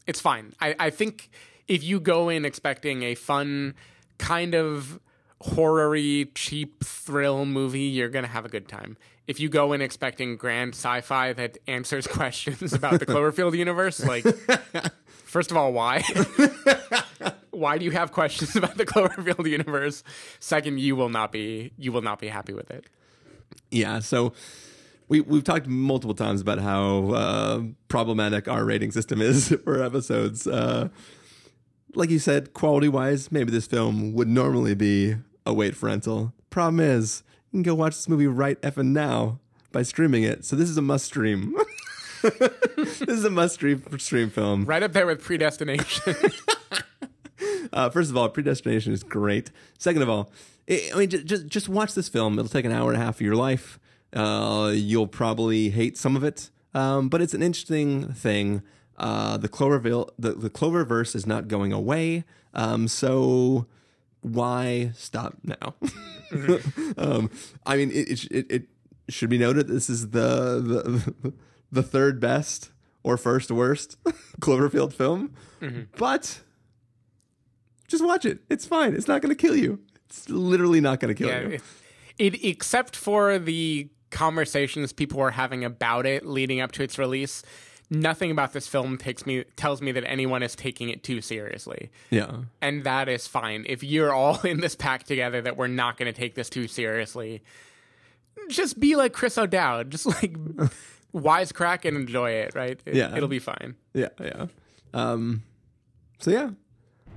it's 0.08 0.22
fine. 0.22 0.54
I, 0.62 0.76
I 0.80 0.90
think 0.90 1.30
if 1.68 1.84
you 1.84 2.00
go 2.00 2.30
in 2.30 2.46
expecting 2.46 3.04
a 3.04 3.16
fun 3.16 3.76
kind 4.18 4.54
of 4.56 5.00
horror-y, 5.42 6.28
cheap 6.36 6.84
thrill 6.86 7.46
movie, 7.46 7.82
you're 7.82 8.10
gonna 8.10 8.28
have 8.28 8.46
a 8.46 8.50
good 8.50 8.70
time. 8.70 8.98
If 9.28 9.40
you 9.40 9.50
go 9.50 9.74
in 9.74 9.82
expecting 9.82 10.36
grand 10.36 10.74
sci-fi 10.74 11.34
that 11.34 11.58
answers 11.68 12.08
questions 12.20 12.74
about 12.74 13.00
the 13.00 13.06
Cloverfield 13.06 13.58
universe, 13.58 14.04
like 14.06 14.26
first 15.08 15.52
of 15.52 15.58
all, 15.58 15.74
why? 15.74 16.04
why 17.52 17.78
do 17.78 17.86
you 17.86 17.92
have 17.92 18.12
questions 18.12 18.56
about 18.56 18.78
the 18.78 18.86
Cloverfield 18.86 19.50
universe? 19.50 20.04
Second, 20.40 20.80
you 20.80 20.96
will 20.96 21.10
not 21.10 21.32
be 21.32 21.72
you 21.78 21.92
will 21.92 22.02
not 22.02 22.20
be 22.20 22.28
happy 22.28 22.54
with 22.54 22.70
it. 22.72 22.86
Yeah, 23.72 24.00
so 24.00 24.34
we 25.08 25.22
we've 25.22 25.44
talked 25.44 25.68
multiple 25.68 26.16
times 26.16 26.42
about 26.42 26.60
how 26.60 27.12
uh, 27.12 27.62
problematic 27.88 28.48
our 28.48 28.66
rating 28.66 28.92
system 28.92 29.22
is 29.22 29.50
for 29.64 29.82
episodes. 29.82 30.48
Uh, 30.48 30.90
like 31.96 32.10
you 32.10 32.20
said, 32.20 32.54
quality 32.54 32.90
wise, 32.90 33.32
maybe 33.32 33.52
this 33.52 33.68
film 33.68 34.14
would 34.14 34.28
normally 34.28 34.74
be 34.74 35.16
a 35.46 35.54
wait 35.54 35.76
for 35.76 35.88
rental. 35.88 36.34
Problem 36.50 36.80
is, 36.80 37.24
you 37.54 37.58
can 37.58 37.64
go 37.64 37.76
watch 37.76 37.94
this 37.96 38.10
movie 38.10 38.26
right 38.28 38.60
effing 38.62 38.88
now 38.88 39.40
by 39.72 39.84
streaming 39.84 40.24
it. 40.24 40.44
So 40.44 40.56
this 40.56 40.70
is 40.70 40.78
a 40.78 40.82
must 40.82 41.06
stream. 41.06 41.56
this 42.76 43.02
is 43.04 43.24
a 43.24 43.30
must 43.30 43.54
stream 43.56 43.84
stream 44.00 44.32
film. 44.32 44.66
Right 44.66 44.82
up 44.82 44.94
there 44.94 45.06
with 45.06 45.24
Predestination. 45.24 46.16
Uh, 47.72 47.90
first 47.90 48.12
of 48.12 48.16
all, 48.16 48.30
Predestination 48.30 48.94
is 48.94 49.02
great. 49.02 49.50
Second 49.80 50.04
of 50.04 50.10
all, 50.10 50.32
I 50.70 50.92
I 50.94 50.98
mean, 51.00 51.10
ju- 51.10 51.24
just 51.24 51.48
just 51.48 51.68
watch 51.68 51.96
this 51.96 52.08
film. 52.08 52.38
It'll 52.38 52.48
take 52.48 52.66
an 52.66 52.72
hour 52.72 52.92
and 52.94 53.02
a 53.02 53.04
half 53.04 53.16
of 53.16 53.22
your 53.22 53.36
life. 53.36 53.80
Uh, 54.14 54.72
you'll 54.76 55.08
probably 55.08 55.70
hate 55.70 55.98
some 55.98 56.16
of 56.16 56.24
it, 56.24 56.52
um, 56.76 57.10
but 57.10 57.20
it's 57.20 57.34
an 57.34 57.42
interesting 57.42 58.14
thing. 58.14 58.62
Uh, 58.98 59.38
the 59.38 59.50
Cloverville, 59.50 60.10
the, 60.20 60.34
the 60.34 60.52
Cloververse 60.52 61.16
is 61.16 61.26
not 61.26 61.48
going 61.48 61.74
away. 61.74 62.26
Um, 62.54 62.88
so 62.88 63.66
why 64.24 64.92
stop 64.96 65.38
now? 65.44 65.76
um, 66.98 67.30
I 67.66 67.78
mean, 67.78 67.92
it, 67.92 68.26
it, 68.32 68.52
it, 68.52 68.64
should 69.10 69.30
be 69.30 69.38
noted 69.38 69.68
this 69.68 69.90
is 69.90 70.12
the 70.12 70.62
the 70.62 71.34
the 71.72 71.84
third 71.84 72.22
best 72.22 72.72
or 73.04 73.18
first 73.18 73.52
worst 73.52 73.98
Cloverfield 74.40 74.94
film, 74.94 75.34
but 75.98 76.40
just 77.90 78.04
watch 78.04 78.26
it. 78.26 78.40
It's 78.50 78.66
fine. 78.66 78.96
It's 78.96 79.08
not 79.08 79.22
going 79.22 79.36
to 79.36 79.36
kill 79.36 79.58
you. 79.58 79.80
It's 80.06 80.30
literally 80.30 80.80
not 80.80 81.02
going 81.02 81.14
to 81.14 81.18
kill 81.22 81.30
yeah, 81.30 81.42
you. 81.42 81.60
it, 82.18 82.36
it 82.36 82.46
except 82.46 82.96
for 82.96 83.38
the 83.38 83.90
conversations 84.10 84.94
people 84.94 85.20
were 85.20 85.32
having 85.32 85.66
about 85.66 86.06
it 86.06 86.26
leading 86.26 86.62
up 86.62 86.72
to 86.72 86.84
its 86.84 86.98
release. 86.98 87.44
Nothing 87.90 88.32
about 88.32 88.54
this 88.54 88.68
film 88.68 88.98
takes 88.98 89.26
me 89.26 89.44
tells 89.56 89.82
me 89.82 89.92
that 89.92 90.04
anyone 90.06 90.42
is 90.42 90.56
taking 90.56 90.90
it 90.90 91.04
too 91.04 91.22
seriously. 91.22 91.92
Yeah. 92.10 92.38
and 92.62 92.84
that 92.86 93.08
is 93.10 93.28
fine. 93.28 93.66
If 93.68 93.84
you're 93.84 94.14
all 94.14 94.42
in 94.44 94.62
this 94.62 94.76
pack 94.76 95.04
together 95.04 95.42
that 95.42 95.58
we're 95.58 95.68
not 95.68 95.98
going 95.98 96.12
to 96.12 96.18
take 96.18 96.36
this 96.36 96.50
too 96.50 96.68
seriously, 96.68 97.44
just 98.50 98.80
be 98.80 98.96
like 98.96 99.14
Chris 99.14 99.38
O'Dowd. 99.38 99.92
Just 99.92 100.06
like 100.06 100.34
wisecrack 101.14 101.86
and 101.86 101.96
enjoy 101.96 102.32
it, 102.32 102.56
right? 102.56 102.80
It, 102.86 102.96
Yeah. 102.96 103.16
It'll 103.16 103.30
be 103.30 103.40
fine. 103.40 103.76
Yeah, 103.94 104.10
yeah. 104.20 104.48
Um, 104.94 105.44
so 106.20 106.32
yeah, 106.32 106.52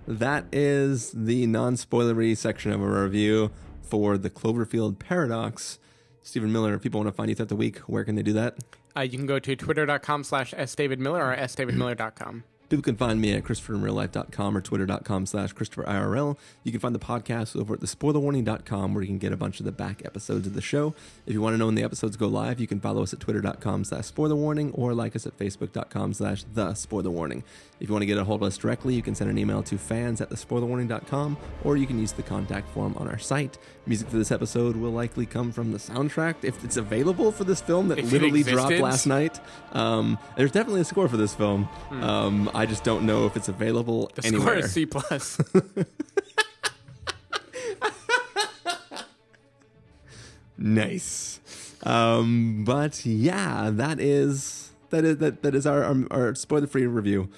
that 0.06 0.44
is 0.52 1.12
the 1.12 1.46
non-spoilery 1.46 2.36
section 2.36 2.72
of 2.72 2.82
our 2.82 3.04
review 3.04 3.50
for 3.82 4.18
the 4.18 4.30
Cloverfield 4.30 4.98
Paradox. 4.98 5.78
Stephen 6.22 6.52
Miller, 6.52 6.74
if 6.74 6.82
people 6.82 7.00
want 7.00 7.08
to 7.08 7.12
find 7.12 7.28
you 7.28 7.34
throughout 7.36 7.48
the 7.48 7.56
week, 7.56 7.78
where 7.80 8.04
can 8.04 8.16
they 8.16 8.22
do 8.22 8.32
that? 8.32 8.56
Uh, 8.96 9.02
you 9.02 9.18
can 9.18 9.26
go 9.26 9.38
to 9.38 9.54
twitter.com 9.54 10.24
slash 10.24 10.52
sdavidmiller 10.54 11.20
or 11.20 11.36
sdavidmiller.com. 11.36 12.44
People 12.68 12.82
can 12.82 12.96
find 12.96 13.20
me 13.20 13.32
at 13.32 13.44
ChristopherInRealLife.com 13.44 14.56
or 14.56 14.60
Twitter.com 14.60 15.26
slash 15.26 15.54
ChristopherIRL. 15.54 16.36
You 16.64 16.72
can 16.72 16.80
find 16.80 16.94
the 16.94 16.98
podcast 16.98 17.58
over 17.58 17.74
at 17.74 17.80
TheSpoilerWarning.com 17.80 18.92
where 18.94 19.02
you 19.02 19.08
can 19.08 19.18
get 19.18 19.32
a 19.32 19.36
bunch 19.36 19.60
of 19.60 19.66
the 19.66 19.72
back 19.72 20.02
episodes 20.04 20.46
of 20.46 20.54
the 20.54 20.60
show. 20.60 20.94
If 21.26 21.32
you 21.32 21.40
want 21.40 21.54
to 21.54 21.58
know 21.58 21.66
when 21.66 21.76
the 21.76 21.84
episodes 21.84 22.16
go 22.16 22.26
live, 22.26 22.58
you 22.58 22.66
can 22.66 22.80
follow 22.80 23.02
us 23.02 23.12
at 23.12 23.20
Twitter.com 23.20 23.84
slash 23.84 24.10
SpoilerWarning 24.10 24.72
or 24.74 24.94
like 24.94 25.14
us 25.14 25.26
at 25.26 25.38
Facebook.com 25.38 26.14
slash 26.14 26.44
The 26.54 26.74
Spoiler 26.74 27.10
Warning. 27.10 27.44
If 27.78 27.88
you 27.88 27.92
want 27.92 28.02
to 28.02 28.06
get 28.06 28.18
a 28.18 28.24
hold 28.24 28.42
of 28.42 28.46
us 28.48 28.56
directly, 28.56 28.94
you 28.94 29.02
can 29.02 29.14
send 29.14 29.30
an 29.30 29.38
email 29.38 29.62
to 29.64 29.78
fans 29.78 30.20
at 30.20 30.30
TheSpoilerWarning.com 30.30 31.36
or 31.62 31.76
you 31.76 31.86
can 31.86 31.98
use 31.98 32.12
the 32.12 32.22
contact 32.22 32.68
form 32.70 32.94
on 32.96 33.06
our 33.06 33.18
site. 33.18 33.58
Music 33.86 34.08
for 34.08 34.16
this 34.16 34.32
episode 34.32 34.76
will 34.76 34.90
likely 34.90 35.26
come 35.26 35.52
from 35.52 35.70
the 35.70 35.78
soundtrack 35.78 36.36
if 36.42 36.64
it's 36.64 36.76
available 36.76 37.30
for 37.30 37.44
this 37.44 37.60
film 37.60 37.88
that 37.88 37.98
If 37.98 38.10
literally 38.10 38.42
dropped 38.42 38.74
last 38.78 39.06
night. 39.06 39.38
Um, 39.72 40.18
there's 40.36 40.50
definitely 40.50 40.80
a 40.80 40.84
score 40.84 41.08
for 41.08 41.16
this 41.16 41.34
film. 41.34 41.68
Um, 41.90 42.50
I 42.56 42.64
just 42.66 42.82
don't 42.84 43.04
know 43.04 43.26
if 43.26 43.36
it's 43.36 43.48
available 43.48 44.10
The 44.14 44.26
anywhere. 44.26 44.46
score 44.46 44.56
is 44.64 44.72
C 44.72 44.86
plus. 44.86 45.38
Nice. 50.58 51.40
Um, 51.82 52.64
but 52.64 53.04
yeah, 53.04 53.70
that 53.72 54.00
is 54.00 54.70
that 54.90 55.04
is 55.04 55.18
that 55.18 55.42
that 55.42 55.54
is 55.54 55.66
our 55.66 55.84
our, 55.84 55.96
our 56.10 56.34
spoiler 56.34 56.66
free 56.66 56.86
review. 56.86 57.28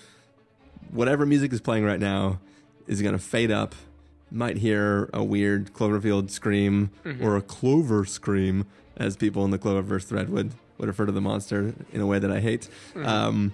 Whatever 0.93 1.27
music 1.27 1.53
is 1.53 1.61
playing 1.61 1.85
right 1.85 2.01
now 2.01 2.39
is 2.87 3.03
gonna 3.03 3.19
fade 3.19 3.51
up. 3.51 3.75
Might 4.31 4.59
hear 4.59 5.09
a 5.15 5.25
weird 5.25 5.73
Cloverfield 5.73 6.31
scream 6.31 6.91
or 7.21 7.37
a 7.37 7.43
Clover 7.43 8.05
scream, 8.05 8.67
as 8.97 9.17
people 9.17 9.45
in 9.45 9.51
the 9.51 9.59
Cloververse 9.59 10.05
thread 10.05 10.29
would 10.31 10.53
would 10.77 10.87
refer 10.87 11.07
to 11.07 11.13
the 11.13 11.21
monster 11.21 11.75
in 11.93 12.01
a 12.01 12.07
way 12.07 12.19
that 12.21 12.31
I 12.31 12.39
hate. 12.41 12.69
Um, 12.95 13.53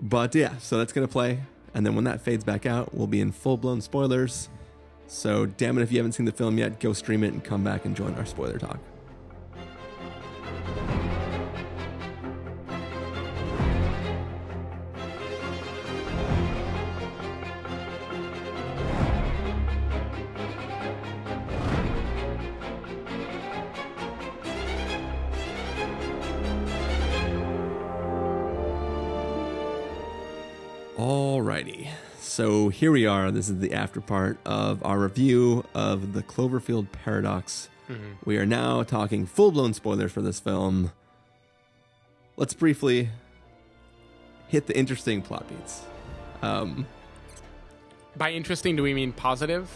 but 0.00 0.34
yeah, 0.34 0.56
so 0.58 0.78
that's 0.78 0.92
gonna 0.92 1.08
play, 1.08 1.40
and 1.74 1.84
then 1.84 1.94
when 1.94 2.04
that 2.04 2.20
fades 2.20 2.44
back 2.44 2.66
out, 2.66 2.94
we'll 2.94 3.06
be 3.06 3.20
in 3.20 3.32
full 3.32 3.56
blown 3.56 3.80
spoilers. 3.80 4.48
So 5.06 5.46
damn 5.46 5.76
it, 5.78 5.82
if 5.82 5.90
you 5.90 5.98
haven't 5.98 6.12
seen 6.12 6.26
the 6.26 6.32
film 6.32 6.56
yet, 6.56 6.78
go 6.78 6.92
stream 6.92 7.24
it 7.24 7.32
and 7.32 7.42
come 7.42 7.64
back 7.64 7.84
and 7.84 7.96
join 7.96 8.14
our 8.14 8.24
spoiler 8.24 8.58
talk. 8.58 8.78
Here 32.70 32.92
we 32.92 33.06
are. 33.06 33.30
This 33.30 33.48
is 33.48 33.58
the 33.58 33.72
after 33.72 34.00
part 34.00 34.38
of 34.44 34.84
our 34.84 34.98
review 34.98 35.64
of 35.74 36.12
the 36.12 36.22
Cloverfield 36.22 36.90
Paradox. 36.92 37.68
We 38.24 38.38
are 38.38 38.46
now 38.46 38.84
talking 38.84 39.26
full 39.26 39.50
blown 39.50 39.74
spoilers 39.74 40.12
for 40.12 40.22
this 40.22 40.38
film. 40.38 40.92
Let's 42.36 42.54
briefly 42.54 43.08
hit 44.46 44.68
the 44.68 44.78
interesting 44.78 45.22
plot 45.22 45.48
beats. 45.48 45.82
Um, 46.40 46.86
By 48.16 48.30
interesting, 48.30 48.76
do 48.76 48.84
we 48.84 48.94
mean 48.94 49.10
positive 49.12 49.68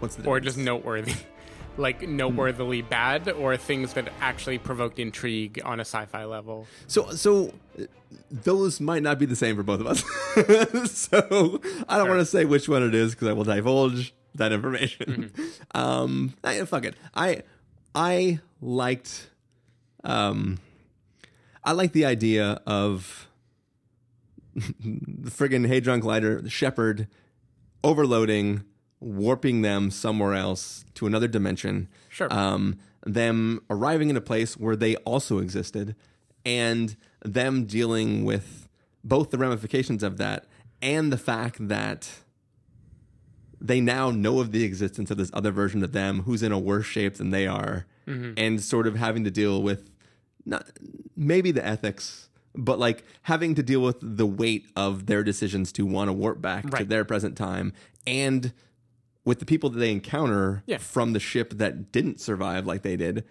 what's 0.00 0.16
the 0.16 0.26
or 0.26 0.40
just 0.40 0.58
noteworthy? 0.58 1.14
like 1.76 2.02
noteworthily 2.08 2.82
bad, 2.82 3.28
or 3.28 3.56
things 3.56 3.92
that 3.94 4.08
actually 4.20 4.58
provoked 4.58 4.98
intrigue 4.98 5.60
on 5.64 5.78
a 5.80 5.84
sci-fi 5.84 6.24
level? 6.24 6.66
So, 6.86 7.10
so 7.10 7.54
uh, 7.80 7.84
those 8.30 8.80
might 8.80 9.02
not 9.02 9.18
be 9.18 9.26
the 9.26 9.36
same 9.36 9.56
for 9.56 9.62
both 9.62 9.80
of 9.80 9.86
us. 9.86 10.00
so, 10.90 11.60
I 11.88 11.96
don't 11.96 12.06
Sure. 12.06 12.14
want 12.16 12.20
to 12.20 12.24
say 12.26 12.44
which 12.44 12.68
one 12.68 12.82
it 12.82 12.94
is 12.94 13.14
because 13.14 13.28
I 13.28 13.32
will 13.32 13.44
divulge 13.44 14.12
that 14.34 14.52
information. 14.52 15.32
Um, 15.74 16.34
I, 16.42 16.64
fuck 16.64 16.84
it. 16.84 16.96
I 17.14 17.42
I 17.94 18.40
liked, 18.60 19.30
um, 20.02 20.58
I 21.62 21.72
like 21.72 21.92
the 21.92 22.04
idea 22.04 22.60
of 22.66 23.28
the 24.54 25.30
friggin' 25.30 25.66
hadron 25.68 26.00
collider, 26.02 26.42
the 26.42 26.50
shepherd, 26.50 27.06
overloading, 27.84 28.64
warping 29.00 29.62
them 29.62 29.90
somewhere 29.90 30.34
else 30.34 30.84
to 30.94 31.06
another 31.06 31.26
dimension. 31.28 31.88
Sure. 32.08 32.32
Um, 32.32 32.78
them 33.04 33.62
arriving 33.70 34.10
in 34.10 34.16
a 34.16 34.20
place 34.20 34.56
where 34.56 34.76
they 34.76 34.96
also 34.96 35.38
existed, 35.38 35.96
and 36.44 36.96
them 37.24 37.64
dealing 37.64 38.24
with 38.24 38.68
both 39.02 39.30
the 39.30 39.38
ramifications 39.38 40.02
of 40.02 40.18
that 40.18 40.46
and 40.82 41.12
the 41.12 41.18
fact 41.18 41.68
that 41.68 42.10
they 43.60 43.80
now 43.80 44.10
know 44.10 44.40
of 44.40 44.52
the 44.52 44.64
existence 44.64 45.10
of 45.10 45.16
this 45.18 45.30
other 45.32 45.50
version 45.50 45.82
of 45.82 45.92
them 45.92 46.22
who's 46.22 46.42
in 46.42 46.52
a 46.52 46.58
worse 46.58 46.86
shape 46.86 47.14
than 47.14 47.30
they 47.30 47.46
are, 47.46 47.86
and 48.36 48.60
sort 48.62 48.86
of 48.86 48.96
having 48.96 49.24
to 49.24 49.30
deal 49.30 49.62
with 49.62 49.90
not 50.44 50.66
maybe 51.16 51.52
the 51.52 51.64
ethics, 51.64 52.28
but 52.54 52.78
like 52.78 53.04
having 53.22 53.54
to 53.54 53.62
deal 53.62 53.80
with 53.80 53.98
the 54.00 54.26
weight 54.26 54.66
of 54.74 55.06
their 55.06 55.22
decisions 55.22 55.70
to 55.72 55.86
want 55.86 56.08
to 56.08 56.12
warp 56.12 56.40
back 56.40 56.64
to 56.78 56.84
their 56.84 57.04
present 57.04 57.36
time 57.36 57.72
and 58.06 58.52
with 59.24 59.38
the 59.38 59.46
people 59.46 59.70
that 59.70 59.78
they 59.78 59.92
encounter 59.92 60.62
Yeah. 60.66 60.78
from 60.78 61.12
the 61.12 61.20
ship 61.20 61.54
that 61.58 61.92
didn't 61.92 62.20
survive 62.20 62.66
like 62.66 62.82
they 62.82 62.96
did, 62.96 63.24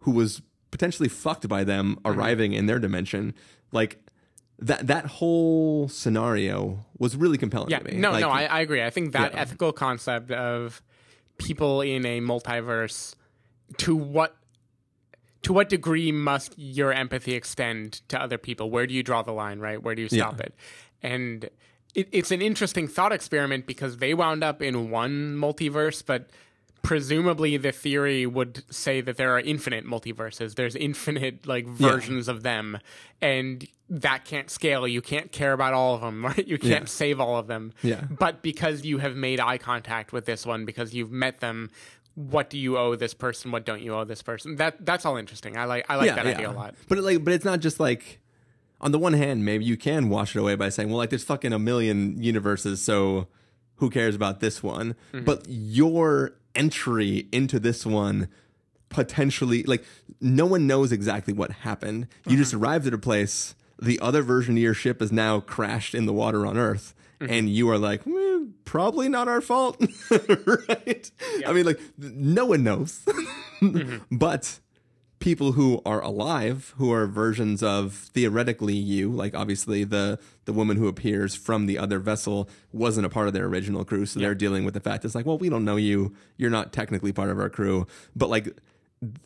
who 0.00 0.10
was 0.10 0.42
potentially 0.70 1.08
fucked 1.08 1.48
by 1.48 1.64
them 1.64 1.96
Mm-hmm. 2.04 2.18
arriving 2.18 2.52
in 2.52 2.66
their 2.66 2.78
dimension. 2.78 3.34
Like 3.72 3.98
that 4.58 4.86
that 4.86 5.06
whole 5.06 5.88
scenario 5.88 6.86
was 6.98 7.16
really 7.16 7.38
compelling 7.38 7.70
Yeah, 7.70 7.78
to 7.80 7.84
me. 7.92 7.96
no, 7.98 8.10
Like, 8.12 8.20
no, 8.22 8.30
I, 8.30 8.44
I 8.44 8.60
agree. 8.60 8.82
I 8.82 8.90
think 8.90 9.12
that 9.12 9.32
Yeah. 9.34 9.40
ethical 9.40 9.72
concept 9.72 10.30
of 10.30 10.82
people 11.38 11.82
in 11.82 12.06
a 12.06 12.20
multiverse 12.20 13.14
to 13.78 13.94
what 13.96 14.36
to 15.42 15.52
what 15.52 15.68
degree 15.68 16.10
must 16.10 16.54
your 16.58 16.92
empathy 16.92 17.34
extend 17.34 18.00
to 18.08 18.20
other 18.20 18.38
people? 18.38 18.70
Where 18.70 18.86
do 18.86 18.94
you 18.94 19.02
draw 19.02 19.22
the 19.22 19.32
line, 19.32 19.60
right? 19.60 19.80
Where 19.82 19.94
do 19.94 20.02
you 20.02 20.08
stop 20.08 20.38
Yeah. 20.38 20.46
it? 20.46 20.54
And 21.02 21.50
it, 21.96 22.08
it's 22.12 22.30
an 22.30 22.42
interesting 22.42 22.86
thought 22.88 23.12
experiment 23.12 23.66
because 23.66 23.96
they 23.96 24.14
wound 24.14 24.44
up 24.44 24.62
in 24.62 24.90
one 24.90 25.36
multiverse, 25.36 26.04
but 26.04 26.28
presumably 26.82 27.56
the 27.56 27.72
theory 27.72 28.26
would 28.26 28.62
say 28.72 29.00
that 29.00 29.16
there 29.16 29.32
are 29.34 29.40
infinite 29.40 29.84
multiverses. 29.84 30.54
There's 30.54 30.76
infinite 30.76 31.46
like 31.46 31.66
versions 31.66 32.28
of 32.28 32.42
them, 32.44 32.78
and 33.20 33.66
that 33.90 34.24
can't 34.24 34.48
scale. 34.50 34.86
You 34.86 35.00
can't 35.02 35.32
care 35.32 35.52
about 35.52 35.74
all 35.74 35.94
of 35.96 36.00
them, 36.00 36.24
right? 36.30 36.46
You 36.46 36.58
can't 36.58 36.82
Yeah. 36.84 37.00
save 37.02 37.20
all 37.20 37.38
of 37.38 37.46
them. 37.48 37.72
Yeah. 37.82 38.02
But 38.08 38.42
because 38.42 38.84
you 38.84 38.98
have 38.98 39.16
made 39.16 39.40
eye 39.40 39.58
contact 39.58 40.12
with 40.12 40.26
this 40.26 40.46
one, 40.46 40.64
because 40.64 40.94
you've 40.94 41.10
met 41.10 41.40
them, 41.40 41.70
what 42.14 42.50
do 42.50 42.58
you 42.58 42.78
owe 42.78 42.94
this 42.96 43.14
person? 43.14 43.50
What 43.50 43.66
don't 43.66 43.82
you 43.82 43.94
owe 43.94 44.04
this 44.04 44.22
person? 44.22 44.56
That 44.56 44.84
that's 44.86 45.04
all 45.04 45.16
interesting. 45.16 45.56
I 45.56 45.64
like 45.64 45.86
I 45.88 45.96
like 45.96 46.14
that 46.14 46.26
idea 46.26 46.50
a 46.50 46.52
lot. 46.52 46.74
But 46.88 46.98
it, 46.98 47.02
like, 47.02 47.24
but 47.24 47.32
it's 47.34 47.44
not 47.44 47.60
just 47.60 47.80
like. 47.80 48.20
On 48.80 48.92
the 48.92 48.98
one 48.98 49.14
hand, 49.14 49.44
maybe 49.44 49.64
you 49.64 49.76
can 49.76 50.08
wash 50.10 50.36
it 50.36 50.38
away 50.40 50.54
by 50.54 50.68
saying, 50.68 50.88
"Well, 50.90 50.98
like 50.98 51.10
there's 51.10 51.24
fucking 51.24 51.52
a 51.52 51.58
million 51.58 52.22
universes, 52.22 52.82
so 52.82 53.26
who 53.76 53.88
cares 53.90 54.14
about 54.14 54.40
this 54.40 54.62
one?" 54.62 54.94
Mm-hmm. 55.12 55.24
But 55.24 55.44
your 55.48 56.34
entry 56.54 57.28
into 57.32 57.58
this 57.58 57.84
one 57.86 58.28
potentially, 58.88 59.62
like, 59.64 59.84
no 60.20 60.46
one 60.46 60.66
knows 60.66 60.92
exactly 60.92 61.32
what 61.34 61.50
happened. 61.50 62.06
You 62.26 62.36
just 62.36 62.52
Mm-hmm. 62.52 62.62
arrived 62.64 62.86
at 62.86 62.94
a 62.94 62.98
place. 62.98 63.54
The 63.82 63.98
other 64.00 64.22
version 64.22 64.56
of 64.56 64.62
your 64.62 64.74
ship 64.74 65.02
is 65.02 65.10
now 65.12 65.40
crashed 65.40 65.94
in 65.94 66.06
the 66.06 66.12
water 66.12 66.46
on 66.46 66.56
Earth, 66.56 66.94
Mm-hmm. 67.20 67.32
and 67.32 67.48
you 67.50 67.68
are 67.70 67.78
like, 67.78 68.06
"Eh, 68.06 68.38
probably 68.66 69.08
not 69.08 69.26
our 69.26 69.40
fault, 69.40 69.80
right? 70.10 71.10
I 71.46 71.52
mean, 71.52 71.64
like, 71.64 71.80
no 71.98 72.44
one 72.46 72.62
knows, 72.62 73.00
Mm-hmm. 73.62 74.16
but 74.18 74.60
people 75.18 75.52
who 75.52 75.80
are 75.86 76.02
alive, 76.02 76.74
who 76.76 76.92
are 76.92 77.06
versions 77.06 77.62
of 77.62 77.94
theoretically 77.94 78.74
you, 78.74 79.10
like 79.10 79.34
obviously 79.34 79.84
the 79.84 80.18
the 80.44 80.52
woman 80.52 80.76
who 80.76 80.88
appears 80.88 81.34
from 81.34 81.66
the 81.66 81.78
other 81.78 81.98
vessel 81.98 82.48
wasn't 82.72 83.06
a 83.06 83.08
part 83.08 83.26
of 83.26 83.32
their 83.32 83.46
original 83.46 83.84
crew, 83.84 84.06
so 84.06 84.20
they're 84.20 84.34
dealing 84.34 84.64
with 84.64 84.74
the 84.74 84.80
fact 84.80 85.04
it's 85.04 85.14
like, 85.14 85.26
well, 85.26 85.38
we 85.38 85.48
don't 85.48 85.64
know 85.64 85.76
you, 85.76 86.14
you're 86.36 86.50
not 86.50 86.72
technically 86.72 87.12
part 87.12 87.30
of 87.30 87.38
our 87.38 87.48
crew, 87.48 87.86
but 88.14 88.28
like 88.28 88.58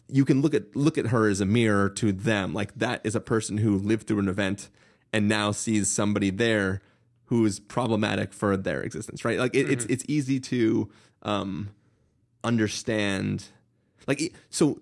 you 0.08 0.24
can 0.24 0.42
look 0.42 0.54
at 0.54 0.74
look 0.76 0.98
at 0.98 1.06
her 1.06 1.28
as 1.28 1.40
a 1.40 1.46
mirror 1.46 1.88
to 1.88 2.12
them, 2.12 2.54
like 2.54 2.74
that 2.76 3.00
is 3.04 3.14
a 3.14 3.20
person 3.20 3.58
who 3.58 3.76
lived 3.76 4.06
through 4.06 4.20
an 4.20 4.28
event 4.28 4.68
and 5.12 5.28
now 5.28 5.50
sees 5.50 5.90
somebody 5.90 6.30
there 6.30 6.80
who 7.26 7.44
is 7.44 7.60
problematic 7.60 8.32
for 8.32 8.56
their 8.56 8.80
existence, 8.82 9.24
right? 9.24 9.38
Like 9.38 9.54
it, 9.54 9.70
it's 9.70 9.84
it's 9.86 10.04
easy 10.08 10.40
to 10.40 10.90
um 11.22 11.70
understand. 12.42 13.44
Like 14.06 14.34
so 14.50 14.80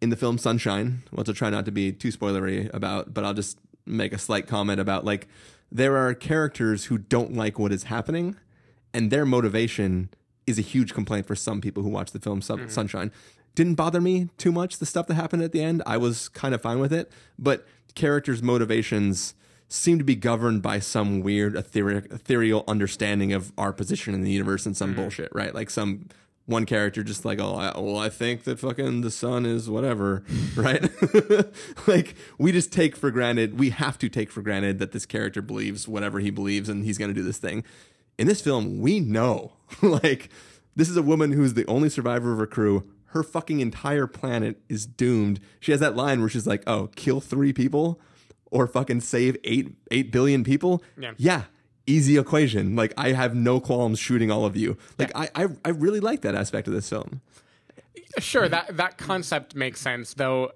in 0.00 0.10
the 0.10 0.16
film 0.16 0.38
sunshine 0.38 1.02
which 1.10 1.28
i'll 1.28 1.34
try 1.34 1.50
not 1.50 1.64
to 1.64 1.70
be 1.70 1.92
too 1.92 2.08
spoilery 2.08 2.72
about 2.74 3.12
but 3.12 3.24
i'll 3.24 3.34
just 3.34 3.58
make 3.86 4.12
a 4.12 4.18
slight 4.18 4.46
comment 4.46 4.80
about 4.80 5.04
like 5.04 5.28
there 5.72 5.96
are 5.96 6.14
characters 6.14 6.86
who 6.86 6.98
don't 6.98 7.34
like 7.34 7.58
what 7.58 7.72
is 7.72 7.84
happening 7.84 8.36
and 8.92 9.10
their 9.10 9.24
motivation 9.24 10.10
is 10.46 10.58
a 10.58 10.62
huge 10.62 10.94
complaint 10.94 11.26
for 11.26 11.36
some 11.36 11.60
people 11.60 11.82
who 11.82 11.88
watch 11.88 12.12
the 12.12 12.18
film 12.18 12.42
Sun- 12.42 12.58
mm-hmm. 12.58 12.68
sunshine. 12.68 13.12
Didn't 13.54 13.74
bother 13.74 14.00
me 14.00 14.28
too 14.38 14.52
much 14.52 14.78
the 14.78 14.86
stuff 14.86 15.06
that 15.08 15.14
happened 15.14 15.42
at 15.42 15.52
the 15.52 15.62
end. 15.62 15.82
I 15.86 15.96
was 15.96 16.28
kind 16.28 16.54
of 16.54 16.62
fine 16.62 16.80
with 16.80 16.92
it 16.92 17.10
but 17.38 17.66
characters 17.94 18.42
motivations 18.42 19.34
seem 19.68 19.98
to 19.98 20.04
be 20.04 20.16
governed 20.16 20.62
by 20.62 20.80
some 20.80 21.20
weird 21.20 21.54
ethereal, 21.54 22.02
ethereal 22.10 22.64
understanding 22.66 23.32
of 23.32 23.52
our 23.56 23.72
position 23.72 24.14
in 24.14 24.22
the 24.22 24.30
universe 24.30 24.66
and 24.66 24.76
some 24.76 24.90
mm-hmm. 24.90 25.02
bullshit, 25.02 25.30
right? 25.32 25.54
Like 25.54 25.70
some 25.70 26.08
one 26.46 26.66
character 26.66 27.02
just 27.02 27.24
like, 27.24 27.40
oh, 27.40 27.54
I, 27.54 27.78
well, 27.78 27.98
I 27.98 28.08
think 28.08 28.44
that 28.44 28.58
fucking 28.58 29.02
the 29.02 29.10
sun 29.10 29.46
is 29.46 29.70
whatever, 29.70 30.24
right? 30.56 30.82
like 31.86 32.16
we 32.38 32.52
just 32.52 32.72
take 32.72 32.96
for 32.96 33.10
granted, 33.10 33.58
we 33.58 33.70
have 33.70 33.98
to 33.98 34.08
take 34.08 34.30
for 34.30 34.42
granted 34.42 34.78
that 34.78 34.92
this 34.92 35.06
character 35.06 35.42
believes 35.42 35.86
whatever 35.86 36.18
he 36.18 36.30
believes 36.30 36.68
and 36.68 36.84
he's 36.84 36.98
going 36.98 37.10
to 37.10 37.14
do 37.14 37.22
this 37.22 37.38
thing. 37.38 37.64
In 38.18 38.26
this 38.26 38.40
film, 38.40 38.80
we 38.80 39.00
know, 39.00 39.52
like, 39.82 40.28
this 40.76 40.88
is 40.88 40.96
a 40.96 41.02
woman 41.02 41.32
who's 41.32 41.54
the 41.54 41.66
only 41.66 41.88
survivor 41.88 42.32
of 42.32 42.38
her 42.38 42.46
crew. 42.46 42.88
Her 43.06 43.22
fucking 43.22 43.60
entire 43.60 44.06
planet 44.06 44.60
is 44.68 44.86
doomed. 44.86 45.40
She 45.58 45.72
has 45.72 45.80
that 45.80 45.96
line 45.96 46.20
where 46.20 46.28
she's 46.28 46.46
like, 46.46 46.62
"Oh, 46.68 46.90
kill 46.94 47.20
three 47.20 47.52
people, 47.52 48.00
or 48.52 48.68
fucking 48.68 49.00
save 49.00 49.36
eight 49.42 49.74
eight 49.90 50.12
billion 50.12 50.44
people." 50.44 50.80
Yeah. 50.96 51.14
yeah, 51.16 51.42
easy 51.90 52.18
equation. 52.18 52.76
Like 52.76 52.94
I 52.96 53.12
have 53.12 53.34
no 53.34 53.60
qualms 53.60 53.98
shooting 53.98 54.30
all 54.30 54.44
of 54.44 54.56
you. 54.56 54.76
Like 54.98 55.12
I, 55.14 55.28
I, 55.34 55.46
I 55.64 55.68
really 55.70 56.00
like 56.00 56.22
that 56.22 56.34
aspect 56.34 56.68
of 56.68 56.74
this 56.74 56.88
film. 56.88 57.20
Sure, 58.18 58.48
that 58.48 58.76
that 58.76 58.98
concept 58.98 59.54
makes 59.54 59.80
sense, 59.80 60.14
though. 60.14 60.52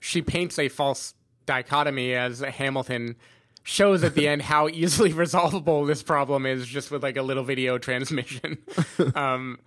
She 0.00 0.22
paints 0.22 0.58
a 0.58 0.68
false 0.68 1.14
dichotomy 1.46 2.14
as 2.14 2.40
Hamilton 2.40 3.16
shows 3.62 4.04
at 4.04 4.14
the 4.14 4.28
end 4.28 4.42
how 4.42 4.68
easily 4.68 5.12
resolvable 5.12 5.84
this 5.84 6.02
problem 6.02 6.46
is 6.46 6.66
just 6.66 6.90
with 6.90 7.02
like 7.02 7.16
a 7.16 7.22
little 7.22 7.44
video 7.44 7.78
transmission. 7.78 8.58
um, 9.14 9.58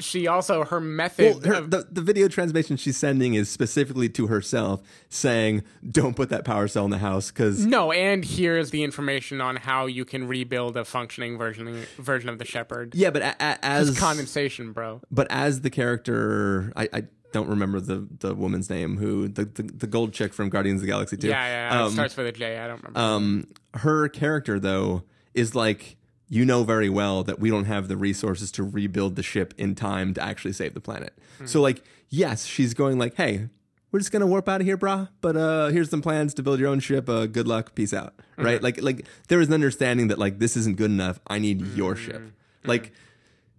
she 0.00 0.26
also 0.26 0.64
her 0.64 0.80
method 0.80 1.42
Well, 1.44 1.54
her, 1.54 1.54
of- 1.60 1.70
the, 1.70 1.86
the 1.90 2.02
video 2.02 2.26
transmission 2.28 2.76
she's 2.76 2.96
sending 2.96 3.34
is 3.34 3.48
specifically 3.48 4.08
to 4.10 4.26
herself, 4.26 4.82
saying, 5.08 5.62
"Don't 5.88 6.16
put 6.16 6.30
that 6.30 6.44
power 6.44 6.66
cell 6.68 6.84
in 6.84 6.90
the 6.90 6.98
house," 6.98 7.30
because 7.30 7.64
no, 7.64 7.92
and 7.92 8.24
here's 8.24 8.70
the 8.70 8.82
information 8.82 9.40
on 9.40 9.56
how 9.56 9.86
you 9.86 10.04
can 10.04 10.26
rebuild 10.26 10.76
a 10.76 10.84
functioning 10.84 11.38
version 11.38 11.86
version 11.98 12.28
of 12.28 12.38
the 12.38 12.44
Shepherd. 12.44 12.94
yeah, 12.94 13.10
but 13.10 13.22
a, 13.22 13.34
a, 13.40 13.64
as 13.64 13.96
condensation, 13.98 14.72
bro. 14.72 15.00
but 15.10 15.26
as 15.30 15.60
the 15.60 15.70
character, 15.70 16.72
I, 16.74 16.88
I 16.92 17.02
don't 17.32 17.48
remember 17.48 17.80
the 17.80 18.06
the 18.20 18.34
woman's 18.34 18.68
name 18.70 18.96
who 18.96 19.28
the, 19.28 19.44
the 19.44 19.62
the 19.62 19.86
gold 19.86 20.12
chick 20.12 20.32
from 20.34 20.48
Guardians 20.50 20.80
of 20.80 20.86
the 20.86 20.92
Galaxy 20.92 21.16
too. 21.16 21.28
Yeah, 21.28 21.44
yeah, 21.46 21.70
yeah. 21.70 21.80
it 21.82 21.86
Um, 21.86 21.92
starts 21.92 22.16
with 22.16 22.26
a 22.26 22.32
J. 22.32 22.58
I 22.58 22.66
don't 22.66 22.82
remember. 22.82 22.98
um, 23.00 23.46
her 23.74 24.08
character 24.08 24.58
though 24.58 25.04
is 25.34 25.54
like 25.54 25.96
you 26.34 26.44
know 26.44 26.64
very 26.64 26.88
well 26.88 27.22
that 27.24 27.38
we 27.38 27.48
don't 27.48 27.66
have 27.66 27.88
the 27.88 27.96
resources 27.96 28.50
to 28.52 28.62
rebuild 28.64 29.16
the 29.16 29.22
ship 29.22 29.54
in 29.56 29.74
time 29.74 30.12
to 30.14 30.22
actually 30.22 30.52
save 30.52 30.74
the 30.74 30.80
planet. 30.80 31.16
So 31.44 31.60
like, 31.60 31.82
yes, 32.10 32.44
she's 32.44 32.74
going 32.74 32.98
like, 32.98 33.14
hey. 33.14 33.48
We're 33.92 34.00
just 34.00 34.10
gonna 34.10 34.26
warp 34.26 34.48
out 34.48 34.60
of 34.60 34.66
here, 34.66 34.76
brah. 34.76 35.08
But 35.20 35.36
uh, 35.36 35.68
here's 35.68 35.88
some 35.88 36.02
plans 36.02 36.34
to 36.34 36.42
build 36.42 36.58
your 36.58 36.68
own 36.68 36.80
ship. 36.80 37.08
Uh, 37.08 37.26
good 37.26 37.46
luck, 37.46 37.76
peace 37.76 37.94
out. 37.94 38.14
Right? 38.36 38.60
Like, 38.60 38.82
like 38.82 39.06
there 39.28 39.40
is 39.40 39.46
an 39.46 39.54
understanding 39.54 40.08
that 40.08 40.18
like 40.18 40.40
this 40.40 40.56
isn't 40.56 40.76
good 40.76 40.90
enough. 40.90 41.20
I 41.28 41.38
need 41.38 41.64
your 41.76 41.94
ship. 41.94 42.20
Like, 42.64 42.90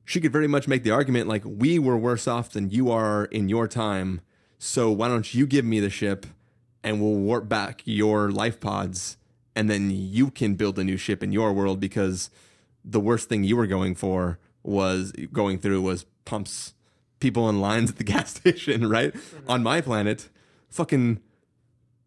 she 0.03 0.19
could 0.21 0.31
very 0.31 0.47
much 0.47 0.67
make 0.67 0.83
the 0.83 0.91
argument 0.91 1.27
like 1.27 1.43
we 1.45 1.79
were 1.79 1.97
worse 1.97 2.27
off 2.27 2.51
than 2.51 2.69
you 2.69 2.91
are 2.91 3.25
in 3.25 3.49
your 3.49 3.67
time 3.67 4.21
so 4.57 4.91
why 4.91 5.07
don't 5.07 5.33
you 5.33 5.45
give 5.47 5.65
me 5.65 5.79
the 5.79 5.89
ship 5.89 6.25
and 6.83 7.01
we'll 7.01 7.15
warp 7.15 7.49
back 7.49 7.81
your 7.85 8.29
life 8.31 8.59
pods 8.59 9.17
and 9.55 9.69
then 9.69 9.89
you 9.89 10.29
can 10.29 10.55
build 10.55 10.77
a 10.77 10.83
new 10.83 10.97
ship 10.97 11.23
in 11.23 11.31
your 11.31 11.51
world 11.53 11.79
because 11.79 12.29
the 12.87 12.99
worst 12.99 13.27
thing 13.29 13.43
you 13.43 13.55
were 13.57 13.67
going 13.67 13.95
for 13.95 14.37
was 14.63 15.11
going 15.33 15.57
through 15.59 15.81
was 15.81 16.05
pumps 16.23 16.73
people 17.19 17.49
in 17.49 17.59
lines 17.59 17.89
at 17.91 17.97
the 17.97 18.03
gas 18.13 18.33
station 18.35 18.87
right? 18.89 19.13
On 19.47 19.63
my 19.63 19.81
planet 19.81 20.29
fucking 20.69 21.19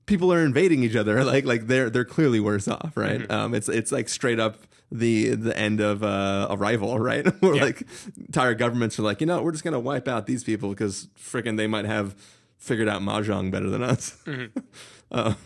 people 0.06 0.32
are 0.32 0.44
invading 0.44 0.82
each 0.84 0.96
other. 0.96 1.22
Like 1.32 1.44
like 1.44 1.66
they're 1.66 1.90
they're 1.90 2.04
clearly 2.04 2.40
worse 2.40 2.68
off 2.68 2.92
right? 2.96 3.28
Um 3.30 3.54
it's 3.54 3.68
it's 3.68 3.90
like 3.92 4.08
straight 4.08 4.38
up 4.40 4.56
the 4.90 5.34
the 5.34 5.56
end 5.58 5.80
of 5.80 6.02
uh 6.02 6.46
arrival 6.50 6.98
right? 7.10 7.26
Where 7.42 7.56
Yeah. 7.56 7.64
like 7.64 7.82
entire 8.16 8.54
governments 8.54 8.98
are 8.98 9.02
like 9.02 9.20
you 9.20 9.26
know 9.26 9.42
we're 9.42 9.52
just 9.52 9.64
gonna 9.64 9.80
wipe 9.80 10.08
out 10.08 10.26
these 10.26 10.44
people 10.44 10.70
because 10.70 11.08
freaking 11.18 11.56
they 11.56 11.66
might 11.66 11.84
have 11.86 12.14
figured 12.56 12.88
out 12.88 13.02
mahjong 13.02 13.50
better 13.50 13.68
than 13.70 13.82
us. 13.82 14.16
Um, 15.10 15.36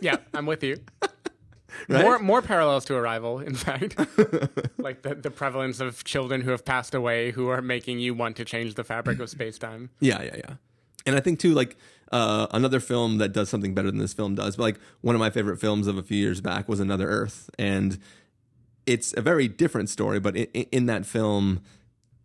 yeah, 0.00 0.16
I'm 0.34 0.46
with 0.46 0.62
you. 0.64 0.76
Right? 1.88 2.02
More 2.02 2.18
more 2.18 2.42
parallels 2.42 2.84
to 2.86 2.94
Arrival, 2.94 3.40
in 3.40 3.54
fact, 3.54 3.96
like 4.78 5.02
the 5.02 5.14
the 5.14 5.30
prevalence 5.30 5.80
of 5.80 6.04
children 6.04 6.40
who 6.40 6.50
have 6.50 6.64
passed 6.64 6.94
away 6.94 7.30
who 7.30 7.48
are 7.48 7.62
making 7.62 7.98
you 7.98 8.14
want 8.14 8.36
to 8.36 8.44
change 8.44 8.74
the 8.74 8.84
fabric 8.84 9.20
of 9.20 9.30
space 9.30 9.58
time. 9.58 9.90
Yeah, 10.00 10.22
yeah, 10.22 10.36
yeah. 10.36 10.54
And 11.06 11.16
I 11.16 11.20
think 11.20 11.38
too, 11.38 11.54
like 11.54 11.76
uh, 12.12 12.46
another 12.50 12.80
film 12.80 13.18
that 13.18 13.32
does 13.32 13.48
something 13.48 13.74
better 13.74 13.90
than 13.90 14.00
this 14.00 14.12
film 14.12 14.34
does, 14.34 14.56
but 14.56 14.62
like 14.62 14.80
one 15.00 15.14
of 15.14 15.18
my 15.18 15.30
favorite 15.30 15.58
films 15.58 15.86
of 15.86 15.96
a 15.96 16.02
few 16.02 16.16
years 16.16 16.40
back 16.40 16.68
was 16.68 16.80
Another 16.80 17.08
Earth, 17.08 17.50
and 17.58 17.98
it's 18.86 19.14
a 19.16 19.20
very 19.20 19.48
different 19.48 19.88
story. 19.88 20.18
But 20.20 20.36
in, 20.36 20.46
in 20.72 20.86
that 20.86 21.06
film, 21.06 21.60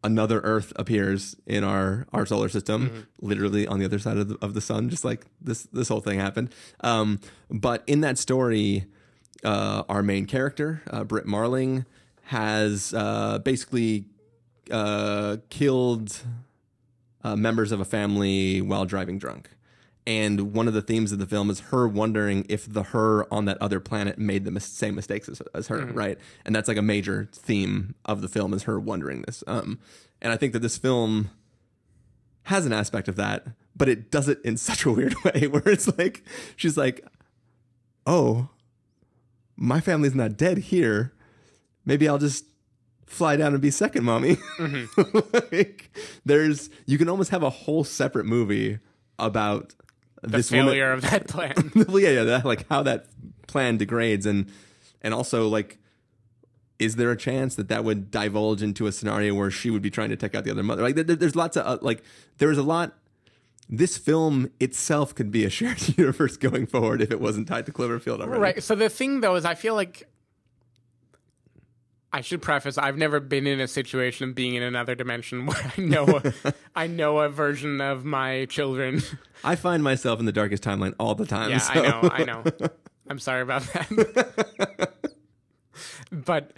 another 0.03 0.39
Earth 0.41 0.73
appears 0.75 1.35
in 1.45 1.63
our 1.63 2.07
our 2.13 2.25
solar 2.25 2.49
system, 2.49 3.07
literally 3.21 3.67
on 3.67 3.79
the 3.79 3.85
other 3.85 3.99
side 3.99 4.17
of 4.17 4.27
the, 4.29 4.37
of 4.41 4.53
the 4.53 4.61
sun, 4.61 4.89
just 4.89 5.05
like 5.05 5.25
this 5.41 5.63
this 5.71 5.87
whole 5.87 6.01
thing 6.01 6.19
happened. 6.19 6.53
Um, 6.81 7.19
but 7.49 7.83
in 7.87 8.01
that 8.01 8.17
story, 8.17 8.85
uh, 9.43 9.83
our 9.89 10.03
main 10.03 10.25
character, 10.25 10.81
uh, 10.89 11.03
Brit 11.03 11.25
Marling, 11.25 11.85
has 12.23 12.93
uh, 12.93 13.39
basically 13.39 14.05
uh, 14.71 15.37
killed 15.49 16.17
uh, 17.23 17.35
members 17.35 17.71
of 17.71 17.79
a 17.79 17.85
family 17.85 18.61
while 18.61 18.85
driving 18.85 19.17
drunk. 19.17 19.49
And 20.05 20.53
one 20.53 20.67
of 20.67 20.73
the 20.73 20.81
themes 20.81 21.13
of 21.13 21.19
the 21.19 21.25
film 21.25 21.49
is 21.49 21.61
her 21.61 21.87
wondering 21.87 22.45
if 22.49 22.71
the 22.71 22.83
her 22.83 23.31
on 23.33 23.45
that 23.45 23.57
other 23.61 23.79
planet 23.79 24.17
made 24.17 24.43
the 24.43 24.51
mis- 24.51 24.65
same 24.65 24.95
mistakes 24.95 25.29
as, 25.29 25.41
as 25.53 25.67
her, 25.67 25.85
right? 25.85 26.17
And 26.43 26.53
that's 26.53 26.67
like 26.67 26.77
a 26.77 26.81
major 26.81 27.29
theme 27.31 27.95
of 28.03 28.21
the 28.21 28.27
film 28.27 28.53
is 28.53 28.63
her 28.63 28.79
wondering 28.79 29.21
this. 29.21 29.43
Um, 29.47 29.79
and 30.21 30.33
I 30.33 30.37
think 30.37 30.51
that 30.53 30.59
this 30.59 30.77
film 30.77 31.29
has 32.43 32.65
an 32.65 32.73
aspect 32.73 33.07
of 33.07 33.15
that, 33.15 33.47
but 33.75 33.87
it 33.87 34.11
does 34.11 34.27
it 34.27 34.39
in 34.43 34.57
such 34.57 34.83
a 34.83 34.91
weird 34.91 35.15
way 35.23 35.47
where 35.47 35.67
it's 35.67 35.97
like 35.97 36.23
she's 36.57 36.75
like, 36.75 37.05
"Oh, 38.05 38.49
my 39.55 39.79
family's 39.79 40.15
not 40.15 40.37
dead 40.37 40.57
here. 40.57 41.13
Maybe 41.85 42.07
I'll 42.07 42.17
just 42.17 42.45
fly 43.05 43.35
down 43.35 43.53
and 43.53 43.61
be 43.61 43.71
second 43.71 44.03
mommy." 44.03 44.37
like, 45.51 45.89
there's 46.25 46.69
you 46.85 46.97
can 46.97 47.09
almost 47.09 47.31
have 47.31 47.43
a 47.43 47.49
whole 47.49 47.83
separate 47.83 48.25
movie 48.25 48.79
about 49.19 49.73
The 50.21 50.29
this 50.37 50.49
failure 50.49 50.89
woman. 50.91 51.05
of 51.05 51.11
that 51.11 51.27
plan. 51.27 51.53
well, 51.87 51.99
yeah, 51.99 52.09
yeah, 52.09 52.23
that, 52.23 52.45
like 52.45 52.67
how 52.69 52.83
that 52.83 53.07
plan 53.47 53.77
degrades, 53.77 54.25
and 54.25 54.51
and 55.01 55.13
also 55.13 55.47
like, 55.47 55.77
is 56.79 56.95
there 56.95 57.11
a 57.11 57.17
chance 57.17 57.55
that 57.55 57.67
that 57.69 57.83
would 57.83 58.09
divulge 58.09 58.63
into 58.63 58.87
a 58.87 58.91
scenario 58.91 59.33
where 59.35 59.51
she 59.51 59.69
would 59.69 59.81
be 59.81 59.89
trying 59.91 60.09
to 60.09 60.15
take 60.15 60.33
out 60.33 60.43
the 60.45 60.51
other 60.51 60.63
mother? 60.63 60.81
Like, 60.81 60.95
there, 60.95 61.03
there's 61.03 61.35
lots 61.35 61.57
of 61.57 61.65
uh, 61.65 61.77
like, 61.81 62.03
there's 62.37 62.57
a 62.57 62.63
lot. 62.63 62.97
This 63.69 63.97
film 63.97 64.49
itself 64.59 65.15
could 65.15 65.31
be 65.31 65.45
a 65.45 65.49
shared 65.49 65.87
universe 65.97 66.37
going 66.37 66.67
forward 66.67 67.01
if 67.01 67.11
it 67.11 67.19
wasn't 67.21 67.47
tied 67.47 67.65
to 67.67 67.71
Cloverfield 67.71 68.19
already. 68.21 68.41
Right. 68.41 68.63
So 68.63 68.75
the 68.75 68.89
thing 68.89 69.21
though 69.21 69.35
is 69.35 69.45
I 69.45 69.55
feel 69.55 69.75
like 69.75 70.07
I 72.11 72.21
should 72.21 72.41
preface 72.41 72.77
I've 72.77 72.97
never 72.97 73.19
been 73.19 73.47
in 73.47 73.59
a 73.59 73.67
situation 73.67 74.29
of 74.29 74.35
being 74.35 74.55
in 74.55 74.63
another 74.63 74.95
dimension 74.95 75.45
where 75.47 75.71
I 75.77 75.81
know 75.81 76.21
I 76.75 76.87
know 76.87 77.19
a 77.19 77.29
version 77.29 77.81
of 77.81 78.05
my 78.05 78.45
children. 78.45 79.01
I 79.43 79.55
find 79.55 79.83
myself 79.83 80.19
in 80.19 80.25
the 80.25 80.31
darkest 80.31 80.63
timeline 80.63 80.93
all 80.99 81.15
the 81.15 81.25
time. 81.25 81.49
Yeah, 81.49 81.57
so- 81.59 81.71
I 81.71 81.87
know, 81.89 82.09
I 82.11 82.23
know. 82.23 82.43
I'm 83.09 83.19
sorry 83.19 83.41
about 83.41 83.63
that. 83.73 84.93
but 86.11 86.53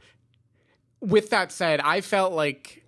with 1.00 1.30
that 1.30 1.52
said, 1.52 1.80
I 1.80 2.02
felt 2.02 2.34
like 2.34 2.84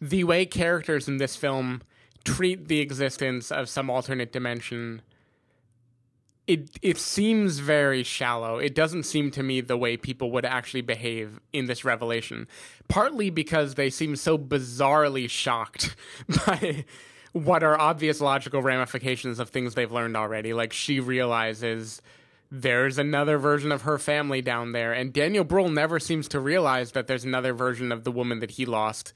the 0.00 0.24
way 0.24 0.46
characters 0.46 1.06
in 1.08 1.18
this 1.18 1.36
film 1.36 1.82
treat 2.26 2.68
the 2.68 2.80
existence 2.80 3.50
of 3.50 3.68
some 3.68 3.88
alternate 3.88 4.32
dimension 4.32 5.02
it 6.46 6.78
it 6.80 6.98
seems 6.98 7.58
very 7.58 8.02
shallow. 8.02 8.58
It 8.58 8.74
doesn't 8.74 9.02
seem 9.02 9.30
to 9.32 9.42
me 9.42 9.60
the 9.60 9.76
way 9.76 9.96
people 9.96 10.30
would 10.32 10.44
actually 10.44 10.80
behave 10.80 11.40
in 11.52 11.66
this 11.66 11.84
revelation. 11.84 12.46
Partly 12.88 13.30
because 13.30 13.74
they 13.74 13.90
seem 13.90 14.16
so 14.16 14.38
bizarrely 14.38 15.28
shocked 15.28 15.96
by 16.46 16.84
what 17.32 17.62
are 17.62 17.78
obvious 17.78 18.20
logical 18.20 18.62
ramifications 18.62 19.38
of 19.38 19.50
things 19.50 19.74
they've 19.74 19.92
learned 19.92 20.16
already. 20.16 20.52
Like 20.52 20.72
she 20.72 21.00
realizes 21.00 22.00
there's 22.50 22.96
another 22.96 23.38
version 23.38 23.72
of 23.72 23.82
her 23.82 23.98
family 23.98 24.40
down 24.40 24.70
there, 24.70 24.92
and 24.92 25.12
Daniel 25.12 25.44
Brühl 25.44 25.72
never 25.72 25.98
seems 25.98 26.28
to 26.28 26.38
realize 26.38 26.92
that 26.92 27.08
there's 27.08 27.24
another 27.24 27.52
version 27.52 27.90
of 27.90 28.04
the 28.04 28.12
woman 28.12 28.38
that 28.38 28.52
he 28.52 28.64
lost 28.64 29.12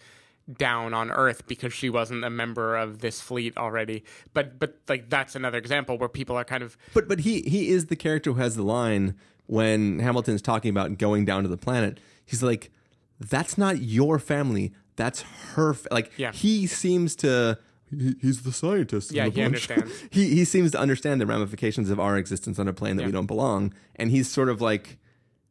down 0.58 0.94
on 0.94 1.10
Earth 1.10 1.46
because 1.46 1.72
she 1.72 1.88
wasn't 1.90 2.24
a 2.24 2.30
member 2.30 2.76
of 2.76 2.98
this 3.00 3.20
fleet 3.20 3.56
already. 3.56 4.04
But 4.34 4.58
but 4.58 4.76
like 4.88 5.08
that's 5.10 5.34
another 5.34 5.58
example 5.58 5.98
where 5.98 6.08
people 6.08 6.36
are 6.36 6.44
kind 6.44 6.62
of 6.62 6.76
But 6.94 7.08
but 7.08 7.20
he 7.20 7.42
he 7.42 7.68
is 7.68 7.86
the 7.86 7.96
character 7.96 8.32
who 8.32 8.40
has 8.40 8.56
the 8.56 8.62
line 8.62 9.14
when 9.46 9.98
Hamilton's 9.98 10.42
talking 10.42 10.70
about 10.70 10.98
going 10.98 11.24
down 11.24 11.42
to 11.42 11.48
the 11.48 11.56
planet. 11.56 11.98
He's 12.24 12.42
like, 12.42 12.70
"That's 13.18 13.58
not 13.58 13.80
your 13.82 14.18
family. 14.18 14.72
That's 14.96 15.22
her." 15.54 15.74
Fa-. 15.74 15.88
Like 15.90 16.12
Yeah. 16.16 16.32
he 16.32 16.66
seems 16.66 17.16
to 17.16 17.58
he, 17.90 18.14
he's 18.20 18.42
the 18.42 18.52
scientist. 18.52 19.10
in 19.10 19.16
Yeah, 19.16 19.24
the 19.24 19.30
he 19.30 19.36
bunch." 19.42 19.46
understands. 19.70 19.92
he 20.10 20.28
he 20.34 20.44
seems 20.44 20.70
to 20.72 20.78
understand 20.78 21.20
the 21.20 21.26
ramifications 21.26 21.90
of 21.90 21.98
our 21.98 22.16
existence 22.16 22.58
on 22.58 22.68
a 22.68 22.72
plane 22.72 22.96
that 22.96 23.06
we 23.06 23.12
don't 23.12 23.26
belong, 23.26 23.74
and 23.96 24.10
he's 24.10 24.30
sort 24.30 24.48
of 24.48 24.60
like, 24.60 24.98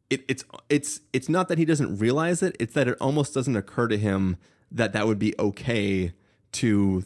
it, 0.08 0.24
it's 0.28 0.44
it's 0.70 1.00
it's 1.12 1.28
not 1.28 1.48
that 1.48 1.58
he 1.58 1.64
doesn't 1.66 1.98
realize 1.98 2.42
it; 2.42 2.56
it's 2.58 2.72
that 2.74 2.88
it 2.88 2.96
almost 3.00 3.34
doesn't 3.34 3.56
occur 3.56 3.88
to 3.88 3.98
him 3.98 4.38
that 4.72 4.92
that 4.92 5.06
would 5.06 5.18
be 5.18 5.34
okay 5.38 6.12
to 6.52 7.04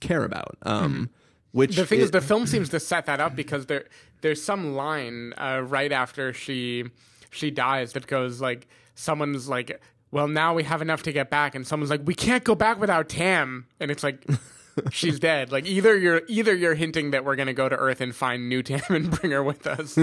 care 0.00 0.24
about. 0.24 0.56
Um, 0.62 1.10
which 1.52 1.70
Mm-hmm. 1.72 1.80
the 1.80 1.86
thing 1.86 2.00
is 2.00 2.10
the 2.10 2.20
film 2.20 2.46
seems 2.46 2.68
to 2.70 2.80
set 2.80 3.06
that 3.06 3.20
up 3.20 3.34
because 3.34 3.66
there 3.66 3.84
there's 4.20 4.42
some 4.42 4.74
line 4.74 5.32
uh, 5.38 5.62
right 5.64 5.92
after 5.92 6.32
she 6.32 6.84
she 7.30 7.50
dies 7.50 7.92
that 7.94 8.06
goes 8.06 8.40
like 8.40 8.68
someone's 8.94 9.48
like 9.48 9.80
well 10.10 10.28
now 10.28 10.54
we 10.54 10.62
have 10.64 10.82
enough 10.82 11.02
to 11.04 11.12
get 11.12 11.30
back 11.30 11.54
and 11.54 11.66
someone's 11.66 11.90
like 11.90 12.02
we 12.04 12.14
can't 12.14 12.44
go 12.44 12.54
back 12.54 12.78
without 12.78 13.08
tam 13.08 13.66
and 13.80 13.90
it's 13.90 14.02
like 14.02 14.24
she's 14.90 15.18
dead 15.18 15.52
like 15.52 15.66
either 15.66 15.96
you're 15.96 16.22
either 16.28 16.54
you're 16.54 16.74
hinting 16.74 17.10
that 17.10 17.24
we're 17.24 17.36
to 17.36 17.52
go 17.52 17.68
to 17.68 17.76
earth 17.76 18.00
and 18.00 18.14
find 18.14 18.48
new 18.48 18.62
tam 18.62 18.80
and 18.90 19.10
bring 19.10 19.32
her 19.32 19.42
with 19.42 19.66
us 19.66 19.96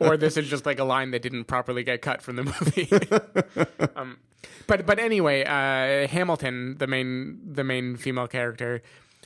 or 0.00 0.16
this 0.16 0.36
is 0.36 0.48
just 0.48 0.66
like 0.66 0.78
a 0.78 0.84
line 0.84 1.10
that 1.10 1.22
didn't 1.22 1.44
properly 1.44 1.82
get 1.82 2.02
cut 2.02 2.22
from 2.22 2.36
the 2.36 2.44
movie 2.44 3.90
um, 3.96 4.18
but 4.66 4.86
but 4.86 4.98
anyway 4.98 5.42
uh, 5.44 6.06
hamilton 6.08 6.76
the 6.78 6.86
main 6.86 7.40
the 7.44 7.64
main 7.64 7.96
female 7.96 8.28
character 8.28 8.82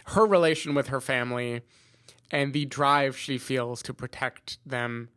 her 0.06 0.24
relation 0.24 0.74
with 0.74 0.88
her 0.88 1.00
family 1.00 1.62
and 2.30 2.52
the 2.52 2.64
drive 2.64 3.16
she 3.16 3.38
feels 3.38 3.82
to 3.82 3.94
protect 3.94 4.58
them. 4.66 5.08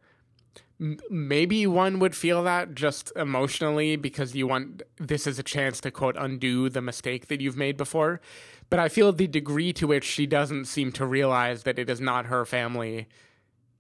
Maybe 1.10 1.68
one 1.68 2.00
would 2.00 2.16
feel 2.16 2.44
that 2.44 2.74
just 2.74 3.12
emotionally 3.16 3.98
because 3.98 4.34
you 4.34 4.48
want 4.48 4.82
this 4.98 5.28
is 5.28 5.38
a 5.38 5.44
chance 5.44 5.82
to 5.82 5.92
quote 5.92 6.16
undo 6.18 6.70
the 6.70 6.82
mistake 6.82 7.28
that 7.28 7.42
you've 7.42 7.58
made 7.58 7.76
before. 7.76 8.22
But 8.70 8.80
I 8.80 8.90
feel 8.90 9.12
the 9.12 9.28
degree 9.28 9.74
to 9.74 9.88
which 9.88 10.04
she 10.04 10.26
doesn't 10.28 10.66
seem 10.66 10.92
to 10.94 11.06
realize 11.06 11.64
that 11.64 11.80
it 11.80 11.90
is 11.90 12.00
not 12.00 12.28
her 12.28 12.46
family 12.46 13.08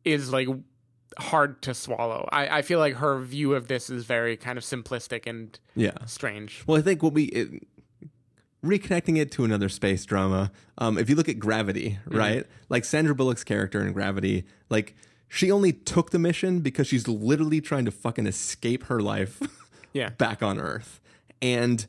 is 0.03 0.31
like 0.31 0.47
hard 1.19 1.61
to 1.63 1.73
swallow. 1.73 2.27
I, 2.31 2.59
I 2.59 2.61
feel 2.61 2.79
like 2.79 2.95
her 2.95 3.19
view 3.19 3.53
of 3.53 3.67
this 3.67 3.89
is 3.89 4.05
very 4.05 4.35
kind 4.37 4.57
of 4.57 4.63
simplistic 4.63 5.27
and 5.27 5.57
yeah. 5.75 5.91
strange. 6.05 6.63
Well, 6.65 6.77
I 6.77 6.81
think 6.81 7.03
what 7.03 7.13
we 7.13 7.25
it, 7.25 7.67
reconnecting 8.63 9.17
it 9.17 9.31
to 9.33 9.45
another 9.45 9.69
space 9.69 10.05
drama. 10.05 10.51
Um, 10.77 10.97
if 10.97 11.09
you 11.09 11.15
look 11.15 11.29
at 11.29 11.39
Gravity, 11.39 11.99
right? 12.05 12.45
Like 12.69 12.85
Sandra 12.85 13.15
Bullock's 13.15 13.43
character 13.43 13.85
in 13.85 13.93
Gravity, 13.93 14.45
like 14.69 14.95
she 15.27 15.51
only 15.51 15.71
took 15.73 16.11
the 16.11 16.19
mission 16.19 16.59
because 16.59 16.87
she's 16.87 17.07
literally 17.07 17.61
trying 17.61 17.85
to 17.85 17.91
fucking 17.91 18.25
escape 18.27 18.85
her 18.85 18.99
life 18.99 19.41
Yeah. 19.93 20.09
back 20.09 20.43
on 20.43 20.59
Earth, 20.59 20.99
and 21.41 21.85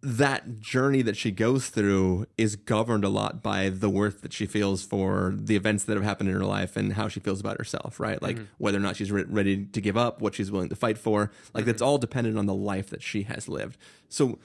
that 0.00 0.60
journey 0.60 1.02
that 1.02 1.16
she 1.16 1.30
goes 1.30 1.68
through 1.68 2.26
is 2.36 2.54
governed 2.54 3.04
a 3.04 3.08
lot 3.08 3.42
by 3.42 3.68
the 3.68 3.90
worth 3.90 4.22
that 4.22 4.32
she 4.32 4.46
feels 4.46 4.84
for 4.84 5.34
the 5.36 5.56
events 5.56 5.84
that 5.84 5.96
have 5.96 6.04
happened 6.04 6.28
in 6.28 6.36
her 6.36 6.44
life 6.44 6.76
and 6.76 6.92
how 6.92 7.08
she 7.08 7.18
feels 7.18 7.40
about 7.40 7.58
herself, 7.58 7.98
right? 7.98 8.22
Like 8.22 8.36
mm-hmm. 8.36 8.44
whether 8.58 8.78
or 8.78 8.80
not 8.80 8.96
she's 8.96 9.10
re- 9.10 9.24
ready 9.26 9.64
to 9.64 9.80
give 9.80 9.96
up, 9.96 10.20
what 10.20 10.36
she's 10.36 10.52
willing 10.52 10.68
to 10.68 10.76
fight 10.76 10.98
for. 10.98 11.32
Like 11.52 11.64
that's 11.64 11.82
mm-hmm. 11.82 11.88
all 11.88 11.98
dependent 11.98 12.38
on 12.38 12.46
the 12.46 12.54
life 12.54 12.90
that 12.90 13.02
she 13.02 13.24
has 13.24 13.48
lived. 13.48 13.76
So 14.08 14.38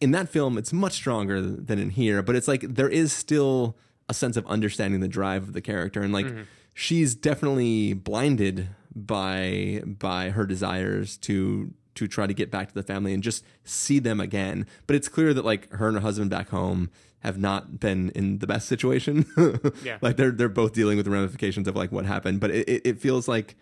in 0.00 0.10
that 0.10 0.28
film, 0.28 0.58
it's 0.58 0.72
much 0.72 0.94
stronger 0.94 1.40
than 1.40 1.78
in 1.78 1.90
here, 1.90 2.22
but 2.22 2.34
it's 2.34 2.48
like 2.48 2.62
there 2.62 2.88
is 2.88 3.12
still 3.12 3.76
a 4.08 4.14
sense 4.14 4.36
of 4.36 4.44
understanding 4.46 5.00
the 5.00 5.06
drive 5.06 5.44
of 5.44 5.52
the 5.52 5.60
character, 5.60 6.02
and 6.02 6.12
like 6.12 6.26
mm-hmm. 6.26 6.42
she's 6.74 7.14
definitely 7.14 7.92
blinded 7.92 8.68
by 8.94 9.80
by 9.86 10.30
her 10.30 10.44
desires 10.44 11.16
to 11.18 11.72
to 11.94 12.08
try 12.08 12.26
to 12.26 12.34
get 12.34 12.50
back 12.50 12.68
to 12.68 12.74
the 12.74 12.82
family 12.82 13.12
and 13.12 13.22
just 13.22 13.44
see 13.64 13.98
them 13.98 14.20
again. 14.20 14.66
But 14.86 14.96
it's 14.96 15.08
clear 15.08 15.34
that 15.34 15.44
like 15.44 15.70
her 15.72 15.88
and 15.88 15.96
her 15.96 16.02
husband 16.02 16.30
back 16.30 16.48
home 16.48 16.90
have 17.20 17.38
not 17.38 17.78
been 17.78 18.10
in 18.10 18.38
the 18.38 18.46
best 18.46 18.68
situation. 18.68 19.26
Yeah. 19.84 19.98
like 20.00 20.16
they're 20.16 20.30
they're 20.30 20.48
both 20.48 20.72
dealing 20.72 20.96
with 20.96 21.06
the 21.06 21.12
ramifications 21.12 21.68
of 21.68 21.76
like 21.76 21.92
what 21.92 22.04
happened, 22.04 22.40
but 22.40 22.50
it, 22.50 22.68
it, 22.68 22.82
it 22.86 22.98
feels 23.00 23.28
like 23.28 23.56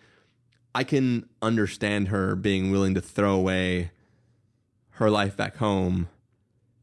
I 0.73 0.83
can 0.83 1.27
understand 1.41 2.07
her 2.09 2.35
being 2.35 2.71
willing 2.71 2.93
to 2.95 3.01
throw 3.01 3.35
away 3.35 3.91
her 4.91 5.09
life 5.09 5.35
back 5.35 5.57
home 5.57 6.07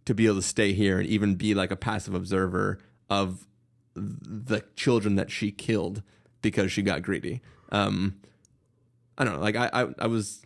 to 0.05 0.15
be 0.15 0.27
able 0.27 0.37
to 0.37 0.43
stay 0.43 0.73
here 0.73 0.99
and 0.99 1.07
even 1.09 1.35
be 1.37 1.55
like 1.55 1.71
a 1.71 1.77
passive 1.77 2.15
observer 2.15 2.79
of 3.09 3.47
the 3.95 4.63
children 4.77 5.17
that 5.17 5.31
she 5.31 5.51
killed 5.51 6.03
because 6.43 6.73
she 6.73 6.83
got 6.83 7.03
greedy. 7.03 7.41
Um, 7.71 8.21
I 9.17 9.25
don't 9.25 9.35
know. 9.35 9.41
Like 9.41 9.57
I, 9.57 9.71
I, 9.73 9.87
I 9.99 10.07
was, 10.07 10.43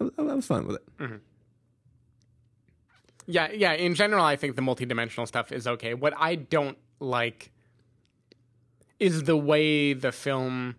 I, 0.00 0.22
was 0.22 0.46
fine 0.46 0.66
with 0.66 0.76
it. 0.76 0.98
Mm-hmm. 0.98 1.16
Yeah, 3.26 3.50
yeah. 3.52 3.72
In 3.72 3.94
general, 3.94 4.24
I 4.24 4.36
think 4.36 4.56
the 4.56 4.62
multidimensional 4.62 5.26
stuff 5.26 5.52
is 5.52 5.66
okay. 5.66 5.94
What 5.94 6.14
I 6.16 6.36
don't 6.36 6.78
like 7.00 7.50
is 8.98 9.24
the 9.24 9.36
way 9.36 9.92
the 9.92 10.12
film. 10.12 10.76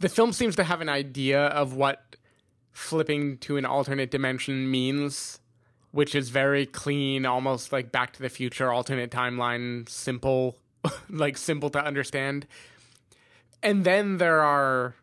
The 0.00 0.08
film 0.08 0.32
seems 0.32 0.56
to 0.56 0.64
have 0.64 0.80
an 0.80 0.88
idea 0.88 1.46
of 1.46 1.74
what 1.74 2.16
flipping 2.72 3.38
to 3.38 3.56
an 3.56 3.64
alternate 3.64 4.10
dimension 4.10 4.70
means, 4.70 5.40
which 5.92 6.14
is 6.14 6.30
very 6.30 6.66
clean, 6.66 7.24
almost 7.24 7.72
like 7.72 7.92
Back 7.92 8.12
to 8.14 8.22
the 8.22 8.28
Future, 8.28 8.72
alternate 8.72 9.10
timeline, 9.10 9.88
simple, 9.88 10.56
like 11.08 11.36
simple 11.36 11.70
to 11.70 11.84
understand. 11.84 12.46
And 13.62 13.84
then 13.84 14.18
there 14.18 14.42
are 14.42 14.96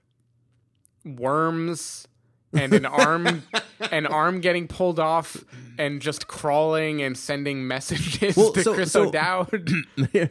worms 1.06 2.09
and 2.54 2.74
an 2.74 2.86
arm 2.86 3.44
an 3.92 4.06
arm 4.06 4.40
getting 4.42 4.68
pulled 4.68 5.00
off 5.00 5.44
and 5.78 6.02
just 6.02 6.28
crawling 6.28 7.02
and 7.02 7.18
sending 7.18 7.68
messages 7.68 8.36
Well, 8.36 8.52
to 8.54 8.64
so- 8.64 8.74
Chris 8.74 8.92
so- 8.92 9.08
O'Dowd. 9.08 9.72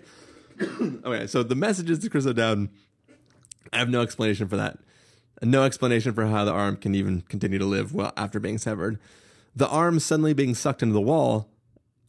okay, 1.04 1.26
so 1.26 1.42
the 1.42 1.54
messages 1.54 1.98
to 2.00 2.10
Chris 2.10 2.26
O'Dowd, 2.26 2.68
I 3.72 3.78
have 3.78 3.88
no 3.88 4.00
explanation 4.02 4.48
for 4.48 4.56
that. 4.56 4.78
No 5.42 5.62
explanation 5.62 6.12
for 6.14 6.26
how 6.26 6.44
the 6.44 6.50
arm 6.52 6.76
can 6.76 6.94
even 6.96 7.20
continue 7.22 7.58
to 7.58 7.64
live 7.64 7.94
well 7.94 8.12
after 8.16 8.40
being 8.40 8.58
severed. 8.58 8.98
The 9.54 9.68
arm 9.68 10.00
suddenly 10.00 10.34
being 10.34 10.54
sucked 10.54 10.82
into 10.82 10.92
the 10.94 11.00
wall, 11.00 11.48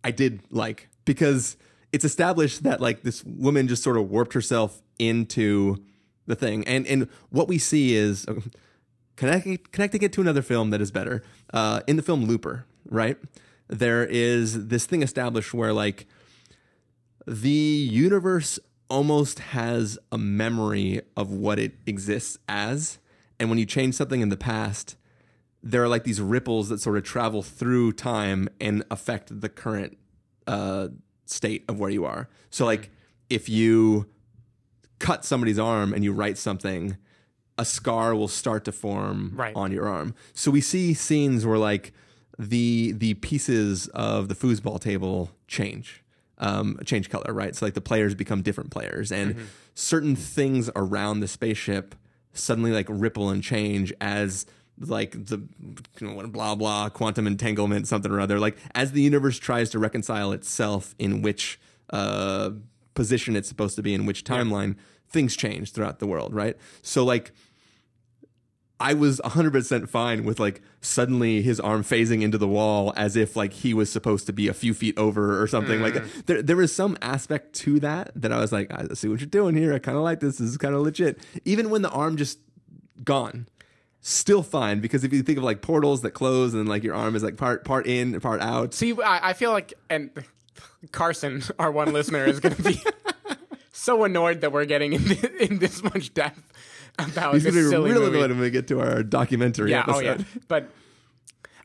I 0.03 0.09
did 0.11 0.41
like 0.49 0.89
because 1.05 1.55
it's 1.91 2.05
established 2.05 2.63
that 2.63 2.81
like 2.81 3.03
this 3.03 3.23
woman 3.23 3.67
just 3.67 3.83
sort 3.83 3.97
of 3.97 4.09
warped 4.09 4.33
herself 4.33 4.81
into 4.97 5.77
the 6.25 6.35
thing, 6.35 6.67
and 6.67 6.87
and 6.87 7.07
what 7.29 7.47
we 7.47 7.57
see 7.59 7.95
is 7.95 8.25
connecting 9.19 9.57
connecting 9.73 10.01
it 10.01 10.13
to 10.13 10.21
another 10.21 10.41
film 10.41 10.69
that 10.69 10.79
is 10.79 10.91
better. 10.91 11.21
Uh, 11.53 11.81
in 11.87 11.97
the 11.97 12.01
film 12.01 12.23
Looper, 12.23 12.65
right? 12.89 13.17
There 13.67 14.05
is 14.05 14.67
this 14.67 14.85
thing 14.85 15.03
established 15.03 15.53
where 15.53 15.73
like 15.73 16.07
the 17.27 17.49
universe 17.49 18.59
almost 18.89 19.39
has 19.39 19.99
a 20.11 20.17
memory 20.17 21.01
of 21.17 21.31
what 21.31 21.59
it 21.59 21.73
exists 21.85 22.39
as. 22.47 22.97
And 23.39 23.49
when 23.49 23.59
you 23.59 23.65
change 23.65 23.95
something 23.95 24.21
in 24.21 24.29
the 24.29 24.37
past, 24.37 24.95
there 25.61 25.83
are 25.83 25.89
like 25.89 26.05
these 26.05 26.21
ripples 26.21 26.69
that 26.69 26.79
sort 26.79 26.97
of 26.97 27.03
travel 27.03 27.43
through 27.43 27.91
time 27.91 28.47
and 28.61 28.83
affect 28.89 29.41
the 29.41 29.49
current 29.49 29.97
uh, 30.47 30.87
state 31.25 31.65
of 31.67 31.77
where 31.77 31.89
you 31.89 32.05
are. 32.05 32.29
So, 32.49 32.65
like, 32.65 32.89
if 33.29 33.49
you 33.49 34.07
cut 34.97 35.25
somebody's 35.25 35.59
arm 35.59 35.93
and 35.93 36.03
you 36.03 36.13
write 36.13 36.37
something, 36.37 36.97
a 37.59 37.65
scar 37.65 38.15
will 38.15 38.27
start 38.27 38.63
to 38.65 38.71
form 38.71 39.33
Right. 39.35 39.55
on 39.55 39.71
your 39.71 39.87
arm. 39.87 40.15
So 40.33 40.49
we 40.49 40.61
see 40.61 40.93
scenes 40.93 41.45
where 41.45 41.57
like 41.57 41.91
the 42.37 42.93
the 42.93 43.13
pieces 43.15 43.87
of 43.89 44.29
the 44.29 44.35
foosball 44.35 44.79
table 44.79 45.31
change. 45.47 46.03
Um, 46.41 46.79
change 46.85 47.09
color, 47.09 47.33
right? 47.33 47.53
So 47.53 47.65
like 47.65 47.73
the 47.73 47.81
players 47.81 48.15
become 48.15 48.41
different 48.41 48.71
players, 48.71 49.11
and 49.11 49.35
certain 49.75 50.15
things 50.15 50.69
around 50.73 51.19
the 51.19 51.27
spaceship 51.27 51.95
suddenly 52.31 52.71
like 52.71 52.85
ripple 52.89 53.29
and 53.29 53.43
change 53.43 53.91
as 53.99 54.45
like 54.79 55.11
the 55.25 55.39
you 55.99 56.07
know, 56.07 56.27
blah 56.27 56.55
blah 56.55 56.87
quantum 56.87 57.27
entanglement 57.27 57.89
something 57.89 58.09
or 58.09 58.21
other. 58.21 58.39
Like 58.39 58.55
as 58.73 58.93
the 58.93 59.01
universe 59.01 59.37
tries 59.37 59.69
to 59.71 59.79
reconcile 59.79 60.31
itself 60.31 60.95
in 60.97 61.21
which 61.21 61.59
uh, 61.89 62.51
position 62.93 63.35
it's 63.35 63.49
supposed 63.49 63.75
to 63.75 63.83
be 63.83 63.93
in 63.93 64.05
which 64.05 64.23
timeline, 64.23 64.77
things 65.09 65.35
change 65.35 65.73
throughout 65.73 65.99
the 65.99 66.07
world, 66.07 66.33
right? 66.33 66.55
So 66.81 67.03
like 67.03 67.33
I 68.79 68.93
was 68.93 69.19
100% 69.25 69.89
fine 69.89 70.23
with 70.23 70.39
like 70.39 70.61
suddenly 70.79 71.41
his 71.41 71.59
arm 71.59 71.83
phasing 71.83 72.21
into 72.21 72.37
the 72.37 72.47
wall 72.47 72.93
as 72.95 73.17
if 73.17 73.35
like 73.35 73.51
he 73.51 73.73
was 73.73 73.91
supposed 73.91 74.25
to 74.27 74.33
be 74.33 74.47
a 74.47 74.53
few 74.53 74.73
feet 74.73 74.97
over 74.97 75.41
or 75.41 75.47
something. 75.47 75.81
Like 75.81 75.95
mm. 75.95 76.25
there, 76.27 76.41
there 76.41 76.55
was 76.55 76.73
some 76.73 76.97
aspect 77.01 77.53
to 77.55 77.79
that 77.81 78.11
that 78.15 78.31
I 78.31 78.39
was 78.39 78.53
like, 78.53 78.71
I 78.71 78.93
see 78.93 79.09
what 79.09 79.19
you're 79.19 79.27
doing 79.27 79.55
here. 79.55 79.73
I 79.73 79.79
kind 79.79 79.97
of 79.97 80.03
like 80.03 80.21
this. 80.21 80.37
This 80.37 80.49
is 80.49 80.57
kind 80.57 80.75
of 80.75 80.81
legit. 80.81 81.19
Even 81.43 81.69
when 81.69 81.81
the 81.81 81.89
arm 81.89 82.15
just 82.15 82.39
gone, 83.03 83.49
still 83.99 84.43
fine 84.43 84.79
because 84.79 85.03
if 85.03 85.11
you 85.11 85.23
think 85.23 85.37
of 85.37 85.43
like 85.43 85.61
portals 85.61 86.01
that 86.03 86.11
close 86.11 86.53
and 86.53 86.69
like 86.69 86.83
your 86.83 86.95
arm 86.95 87.15
is 87.15 87.23
like 87.23 87.35
part 87.35 87.65
part 87.65 87.85
in, 87.85 88.17
part 88.21 88.41
out. 88.41 88.73
See, 88.73 88.93
I, 89.01 89.29
I 89.29 89.33
feel 89.33 89.51
like, 89.51 89.73
and 89.89 90.09
Carson, 90.91 91.43
our 91.59 91.71
one 91.71 91.91
listener, 91.91 92.25
is 92.25 92.39
going 92.39 92.55
to 92.55 92.63
be 92.63 92.81
so 93.73 94.05
annoyed 94.05 94.39
that 94.41 94.53
we're 94.53 94.65
getting 94.65 94.93
in, 94.93 95.11
in 95.39 95.59
this 95.59 95.83
much 95.83 96.13
depth 96.13 96.41
about 97.11 97.33
He's 97.33 97.43
this 97.43 97.53
gonna 97.53 97.65
be 97.65 97.69
silly 97.69 97.91
really 97.91 98.05
movie. 98.05 98.17
annoyed 98.19 98.29
when 98.31 98.39
we 98.39 98.49
get 98.49 98.67
to 98.67 98.79
our 98.81 99.03
documentary 99.03 99.71
yeah, 99.71 99.81
episode. 99.81 99.97
oh 99.97 100.01
yeah. 100.01 100.17
But 100.47 100.69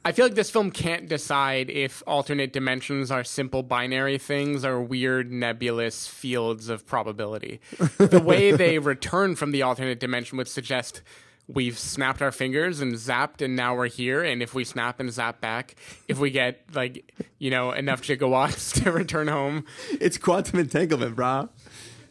I 0.06 0.12
feel 0.12 0.26
like 0.26 0.34
this 0.34 0.50
film 0.50 0.70
can't 0.70 1.08
decide 1.08 1.70
if 1.70 2.02
alternate 2.06 2.52
dimensions 2.52 3.10
are 3.10 3.24
simple 3.24 3.62
binary 3.62 4.18
things 4.18 4.62
or 4.62 4.80
weird 4.82 5.32
nebulous 5.32 6.06
fields 6.06 6.68
of 6.68 6.86
probability. 6.86 7.60
the 7.96 8.20
way 8.22 8.52
they 8.56 8.78
return 8.78 9.34
from 9.34 9.50
the 9.50 9.62
alternate 9.62 10.00
dimension 10.00 10.36
would 10.36 10.48
suggest 10.48 11.00
we've 11.48 11.78
snapped 11.78 12.20
our 12.22 12.32
fingers 12.32 12.80
and 12.80 12.94
zapped 12.94 13.42
and 13.42 13.54
now 13.56 13.74
we're 13.74 13.88
here 13.88 14.22
and 14.22 14.42
if 14.42 14.54
we 14.54 14.64
snap 14.64 14.98
and 15.00 15.12
zap 15.12 15.40
back 15.42 15.74
if 16.08 16.18
we 16.18 16.30
get 16.30 16.60
like 16.74 17.12
you 17.38 17.50
know 17.50 17.70
enough 17.72 18.00
gigawatts 18.00 18.82
to 18.82 18.90
return 18.90 19.28
home 19.28 19.62
It's 20.00 20.16
quantum 20.16 20.58
entanglement, 20.58 21.14
brah. 21.16 21.50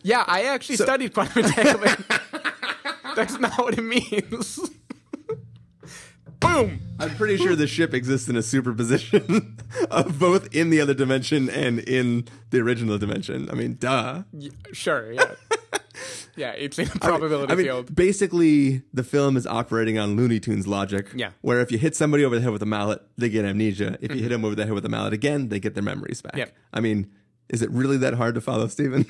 yeah 0.04 0.24
i 0.28 0.44
actually 0.44 0.76
studied 0.76 1.16
quantum 1.16 1.46
entanglement 1.46 2.00
that's 3.16 3.40
not 3.40 3.58
what 3.58 3.78
it 3.78 3.84
means 3.84 4.60
boom 6.40 6.80
I'm 7.00 7.16
pretty 7.16 7.38
sure 7.38 7.56
the 7.56 7.68
ship 7.68 7.94
exists 7.94 8.30
in 8.30 8.36
a 8.36 8.44
superposition 8.44 9.58
of 9.92 10.20
both 10.20 10.54
in 10.56 10.70
the 10.70 10.80
other 10.80 10.94
dimension 10.94 11.50
and 11.50 11.80
in 11.80 12.28
the 12.52 12.60
original 12.60 12.98
dimension. 12.98 13.50
I 13.50 13.56
mean, 13.56 13.78
duh. 13.80 14.24
sure 14.72 15.12
yeah 15.12 15.34
yeah 16.36 16.52
it's 16.52 16.80
in 16.80 16.88
a 16.88 17.00
probability 17.00 17.52
I 17.52 17.56
mean, 17.56 17.66
field 17.66 17.96
basically, 17.96 18.84
the 18.94 19.04
film 19.04 19.38
is 19.38 19.46
operating 19.46 20.00
on 20.00 20.16
Looney 20.16 20.40
Tunes 20.40 20.68
logic. 20.68 21.10
Yeah. 21.16 21.32
Where 21.42 21.60
if 21.60 21.72
you 21.72 21.78
hit 21.78 21.96
somebody 21.96 22.24
over 22.24 22.36
the 22.36 22.42
head 22.42 22.52
with 22.52 22.64
a 22.64 22.68
mallet, 22.68 23.02
they 23.18 23.30
get 23.30 23.46
amnesia. 23.46 23.98
If 24.02 24.02
you 24.02 24.08
mm-hmm. 24.10 24.20
hit 24.20 24.30
them 24.30 24.46
over 24.46 24.56
the 24.56 24.66
head 24.66 24.74
with 24.74 24.86
a 24.86 24.90
mallet 24.90 25.14
again, 25.14 25.50
they 25.50 25.60
get 25.60 25.74
their 25.74 25.84
memories 25.84 26.22
back. 26.22 26.36
Yep. 26.36 26.56
I 26.74 26.80
mean, 26.80 27.12
is 27.50 27.62
it 27.62 27.70
really 27.72 27.98
that 27.98 28.16
hard 28.16 28.36
to 28.36 28.42
follow, 28.42 28.68
Stephen? 28.68 29.06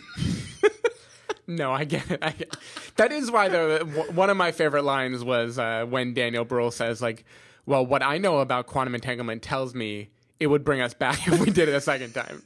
No, 1.47 1.71
I 1.71 1.83
get 1.83 2.09
it. 2.09 2.19
I 2.21 2.31
get 2.31 2.55
That 2.95 3.11
is 3.11 3.29
why, 3.29 3.49
though, 3.49 3.79
one 3.79 4.29
of 4.29 4.37
my 4.37 4.51
favorite 4.51 4.83
lines 4.83 5.23
was 5.23 5.59
uh, 5.59 5.85
when 5.87 6.13
Daniel 6.13 6.45
Brühl 6.45 6.71
says, 6.71 7.01
like, 7.01 7.25
well, 7.65 7.85
what 7.85 8.03
I 8.03 8.17
know 8.17 8.39
about 8.39 8.67
quantum 8.67 8.95
entanglement 8.95 9.41
tells 9.41 9.73
me 9.73 10.09
it 10.39 10.47
would 10.47 10.63
bring 10.63 10.81
us 10.81 10.93
back 10.93 11.27
if 11.27 11.39
we 11.39 11.49
did 11.51 11.69
it 11.69 11.75
a 11.75 11.81
second 11.81 12.13
time. 12.13 12.43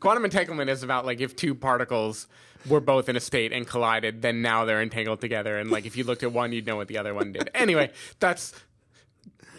quantum 0.00 0.24
entanglement 0.24 0.70
is 0.70 0.82
about, 0.82 1.06
like, 1.06 1.20
if 1.20 1.36
two 1.36 1.54
particles 1.54 2.26
were 2.68 2.80
both 2.80 3.08
in 3.08 3.16
a 3.16 3.20
state 3.20 3.52
and 3.52 3.66
collided, 3.66 4.22
then 4.22 4.42
now 4.42 4.64
they're 4.64 4.82
entangled 4.82 5.20
together. 5.20 5.58
And, 5.58 5.70
like, 5.70 5.86
if 5.86 5.96
you 5.96 6.04
looked 6.04 6.22
at 6.22 6.32
one, 6.32 6.52
you'd 6.52 6.66
know 6.66 6.76
what 6.76 6.88
the 6.88 6.98
other 6.98 7.14
one 7.14 7.32
did. 7.32 7.50
Anyway, 7.54 7.90
that's 8.18 8.52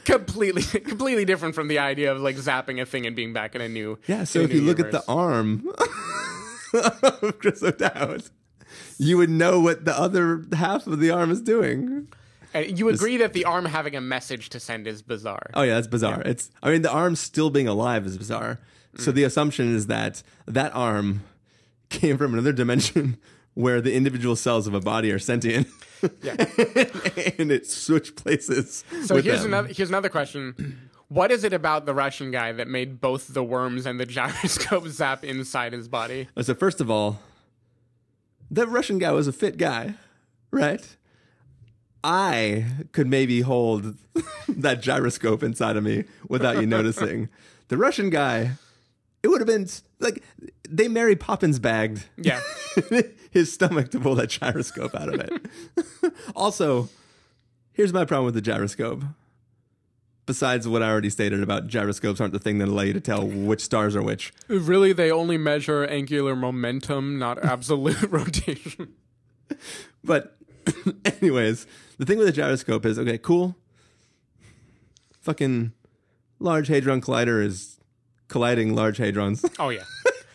completely 0.06 0.64
completely 0.82 1.26
different 1.26 1.56
from 1.56 1.68
the 1.68 1.80
idea 1.80 2.12
of, 2.12 2.20
like, 2.22 2.36
zapping 2.36 2.82
a 2.82 2.86
thing 2.86 3.06
and 3.06 3.16
being 3.16 3.34
back 3.34 3.56
in 3.56 3.62
a 3.62 3.70
new 3.70 3.98
yeah. 4.08 4.24
So 4.24 4.40
if 4.40 4.54
you 4.54 4.62
new 4.62 4.68
look 4.68 4.80
at 4.80 4.92
the 4.92 5.04
arm 5.08 5.68
of 6.74 7.40
Chris 7.40 7.64
O'Dowd, 7.64 8.24
you 9.02 9.18
would 9.18 9.32
know 9.32 9.60
what 9.60 9.84
the 9.84 10.00
other 10.00 10.46
half 10.54 10.86
of 10.86 11.00
the 11.00 11.10
arm 11.10 11.32
is 11.32 11.42
doing. 11.42 12.08
And 12.54 12.78
you 12.78 12.88
agree 12.88 13.18
that 13.18 13.34
the 13.34 13.46
arm 13.46 13.66
having 13.66 13.96
a 13.96 14.02
message 14.02 14.50
to 14.50 14.60
send 14.60 14.86
is 14.86 15.02
bizarre. 15.02 15.50
Oh 15.56 15.64
yeah, 15.64 15.74
that's 15.74 15.88
bizarre. 15.88 16.22
It's 16.24 16.52
I 16.62 16.70
mean 16.70 16.84
the 16.84 16.92
arm 16.92 17.16
still 17.16 17.50
being 17.50 17.68
alive 17.68 18.06
is 18.06 18.16
bizarre. 18.16 18.60
So 18.98 19.12
mm. 19.12 19.16
the 19.16 19.24
assumption 19.24 19.74
is 19.74 19.88
that 19.88 20.22
that 20.46 20.76
arm 20.76 21.24
came 21.90 22.18
from 22.18 22.34
another 22.34 22.54
dimension 22.54 23.18
where 23.56 23.82
the 23.82 23.94
individual 23.94 24.36
cells 24.36 24.68
of 24.68 24.76
a 24.76 24.80
body 24.80 25.12
are 25.12 25.20
sentient. 25.20 25.68
Yeah. 26.22 26.36
and 27.40 27.52
it 27.52 27.66
switched 27.68 28.18
places. 28.18 28.84
So 29.06 29.20
here's 29.20 29.42
them. 29.42 29.54
another 29.54 29.74
here's 29.74 29.90
another 29.90 30.10
question. 30.10 30.90
What 31.12 31.30
is 31.30 31.44
it 31.44 31.52
about 31.52 31.86
the 31.86 31.94
Russian 31.94 32.32
guy 32.32 32.54
that 32.54 32.70
made 32.70 33.02
both 33.02 33.34
the 33.34 33.44
worms 33.44 33.86
and 33.86 34.00
the 34.00 34.06
gyroscope 34.06 34.88
zap 34.88 35.26
inside 35.26 35.74
his 35.74 35.90
body? 35.90 36.30
Uh, 36.38 36.44
so 36.44 36.56
first 36.56 36.80
of 36.80 36.90
all, 36.90 37.20
that 38.52 38.68
Russian 38.68 39.00
guy 39.00 39.12
was 39.12 39.28
a 39.28 39.34
fit 39.34 39.58
guy, 39.58 39.96
right? 40.52 40.86
I 42.04 42.66
could 42.92 43.08
maybe 43.08 43.42
hold 43.42 43.96
that 44.48 44.82
gyroscope 44.82 45.44
inside 45.44 45.78
of 45.78 45.84
me 45.84 46.04
without 46.28 46.60
you 46.60 46.66
noticing. 46.68 47.30
The 47.68 47.78
Russian 47.78 48.10
guy, 48.10 48.52
it 49.24 49.28
would 49.28 49.40
have 49.40 49.48
been 49.48 49.68
like 50.00 50.24
they 50.70 50.88
Mary 50.88 51.16
Poppins 51.16 51.60
bagged 51.60 52.06
Yeah. 52.18 52.42
his 53.32 53.54
stomach 53.54 53.90
to 53.92 54.00
pull 54.00 54.16
that 54.16 54.30
gyroscope 54.30 54.94
out 54.96 55.14
of 55.14 55.20
it. 55.22 56.14
also, 56.36 56.90
here's 57.72 57.94
my 57.94 58.04
problem 58.04 58.26
with 58.26 58.34
the 58.34 58.42
gyroscope. 58.42 59.04
Besides 60.32 60.66
what 60.66 60.82
I 60.82 60.90
already 60.90 61.10
stated 61.10 61.44
about 61.44 61.68
gyroscopes 61.68 62.22
aren't 62.22 62.32
the 62.32 62.40
thing 62.40 62.60
that 62.60 62.70
allow 62.70 62.84
you 62.84 62.94
to 62.94 63.02
tell 63.02 63.28
which 63.28 63.60
stars 63.60 63.98
are 63.98 64.02
which. 64.02 64.32
really 64.48 64.94
they 64.94 65.12
only 65.12 65.38
measure 65.38 65.84
angular 65.84 66.38
momentum, 66.38 67.20
not 67.20 67.44
absolute 67.44 68.02
rotation. 68.10 68.94
But 70.06 70.38
anyways, 71.22 71.68
the 71.98 72.06
thing 72.06 72.18
with 72.18 72.28
the 72.28 72.32
gyroscope 72.32 72.86
is 72.86 72.98
okay, 72.98 73.18
cool. 73.18 73.58
Fucking 75.20 75.74
large 76.40 76.70
hadron 76.70 77.02
collider 77.02 77.44
is 77.44 77.82
colliding 78.30 78.74
large 78.74 79.00
hadrons. 79.00 79.44
Oh 79.60 79.68
yeah. 79.68 79.84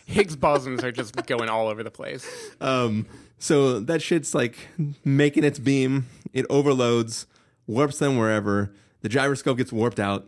Higgs 0.05 0.35
bosons 0.35 0.83
are 0.83 0.91
just 0.91 1.15
going 1.25 1.49
all 1.49 1.69
over 1.69 1.81
the 1.81 1.89
place. 1.89 2.23
Um, 2.61 3.07
so 3.39 3.79
that 3.79 4.03
shit's 4.03 4.35
like 4.35 4.57
making 5.03 5.43
its 5.43 5.57
beam. 5.57 6.05
It 6.33 6.45
overloads, 6.51 7.25
warps 7.65 7.97
them 7.97 8.15
wherever. 8.15 8.71
The 9.01 9.09
gyroscope 9.09 9.57
gets 9.57 9.71
warped 9.71 9.99
out. 9.99 10.25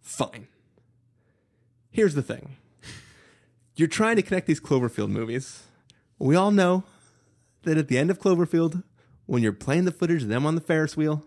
Fine. 0.00 0.48
Here's 1.90 2.14
the 2.14 2.22
thing 2.22 2.56
you're 3.74 3.88
trying 3.88 4.16
to 4.16 4.22
connect 4.22 4.46
these 4.46 4.60
Cloverfield 4.60 5.10
movies. 5.10 5.64
We 6.18 6.34
all 6.36 6.50
know 6.50 6.84
that 7.62 7.76
at 7.76 7.88
the 7.88 7.98
end 7.98 8.10
of 8.10 8.18
Cloverfield, 8.18 8.82
when 9.26 9.42
you're 9.42 9.52
playing 9.52 9.84
the 9.84 9.92
footage 9.92 10.22
of 10.22 10.28
them 10.28 10.46
on 10.46 10.54
the 10.54 10.60
Ferris 10.60 10.96
wheel, 10.96 11.24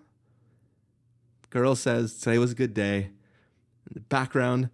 girl 1.49 1.75
says, 1.75 2.17
Today 2.17 2.37
was 2.37 2.51
a 2.53 2.55
good 2.55 2.73
day. 2.73 3.11
In 3.87 3.93
the 3.93 3.99
background, 3.99 4.69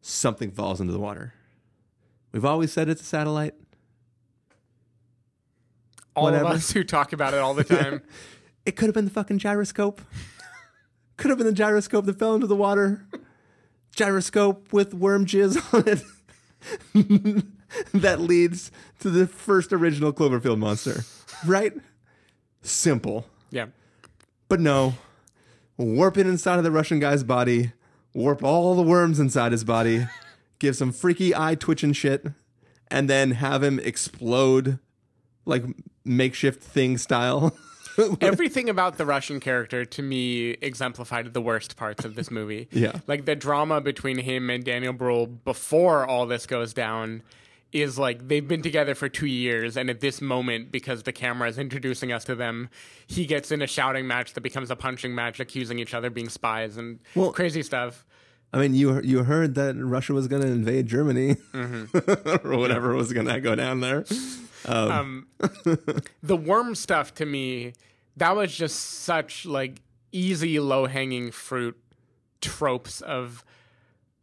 something 0.00 0.50
falls 0.50 0.80
into 0.80 0.92
the 0.92 0.98
water. 0.98 1.34
We've 2.32 2.44
always 2.44 2.72
said 2.72 2.88
it's 2.88 3.02
a 3.02 3.04
satellite. 3.04 3.54
All 6.16 6.24
Whatever. 6.24 6.44
of 6.46 6.50
us 6.52 6.72
who 6.72 6.82
talk 6.84 7.12
about 7.12 7.34
it 7.34 7.40
all 7.40 7.54
the 7.54 7.64
time. 7.64 8.02
It 8.64 8.76
could 8.76 8.86
have 8.86 8.94
been 8.94 9.04
the 9.04 9.10
fucking 9.10 9.38
gyroscope. 9.38 10.00
Could 11.22 11.28
have 11.28 11.38
been 11.38 11.46
the 11.46 11.52
gyroscope 11.52 12.04
that 12.06 12.18
fell 12.18 12.34
into 12.34 12.48
the 12.48 12.56
water. 12.56 13.06
Gyroscope 13.94 14.72
with 14.72 14.92
worm 14.92 15.24
jizz 15.24 15.56
on 15.72 15.86
it. 15.86 17.44
that 17.94 18.20
leads 18.20 18.72
to 18.98 19.08
the 19.08 19.28
first 19.28 19.72
original 19.72 20.12
Cloverfield 20.12 20.58
monster. 20.58 21.04
Right? 21.46 21.74
Simple. 22.62 23.24
yeah. 23.50 23.66
But 24.48 24.58
no. 24.58 24.94
Warp 25.76 26.18
it 26.18 26.26
inside 26.26 26.58
of 26.58 26.64
the 26.64 26.72
Russian 26.72 26.98
guy's 26.98 27.22
body. 27.22 27.70
Warp 28.14 28.42
all 28.42 28.74
the 28.74 28.82
worms 28.82 29.20
inside 29.20 29.52
his 29.52 29.62
body. 29.62 30.08
Give 30.58 30.74
some 30.74 30.90
freaky 30.90 31.32
eye 31.36 31.54
twitching 31.54 31.92
shit. 31.92 32.26
And 32.90 33.08
then 33.08 33.30
have 33.30 33.62
him 33.62 33.78
explode 33.78 34.80
like 35.46 35.62
makeshift 36.04 36.60
thing 36.64 36.98
style. 36.98 37.56
Everything 38.20 38.68
about 38.68 38.98
the 38.98 39.06
Russian 39.06 39.40
character 39.40 39.84
to 39.84 40.02
me 40.02 40.50
exemplified 40.60 41.32
the 41.34 41.40
worst 41.40 41.76
parts 41.76 42.04
of 42.04 42.14
this 42.14 42.30
movie. 42.30 42.68
Yeah. 42.82 42.98
Like 43.06 43.26
the 43.26 43.36
drama 43.36 43.80
between 43.80 44.18
him 44.18 44.50
and 44.50 44.64
Daniel 44.64 44.92
Brühl 44.92 45.38
before 45.44 46.04
all 46.06 46.26
this 46.26 46.46
goes 46.46 46.72
down 46.72 47.22
is 47.72 47.98
like 47.98 48.26
they've 48.28 48.46
been 48.46 48.62
together 48.62 48.94
for 48.94 49.08
two 49.08 49.26
years, 49.26 49.76
and 49.76 49.88
at 49.88 50.00
this 50.00 50.20
moment, 50.20 50.72
because 50.72 51.04
the 51.04 51.12
camera 51.12 51.48
is 51.48 51.58
introducing 51.58 52.12
us 52.12 52.24
to 52.24 52.34
them, 52.34 52.68
he 53.06 53.24
gets 53.24 53.52
in 53.52 53.62
a 53.62 53.66
shouting 53.66 54.06
match 54.06 54.34
that 54.34 54.40
becomes 54.40 54.70
a 54.70 54.76
punching 54.76 55.14
match, 55.14 55.38
accusing 55.38 55.78
each 55.78 55.94
other 55.94 56.10
being 56.10 56.28
spies 56.28 56.76
and 56.76 56.98
Well- 57.14 57.32
crazy 57.32 57.62
stuff. 57.62 58.04
I 58.54 58.58
mean, 58.58 58.74
you 58.74 59.00
you 59.00 59.24
heard 59.24 59.54
that 59.54 59.76
Russia 59.76 60.12
was 60.12 60.28
going 60.28 60.42
to 60.42 60.48
invade 60.48 60.86
Germany 60.86 61.36
mm-hmm. 61.54 62.46
or 62.46 62.58
whatever 62.58 62.94
was 62.94 63.12
going 63.12 63.26
to 63.26 63.40
go 63.40 63.54
down 63.54 63.80
there. 63.80 64.04
Um, 64.66 65.26
the 66.22 66.36
worm 66.36 66.74
stuff 66.74 67.14
to 67.14 67.26
me, 67.26 67.72
that 68.16 68.36
was 68.36 68.54
just 68.54 68.76
such 68.80 69.44
like 69.46 69.80
easy 70.12 70.60
low 70.60 70.86
hanging 70.86 71.30
fruit 71.30 71.76
tropes 72.40 73.00
of 73.00 73.44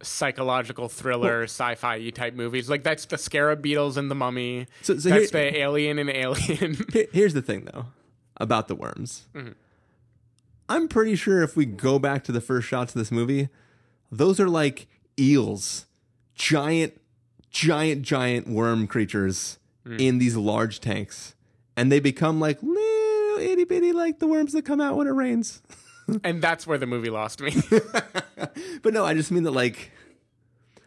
psychological 0.02 0.88
thriller 0.88 1.42
sci-fi 1.44 2.08
type 2.10 2.34
movies. 2.34 2.70
Like 2.70 2.82
that's 2.82 3.04
the 3.04 3.18
scarab 3.18 3.60
beetles 3.62 3.96
and 3.96 4.10
the 4.10 4.14
mummy. 4.14 4.66
So- 4.82 4.98
so 4.98 5.08
that's 5.10 5.30
here- 5.30 5.50
the 5.50 5.58
alien 5.58 5.98
and 5.98 6.08
Alien. 6.10 6.78
Here's 7.12 7.34
the 7.34 7.42
thing, 7.42 7.68
though, 7.72 7.86
about 8.36 8.68
the 8.68 8.74
worms. 8.74 9.26
I'm 10.68 10.88
pretty 10.88 11.16
sure 11.16 11.42
if 11.42 11.56
we 11.56 11.66
go 11.66 11.98
back 11.98 12.22
to 12.24 12.32
the 12.32 12.40
first 12.40 12.68
shots 12.68 12.94
of 12.94 12.98
this 12.98 13.10
movie, 13.10 13.48
those 14.10 14.38
are 14.38 14.48
like 14.48 14.86
eels, 15.18 15.86
giant, 16.34 17.00
giant, 17.50 18.02
giant 18.02 18.48
worm 18.48 18.86
creatures 18.86 19.58
Mm. 19.86 20.00
in 20.00 20.18
these 20.18 20.36
large 20.36 20.80
tanks, 20.80 21.34
and 21.76 21.90
they 21.90 22.00
become 22.00 22.38
like 22.38 22.62
little 22.62 23.38
itty 23.38 23.64
bitty, 23.64 23.92
like 23.92 24.18
the 24.18 24.26
worms 24.26 24.52
that 24.52 24.64
come 24.64 24.80
out 24.80 24.96
when 24.96 25.06
it 25.06 25.12
rains. 25.12 25.62
and 26.24 26.42
that's 26.42 26.66
where 26.66 26.78
the 26.78 26.86
movie 26.86 27.10
lost 27.10 27.40
me. 27.40 27.54
But 28.82 28.94
no, 28.94 29.04
I 29.04 29.14
just 29.14 29.30
mean 29.30 29.42
that 29.44 29.50
like 29.50 29.92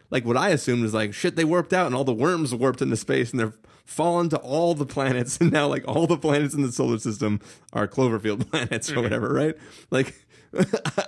like 0.09 0.25
what 0.25 0.37
I 0.37 0.49
assumed 0.49 0.85
is 0.85 0.93
like 0.93 1.13
shit 1.13 1.35
they 1.35 1.45
warped 1.45 1.73
out 1.73 1.87
and 1.87 1.95
all 1.95 2.03
the 2.03 2.13
worms 2.13 2.53
warped 2.53 2.81
into 2.81 2.97
space 2.97 3.31
and 3.31 3.39
they're 3.39 3.53
fallen 3.85 4.29
to 4.29 4.37
all 4.37 4.73
the 4.73 4.85
planets 4.85 5.37
and 5.41 5.51
now 5.51 5.67
like 5.67 5.87
all 5.87 6.07
the 6.07 6.17
planets 6.17 6.53
in 6.53 6.61
the 6.61 6.71
solar 6.71 6.97
system 6.97 7.39
are 7.71 7.87
Cloverfield 7.87 8.49
planets 8.49 8.89
or 8.89 8.93
mm-hmm. 8.93 9.03
whatever, 9.03 9.33
right? 9.33 9.55
Like 9.91 10.15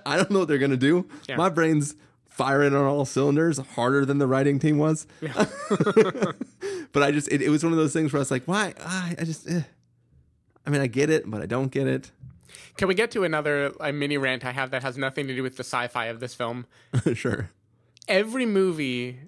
I 0.05 0.17
don't 0.17 0.31
know 0.31 0.39
what 0.39 0.47
they're 0.47 0.57
gonna 0.57 0.77
do. 0.77 1.07
Yeah. 1.27 1.37
My 1.37 1.49
brain's 1.49 1.95
firing 2.35 2.75
on 2.75 2.85
all 2.85 3.05
cylinders 3.05 3.57
harder 3.57 4.05
than 4.05 4.17
the 4.17 4.27
writing 4.27 4.59
team 4.59 4.77
was. 4.77 5.07
but 5.19 7.03
I 7.03 7.11
just 7.11 7.31
it, 7.31 7.41
it 7.41 7.49
was 7.49 7.63
one 7.63 7.71
of 7.71 7.77
those 7.77 7.93
things 7.93 8.11
where 8.11 8.19
I 8.19 8.21
was 8.21 8.31
like, 8.31 8.43
why? 8.45 8.73
I, 8.79 9.15
I 9.19 9.23
just. 9.23 9.49
Eh. 9.49 9.61
I 10.65 10.69
mean, 10.69 10.81
I 10.81 10.87
get 10.87 11.09
it, 11.09 11.29
but 11.29 11.41
I 11.41 11.45
don't 11.45 11.71
get 11.71 11.87
it. 11.87 12.11
Can 12.77 12.87
we 12.87 12.95
get 12.95 13.11
to 13.11 13.23
another 13.23 13.71
a 13.79 13.93
mini 13.93 14.17
rant 14.17 14.43
I 14.43 14.51
have 14.51 14.71
that 14.71 14.83
has 14.83 14.97
nothing 14.97 15.27
to 15.27 15.35
do 15.35 15.43
with 15.43 15.57
the 15.57 15.63
sci-fi 15.63 16.05
of 16.05 16.19
this 16.19 16.33
film? 16.33 16.65
sure. 17.13 17.51
Every 18.07 18.45
movie 18.45 19.19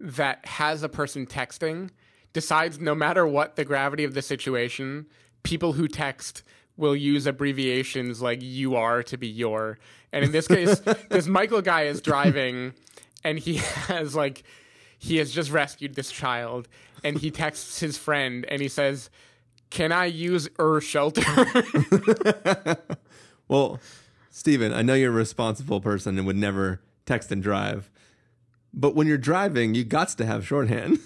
that 0.00 0.44
has 0.46 0.82
a 0.82 0.88
person 0.88 1.26
texting 1.26 1.90
decides 2.32 2.78
no 2.78 2.94
matter 2.94 3.26
what 3.26 3.56
the 3.56 3.64
gravity 3.64 4.04
of 4.04 4.14
the 4.14 4.22
situation, 4.22 5.06
people 5.42 5.74
who 5.74 5.88
text 5.88 6.42
will 6.76 6.96
use 6.96 7.26
abbreviations 7.26 8.22
like 8.22 8.40
you 8.42 8.76
are 8.76 9.02
to 9.02 9.16
be 9.16 9.28
your. 9.28 9.78
And 10.12 10.24
in 10.24 10.32
this 10.32 10.48
case, 10.48 10.78
this 11.08 11.26
Michael 11.26 11.62
guy 11.62 11.82
is 11.82 12.00
driving 12.00 12.74
and 13.24 13.38
he 13.38 13.54
has 13.88 14.14
like 14.14 14.44
he 14.98 15.16
has 15.18 15.30
just 15.30 15.50
rescued 15.50 15.94
this 15.94 16.10
child 16.10 16.68
and 17.04 17.18
he 17.18 17.30
texts 17.30 17.80
his 17.80 17.96
friend 17.96 18.44
and 18.48 18.60
he 18.60 18.68
says, 18.68 19.10
"Can 19.70 19.92
I 19.92 20.06
use 20.06 20.48
er 20.58 20.80
shelter?" 20.80 21.22
Well, 23.48 23.80
Stephen, 24.30 24.74
I 24.74 24.82
know 24.82 24.92
you're 24.92 25.10
a 25.10 25.14
responsible 25.14 25.80
person 25.80 26.18
and 26.18 26.26
would 26.26 26.36
never 26.36 26.82
text 27.06 27.32
and 27.32 27.42
drive. 27.42 27.90
But 28.74 28.94
when 28.94 29.06
you're 29.06 29.16
driving, 29.16 29.74
you 29.74 29.84
got 29.84 30.08
to 30.10 30.26
have 30.26 30.46
shorthand. 30.46 30.98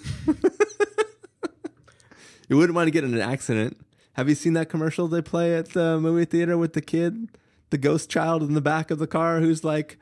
you 2.48 2.56
wouldn't 2.56 2.74
want 2.74 2.88
to 2.88 2.90
get 2.90 3.04
in 3.04 3.14
an 3.14 3.20
accident. 3.20 3.78
Have 4.14 4.28
you 4.28 4.34
seen 4.34 4.54
that 4.54 4.68
commercial 4.68 5.06
they 5.06 5.22
play 5.22 5.54
at 5.54 5.70
the 5.70 6.00
movie 6.00 6.24
theater 6.24 6.58
with 6.58 6.72
the 6.72 6.80
kid, 6.80 7.28
the 7.72 7.78
ghost 7.78 8.08
child 8.08 8.44
in 8.44 8.54
the 8.54 8.60
back 8.60 8.92
of 8.92 9.00
the 9.00 9.08
car 9.08 9.40
who's 9.40 9.64
like, 9.64 9.98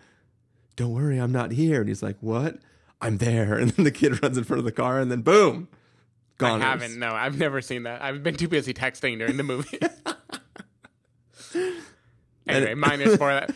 Don't 0.76 0.92
worry, 0.92 1.16
I'm 1.16 1.32
not 1.32 1.52
here. 1.52 1.80
And 1.80 1.88
he's 1.88 2.02
like, 2.02 2.18
What? 2.20 2.58
I'm 3.00 3.16
there. 3.16 3.54
And 3.60 3.70
then 3.70 3.84
the 3.84 3.90
kid 3.90 4.22
runs 4.22 4.36
in 4.36 4.44
front 4.44 4.58
of 4.58 4.66
the 4.66 4.72
car 4.72 5.00
and 5.00 5.10
then 5.10 5.22
boom, 5.22 5.68
Gone. 6.36 6.60
I 6.60 6.70
haven't. 6.70 6.98
No, 6.98 7.12
I've 7.12 7.38
never 7.38 7.60
seen 7.62 7.84
that. 7.84 8.02
I've 8.02 8.22
been 8.22 8.34
too 8.34 8.48
busy 8.48 8.74
texting 8.74 9.18
during 9.18 9.36
the 9.36 9.42
movie. 9.42 9.78
anyway, 12.46 12.74
minus 12.74 13.16
for 13.16 13.28
that. 13.32 13.54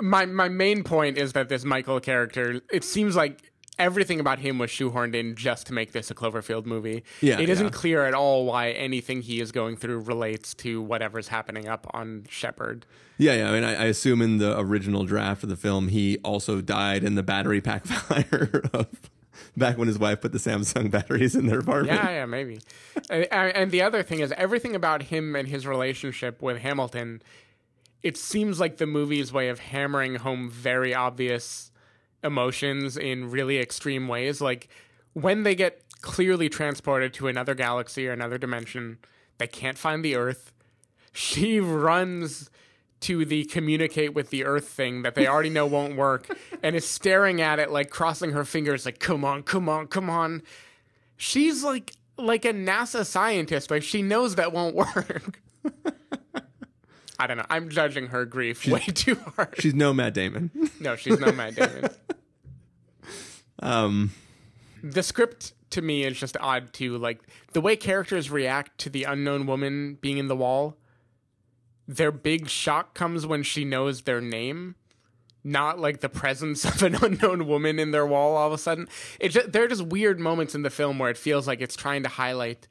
My 0.00 0.24
my 0.24 0.48
main 0.48 0.84
point 0.84 1.18
is 1.18 1.32
that 1.32 1.48
this 1.48 1.64
Michael 1.64 2.00
character. 2.00 2.60
It 2.72 2.84
seems 2.84 3.16
like 3.16 3.49
everything 3.80 4.20
about 4.20 4.38
him 4.38 4.58
was 4.58 4.70
shoehorned 4.70 5.14
in 5.14 5.34
just 5.34 5.66
to 5.66 5.72
make 5.72 5.92
this 5.92 6.10
a 6.10 6.14
Cloverfield 6.14 6.66
movie. 6.66 7.02
Yeah, 7.20 7.40
it 7.40 7.48
isn't 7.48 7.66
yeah. 7.66 7.70
clear 7.70 8.04
at 8.04 8.14
all 8.14 8.44
why 8.44 8.70
anything 8.70 9.22
he 9.22 9.40
is 9.40 9.50
going 9.50 9.76
through 9.76 10.00
relates 10.00 10.54
to 10.54 10.80
whatever's 10.82 11.28
happening 11.28 11.66
up 11.66 11.86
on 11.92 12.26
Shepard. 12.28 12.86
Yeah, 13.18 13.34
yeah. 13.34 13.50
I 13.50 13.52
mean, 13.52 13.64
I, 13.64 13.74
I 13.74 13.84
assume 13.84 14.22
in 14.22 14.38
the 14.38 14.58
original 14.58 15.04
draft 15.04 15.42
of 15.42 15.48
the 15.48 15.56
film, 15.56 15.88
he 15.88 16.18
also 16.18 16.60
died 16.60 17.02
in 17.02 17.16
the 17.16 17.22
battery 17.22 17.60
pack 17.60 17.84
fire 17.86 18.62
of 18.72 18.88
back 19.56 19.78
when 19.78 19.88
his 19.88 19.98
wife 19.98 20.20
put 20.20 20.32
the 20.32 20.38
Samsung 20.38 20.90
batteries 20.90 21.34
in 21.34 21.46
their 21.46 21.60
apartment. 21.60 21.98
Yeah, 21.98 22.10
yeah, 22.10 22.26
maybe. 22.26 22.60
and, 23.08 23.26
and 23.32 23.70
the 23.70 23.82
other 23.82 24.02
thing 24.02 24.20
is 24.20 24.32
everything 24.36 24.76
about 24.76 25.04
him 25.04 25.34
and 25.34 25.48
his 25.48 25.66
relationship 25.66 26.42
with 26.42 26.58
Hamilton. 26.58 27.22
It 28.02 28.16
seems 28.16 28.60
like 28.60 28.78
the 28.78 28.86
movie's 28.86 29.32
way 29.32 29.48
of 29.48 29.58
hammering 29.58 30.16
home 30.16 30.50
very 30.50 30.94
obvious 30.94 31.69
emotions 32.22 32.96
in 32.96 33.30
really 33.30 33.58
extreme 33.58 34.08
ways. 34.08 34.40
Like 34.40 34.68
when 35.12 35.42
they 35.42 35.54
get 35.54 35.82
clearly 36.00 36.48
transported 36.48 37.12
to 37.14 37.28
another 37.28 37.54
galaxy 37.54 38.08
or 38.08 38.12
another 38.12 38.38
dimension, 38.38 38.98
they 39.38 39.46
can't 39.46 39.78
find 39.78 40.04
the 40.04 40.16
Earth. 40.16 40.52
She 41.12 41.60
runs 41.60 42.50
to 43.00 43.24
the 43.24 43.44
communicate 43.44 44.14
with 44.14 44.30
the 44.30 44.44
Earth 44.44 44.68
thing 44.68 45.02
that 45.02 45.14
they 45.14 45.26
already 45.26 45.50
know 45.50 45.66
won't 45.66 45.96
work 45.96 46.28
and 46.62 46.76
is 46.76 46.86
staring 46.86 47.40
at 47.40 47.58
it 47.58 47.70
like 47.70 47.90
crossing 47.90 48.32
her 48.32 48.44
fingers, 48.44 48.84
like, 48.84 48.98
come 48.98 49.24
on, 49.24 49.42
come 49.42 49.68
on, 49.68 49.86
come 49.86 50.10
on. 50.10 50.42
She's 51.16 51.64
like 51.64 51.92
like 52.16 52.44
a 52.44 52.52
NASA 52.52 53.04
scientist. 53.04 53.70
Like 53.70 53.82
she 53.82 54.02
knows 54.02 54.34
that 54.36 54.52
won't 54.52 54.74
work. 54.74 55.40
I 57.20 57.26
don't 57.26 57.36
know. 57.36 57.44
I'm 57.50 57.68
judging 57.68 58.06
her 58.06 58.24
grief 58.24 58.66
way 58.66 58.80
too 58.94 59.14
hard. 59.36 59.54
She's 59.58 59.74
no 59.74 59.92
Matt 59.92 60.14
Damon. 60.14 60.50
No, 60.80 60.96
she's 60.96 61.20
no 61.20 61.30
Matt 61.30 61.54
Damon. 61.54 61.90
Um, 63.62 64.12
the 64.82 65.02
script 65.02 65.52
to 65.68 65.82
me 65.82 66.04
is 66.04 66.18
just 66.18 66.34
odd 66.40 66.72
too. 66.72 66.96
Like 66.96 67.20
the 67.52 67.60
way 67.60 67.76
characters 67.76 68.30
react 68.30 68.78
to 68.78 68.88
the 68.88 69.04
unknown 69.04 69.44
woman 69.44 69.98
being 70.00 70.16
in 70.16 70.28
the 70.28 70.34
wall. 70.36 70.78
Their 71.86 72.10
big 72.10 72.48
shock 72.48 72.94
comes 72.94 73.26
when 73.26 73.42
she 73.42 73.66
knows 73.66 74.02
their 74.02 74.22
name, 74.22 74.76
not 75.44 75.78
like 75.78 76.00
the 76.00 76.08
presence 76.08 76.64
of 76.64 76.82
an 76.82 76.94
unknown 77.04 77.46
woman 77.46 77.78
in 77.78 77.90
their 77.90 78.06
wall. 78.06 78.34
All 78.34 78.46
of 78.46 78.54
a 78.54 78.58
sudden, 78.58 78.88
it 79.18 79.28
just, 79.28 79.52
there 79.52 79.64
are 79.64 79.68
just 79.68 79.84
weird 79.84 80.18
moments 80.18 80.54
in 80.54 80.62
the 80.62 80.70
film 80.70 80.98
where 80.98 81.10
it 81.10 81.18
feels 81.18 81.46
like 81.46 81.60
it's 81.60 81.76
trying 81.76 82.02
to 82.04 82.08
highlight 82.08 82.66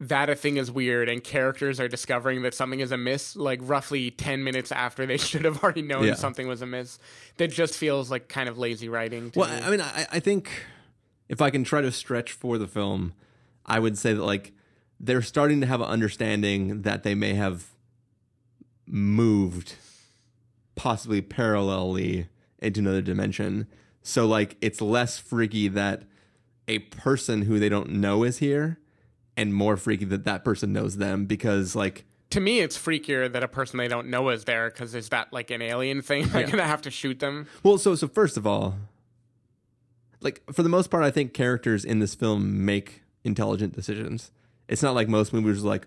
that 0.00 0.28
a 0.28 0.34
thing 0.34 0.56
is 0.56 0.70
weird 0.70 1.08
and 1.08 1.22
characters 1.22 1.78
are 1.78 1.88
discovering 1.88 2.42
that 2.42 2.52
something 2.52 2.80
is 2.80 2.90
amiss 2.90 3.36
like 3.36 3.60
roughly 3.62 4.10
10 4.10 4.42
minutes 4.42 4.72
after 4.72 5.06
they 5.06 5.16
should 5.28 5.44
have 5.44 5.62
already 5.62 5.82
known 5.82 6.04
Yeah. 6.04 6.14
something 6.14 6.48
was 6.48 6.62
amiss 6.62 6.98
that 7.36 7.48
just 7.50 7.76
feels 7.76 8.10
like 8.10 8.28
kind 8.28 8.48
of 8.48 8.58
lazy 8.58 8.88
writing 8.88 9.30
to 9.30 9.38
well, 9.38 9.48
me. 9.48 9.62
I 9.62 9.70
mean, 9.70 9.80
I, 9.80 10.06
I 10.12 10.20
think 10.20 10.50
if 11.28 11.40
I 11.40 11.50
can 11.50 11.64
try 11.64 11.80
to 11.80 11.92
stretch 11.92 12.32
for 12.32 12.58
the 12.58 12.66
film, 12.66 13.14
I 13.64 13.78
would 13.78 13.96
say 13.96 14.12
that 14.12 14.22
like 14.22 14.52
they're 15.00 15.22
starting 15.22 15.60
to 15.60 15.66
have 15.66 15.80
an 15.80 15.86
understanding 15.88 16.82
that 16.82 17.02
they 17.02 17.14
may 17.14 17.34
have 17.34 17.66
moved 18.86 19.76
possibly 20.74 21.22
parallelly 21.22 22.28
into 22.58 22.80
another 22.80 23.00
dimension. 23.02 23.66
So 24.02 24.26
like 24.26 24.56
it's 24.60 24.80
less 24.80 25.18
freaky 25.18 25.68
that 25.68 26.02
a 26.68 26.80
person 26.80 27.42
who 27.42 27.58
they 27.58 27.68
don't 27.68 27.90
know 27.90 28.24
is 28.24 28.38
here 28.38 28.78
and 29.36 29.52
more 29.54 29.76
freaky 29.76 30.04
that 30.06 30.24
that 30.24 30.44
person 30.44 30.72
knows 30.72 30.96
them 30.96 31.26
because 31.26 31.74
like 31.76 32.04
to 32.30 32.40
me 32.40 32.60
it's 32.60 32.76
freakier 32.78 33.30
that 33.32 33.42
a 33.42 33.48
person 33.48 33.78
they 33.78 33.88
don't 33.88 34.08
know 34.08 34.28
is 34.28 34.44
there 34.44 34.70
because 34.70 34.94
is 34.94 35.08
that 35.10 35.32
like 35.32 35.50
an 35.50 35.60
alien 35.62 36.02
thing 36.02 36.24
i'm 36.34 36.40
Yeah. 36.42 36.50
gonna 36.50 36.64
have 36.66 36.82
to 36.82 36.90
shoot 36.90 37.18
them 37.20 37.46
Well, 37.62 37.78
so 37.78 37.94
so 37.94 38.08
first 38.08 38.36
of 38.36 38.46
all, 38.46 38.76
like 40.20 40.42
for 40.52 40.62
the 40.62 40.68
most 40.68 40.90
part, 40.90 41.04
I 41.04 41.10
think 41.10 41.34
characters 41.34 41.84
in 41.84 41.98
this 41.98 42.14
film 42.14 42.64
make 42.64 43.02
intelligent 43.24 43.74
decisions. 43.74 44.30
It's 44.68 44.82
not 44.82 44.94
like 44.94 45.08
most 45.08 45.32
movies 45.34 45.62
are 45.62 45.68
like, 45.68 45.86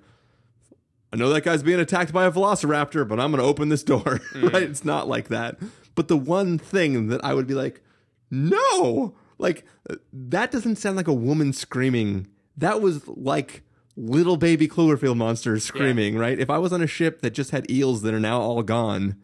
I 1.12 1.16
know 1.18 1.30
that 1.30 1.44
guy's 1.44 1.64
being 1.64 1.80
attacked 1.80 2.14
by 2.14 2.26
a 2.26 2.32
velociraptor, 2.32 3.08
but 3.08 3.20
I'm 3.20 3.32
to 3.32 3.42
open 3.42 3.70
this 3.70 3.84
door. 3.84 4.20
right? 4.36 4.62
It's 4.64 4.86
not 4.86 5.08
like 5.08 5.30
that. 5.30 5.58
But 5.96 6.08
the 6.08 6.18
one 6.18 6.60
thing 6.60 7.08
that 7.08 7.24
I 7.26 7.34
would 7.34 7.48
be 7.48 7.56
like, 7.56 7.82
no, 8.30 9.16
like 9.40 9.66
uh, 9.90 9.96
that 10.14 10.52
doesn't 10.52 10.76
sound 10.76 10.98
like 10.98 11.08
a 11.08 11.14
woman 11.14 11.54
screaming. 11.54 12.28
That 12.58 12.82
was 12.82 13.08
like 13.08 13.62
little 13.96 14.38
baby 14.38 14.68
Cloverfield 14.68 15.18
monsters 15.18 15.64
screaming, 15.64 16.18
right? 16.18 16.40
If 16.40 16.50
I 16.50 16.58
was 16.58 16.74
on 16.74 16.82
a 16.82 16.88
ship 16.88 17.22
that 17.22 17.32
just 17.32 17.52
had 17.52 17.70
eels 17.70 18.02
that 18.02 18.14
are 18.14 18.20
now 18.20 18.40
all 18.42 18.64
gone, 18.64 19.16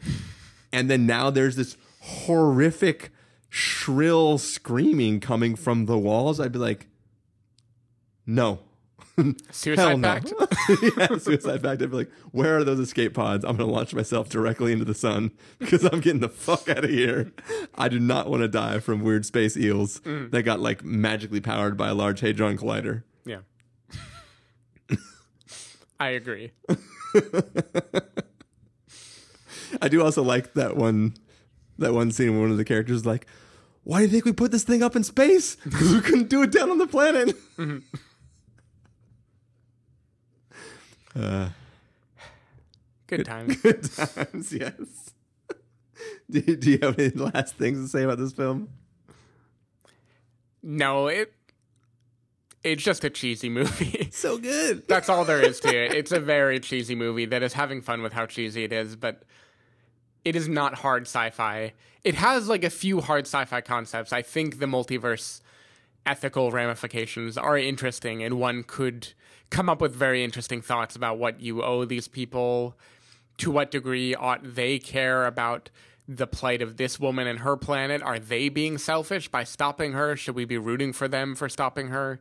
and 0.72 0.90
then 0.90 1.06
now 1.06 1.30
there's 1.30 1.56
this 1.56 1.78
horrific 2.02 3.12
shrill 3.50 4.38
screaming 4.38 5.20
coming 5.20 5.56
from 5.56 5.86
the 5.86 5.98
walls 5.98 6.40
i'd 6.40 6.52
be 6.52 6.58
like 6.58 6.88
no. 8.26 8.60
Suicide 9.52 10.00
no. 10.00 10.08
Pact. 10.08 10.34
Yeah 10.98 11.18
suicide 11.18 11.62
pact. 11.62 11.82
I'd 11.82 11.92
be 11.92 11.98
like 11.98 12.12
where 12.32 12.58
are 12.58 12.64
those 12.64 12.80
escape 12.80 13.14
pods? 13.14 13.46
I'm 13.46 13.58
gonna 13.58 13.72
launch 13.72 13.94
myself 13.94 14.28
directly 14.28 14.72
into 14.72 14.86
the 14.86 14.94
sun 14.96 15.32
because 15.60 15.84
i'm 15.86 16.00
getting 16.00 16.22
the 16.22 16.30
fuck 16.30 16.68
out 16.68 16.84
of 16.86 16.90
here. 16.90 17.32
I 17.76 17.90
do 17.90 18.00
not 18.00 18.30
want 18.30 18.42
to 18.42 18.48
die 18.48 18.80
from 18.80 19.04
weird 19.04 19.26
space 19.26 19.56
eels 19.56 20.00
mm. 20.00 20.32
that 20.32 20.44
got 20.44 20.62
like 20.62 20.84
magically 20.84 21.42
powered 21.42 21.78
by 21.78 21.90
a 21.90 21.94
large 21.94 22.22
hadron 22.22 22.58
collider. 22.58 22.96
yeah 22.96 23.13
i 26.00 26.10
agree 26.10 26.52
I 29.82 29.88
do 29.90 30.02
also 30.04 30.24
like 30.24 30.54
that 30.54 30.76
one 30.78 31.16
that 31.78 31.94
one 31.94 32.12
scene 32.12 32.32
where 32.34 32.42
one 32.42 32.52
of 32.52 32.58
the 32.58 32.66
characters 32.66 32.98
is 32.98 33.06
like, 33.06 33.26
"Why 33.84 34.00
do 34.00 34.04
you 34.04 34.10
think 34.10 34.26
we 34.26 34.32
put 34.32 34.52
this 34.52 34.64
thing 34.64 34.84
up 34.84 34.96
in 34.96 35.04
space? 35.04 35.58
Because 35.64 35.94
we 35.94 36.02
couldn't 36.02 36.30
do 36.30 36.42
it 36.44 36.52
down 36.52 36.70
on 36.70 36.78
the 36.78 36.88
planet." 36.88 37.36
uh, 41.16 41.50
good 43.08 43.26
times 43.26 43.58
good 43.58 43.84
times, 43.92 44.54
yes. 44.54 45.12
do, 46.30 46.42
do 46.42 46.72
you 46.72 46.80
have 46.82 46.98
any 46.98 47.10
last 47.10 47.56
things 47.56 47.80
to 47.82 47.88
say 47.88 48.04
about 48.04 48.18
this 48.18 48.34
film? 48.34 48.70
no 50.66 51.08
it 51.08 51.34
it's 52.64 52.84
just 52.84 53.04
a 53.04 53.10
cheesy 53.10 53.50
movie 53.50 54.10
So 54.12 54.38
good. 54.38 54.88
that's 54.88 55.10
all 55.10 55.26
there 55.26 55.42
is 55.42 55.60
to 55.62 55.70
it 55.70 55.94
it's 55.94 56.12
a 56.12 56.20
very 56.20 56.60
cheesy 56.60 56.96
movie 56.96 57.26
that 57.26 57.44
is 57.44 57.54
having 57.54 57.82
fun 57.82 58.02
with 58.02 58.14
how 58.14 58.26
cheesy 58.26 58.64
it 58.64 58.72
is 58.74 58.96
but 58.96 59.24
it 60.24 60.36
is 60.36 60.48
not 60.48 60.76
hard 60.76 61.04
sci-fi 61.04 61.74
it 62.04 62.16
has 62.16 62.48
like 62.48 62.64
a 62.64 62.70
few 62.70 63.02
hard 63.02 63.26
sci-fi 63.26 63.62
concepts 63.62 64.14
i 64.14 64.22
think 64.22 64.60
the 64.60 64.66
multiverse 64.66 65.42
ethical 66.06 66.52
ramifications 66.52 67.38
are 67.38 67.58
interesting 67.58 68.24
and 68.24 68.40
one 68.40 68.64
could 68.64 69.14
come 69.50 69.70
up 69.70 69.80
with 69.80 69.94
very 69.94 70.24
interesting 70.24 70.62
thoughts 70.62 70.96
about 70.96 71.18
what 71.18 71.40
you 71.40 71.62
owe 71.64 71.86
these 71.86 72.08
people 72.08 72.78
to 73.38 73.52
what 73.52 73.72
degree 73.72 74.14
ought 74.16 74.42
they 74.56 74.80
care 74.80 75.26
about 75.26 75.70
the 76.08 76.28
plight 76.28 76.62
of 76.62 76.78
this 76.78 77.00
woman 77.00 77.28
and 77.28 77.40
her 77.40 77.56
planet? 77.56 78.02
Are 78.02 78.20
they 78.20 78.50
being 78.50 78.78
selfish 78.78 79.30
by 79.30 79.44
stopping 79.44 79.94
her? 79.94 80.16
Should 80.18 80.36
we 80.36 80.46
be 80.46 80.58
rooting 80.58 80.92
for 80.92 81.08
them 81.08 81.34
for 81.36 81.48
stopping 81.48 81.88
her? 81.88 82.20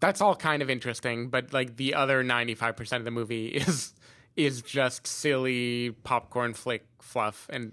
That's 0.00 0.20
all 0.20 0.36
kind 0.36 0.62
of 0.62 0.70
interesting, 0.70 1.28
but 1.28 1.52
like 1.52 1.76
the 1.76 1.94
other 1.94 2.22
95% 2.22 2.96
of 2.96 3.04
the 3.04 3.10
movie 3.10 3.46
is 3.48 3.92
is 4.36 4.62
just 4.62 5.06
silly 5.06 5.90
popcorn 6.04 6.54
flick 6.54 6.86
fluff 7.00 7.48
and 7.50 7.72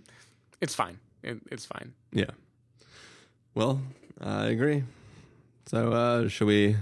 it's 0.61 0.73
fine. 0.73 0.99
It, 1.21 1.39
it's 1.51 1.65
fine. 1.65 1.93
Yeah. 2.11 2.31
Well, 3.53 3.81
I 4.19 4.45
agree. 4.47 4.83
So, 5.67 5.91
uh, 5.93 6.27
should 6.27 6.47
we 6.47 6.75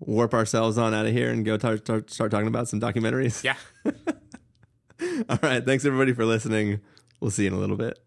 warp 0.00 0.32
ourselves 0.34 0.78
on 0.78 0.94
out 0.94 1.06
of 1.06 1.12
here 1.12 1.30
and 1.30 1.44
go 1.44 1.56
tar- 1.56 1.78
tar- 1.78 2.04
start 2.06 2.30
talking 2.30 2.48
about 2.48 2.68
some 2.68 2.80
documentaries? 2.80 3.44
Yeah. 3.44 3.56
All 5.28 5.38
right. 5.42 5.64
Thanks 5.64 5.84
everybody 5.84 6.12
for 6.12 6.24
listening. 6.24 6.80
We'll 7.20 7.30
see 7.30 7.44
you 7.44 7.48
in 7.48 7.54
a 7.54 7.58
little 7.58 7.76
bit. 7.76 7.98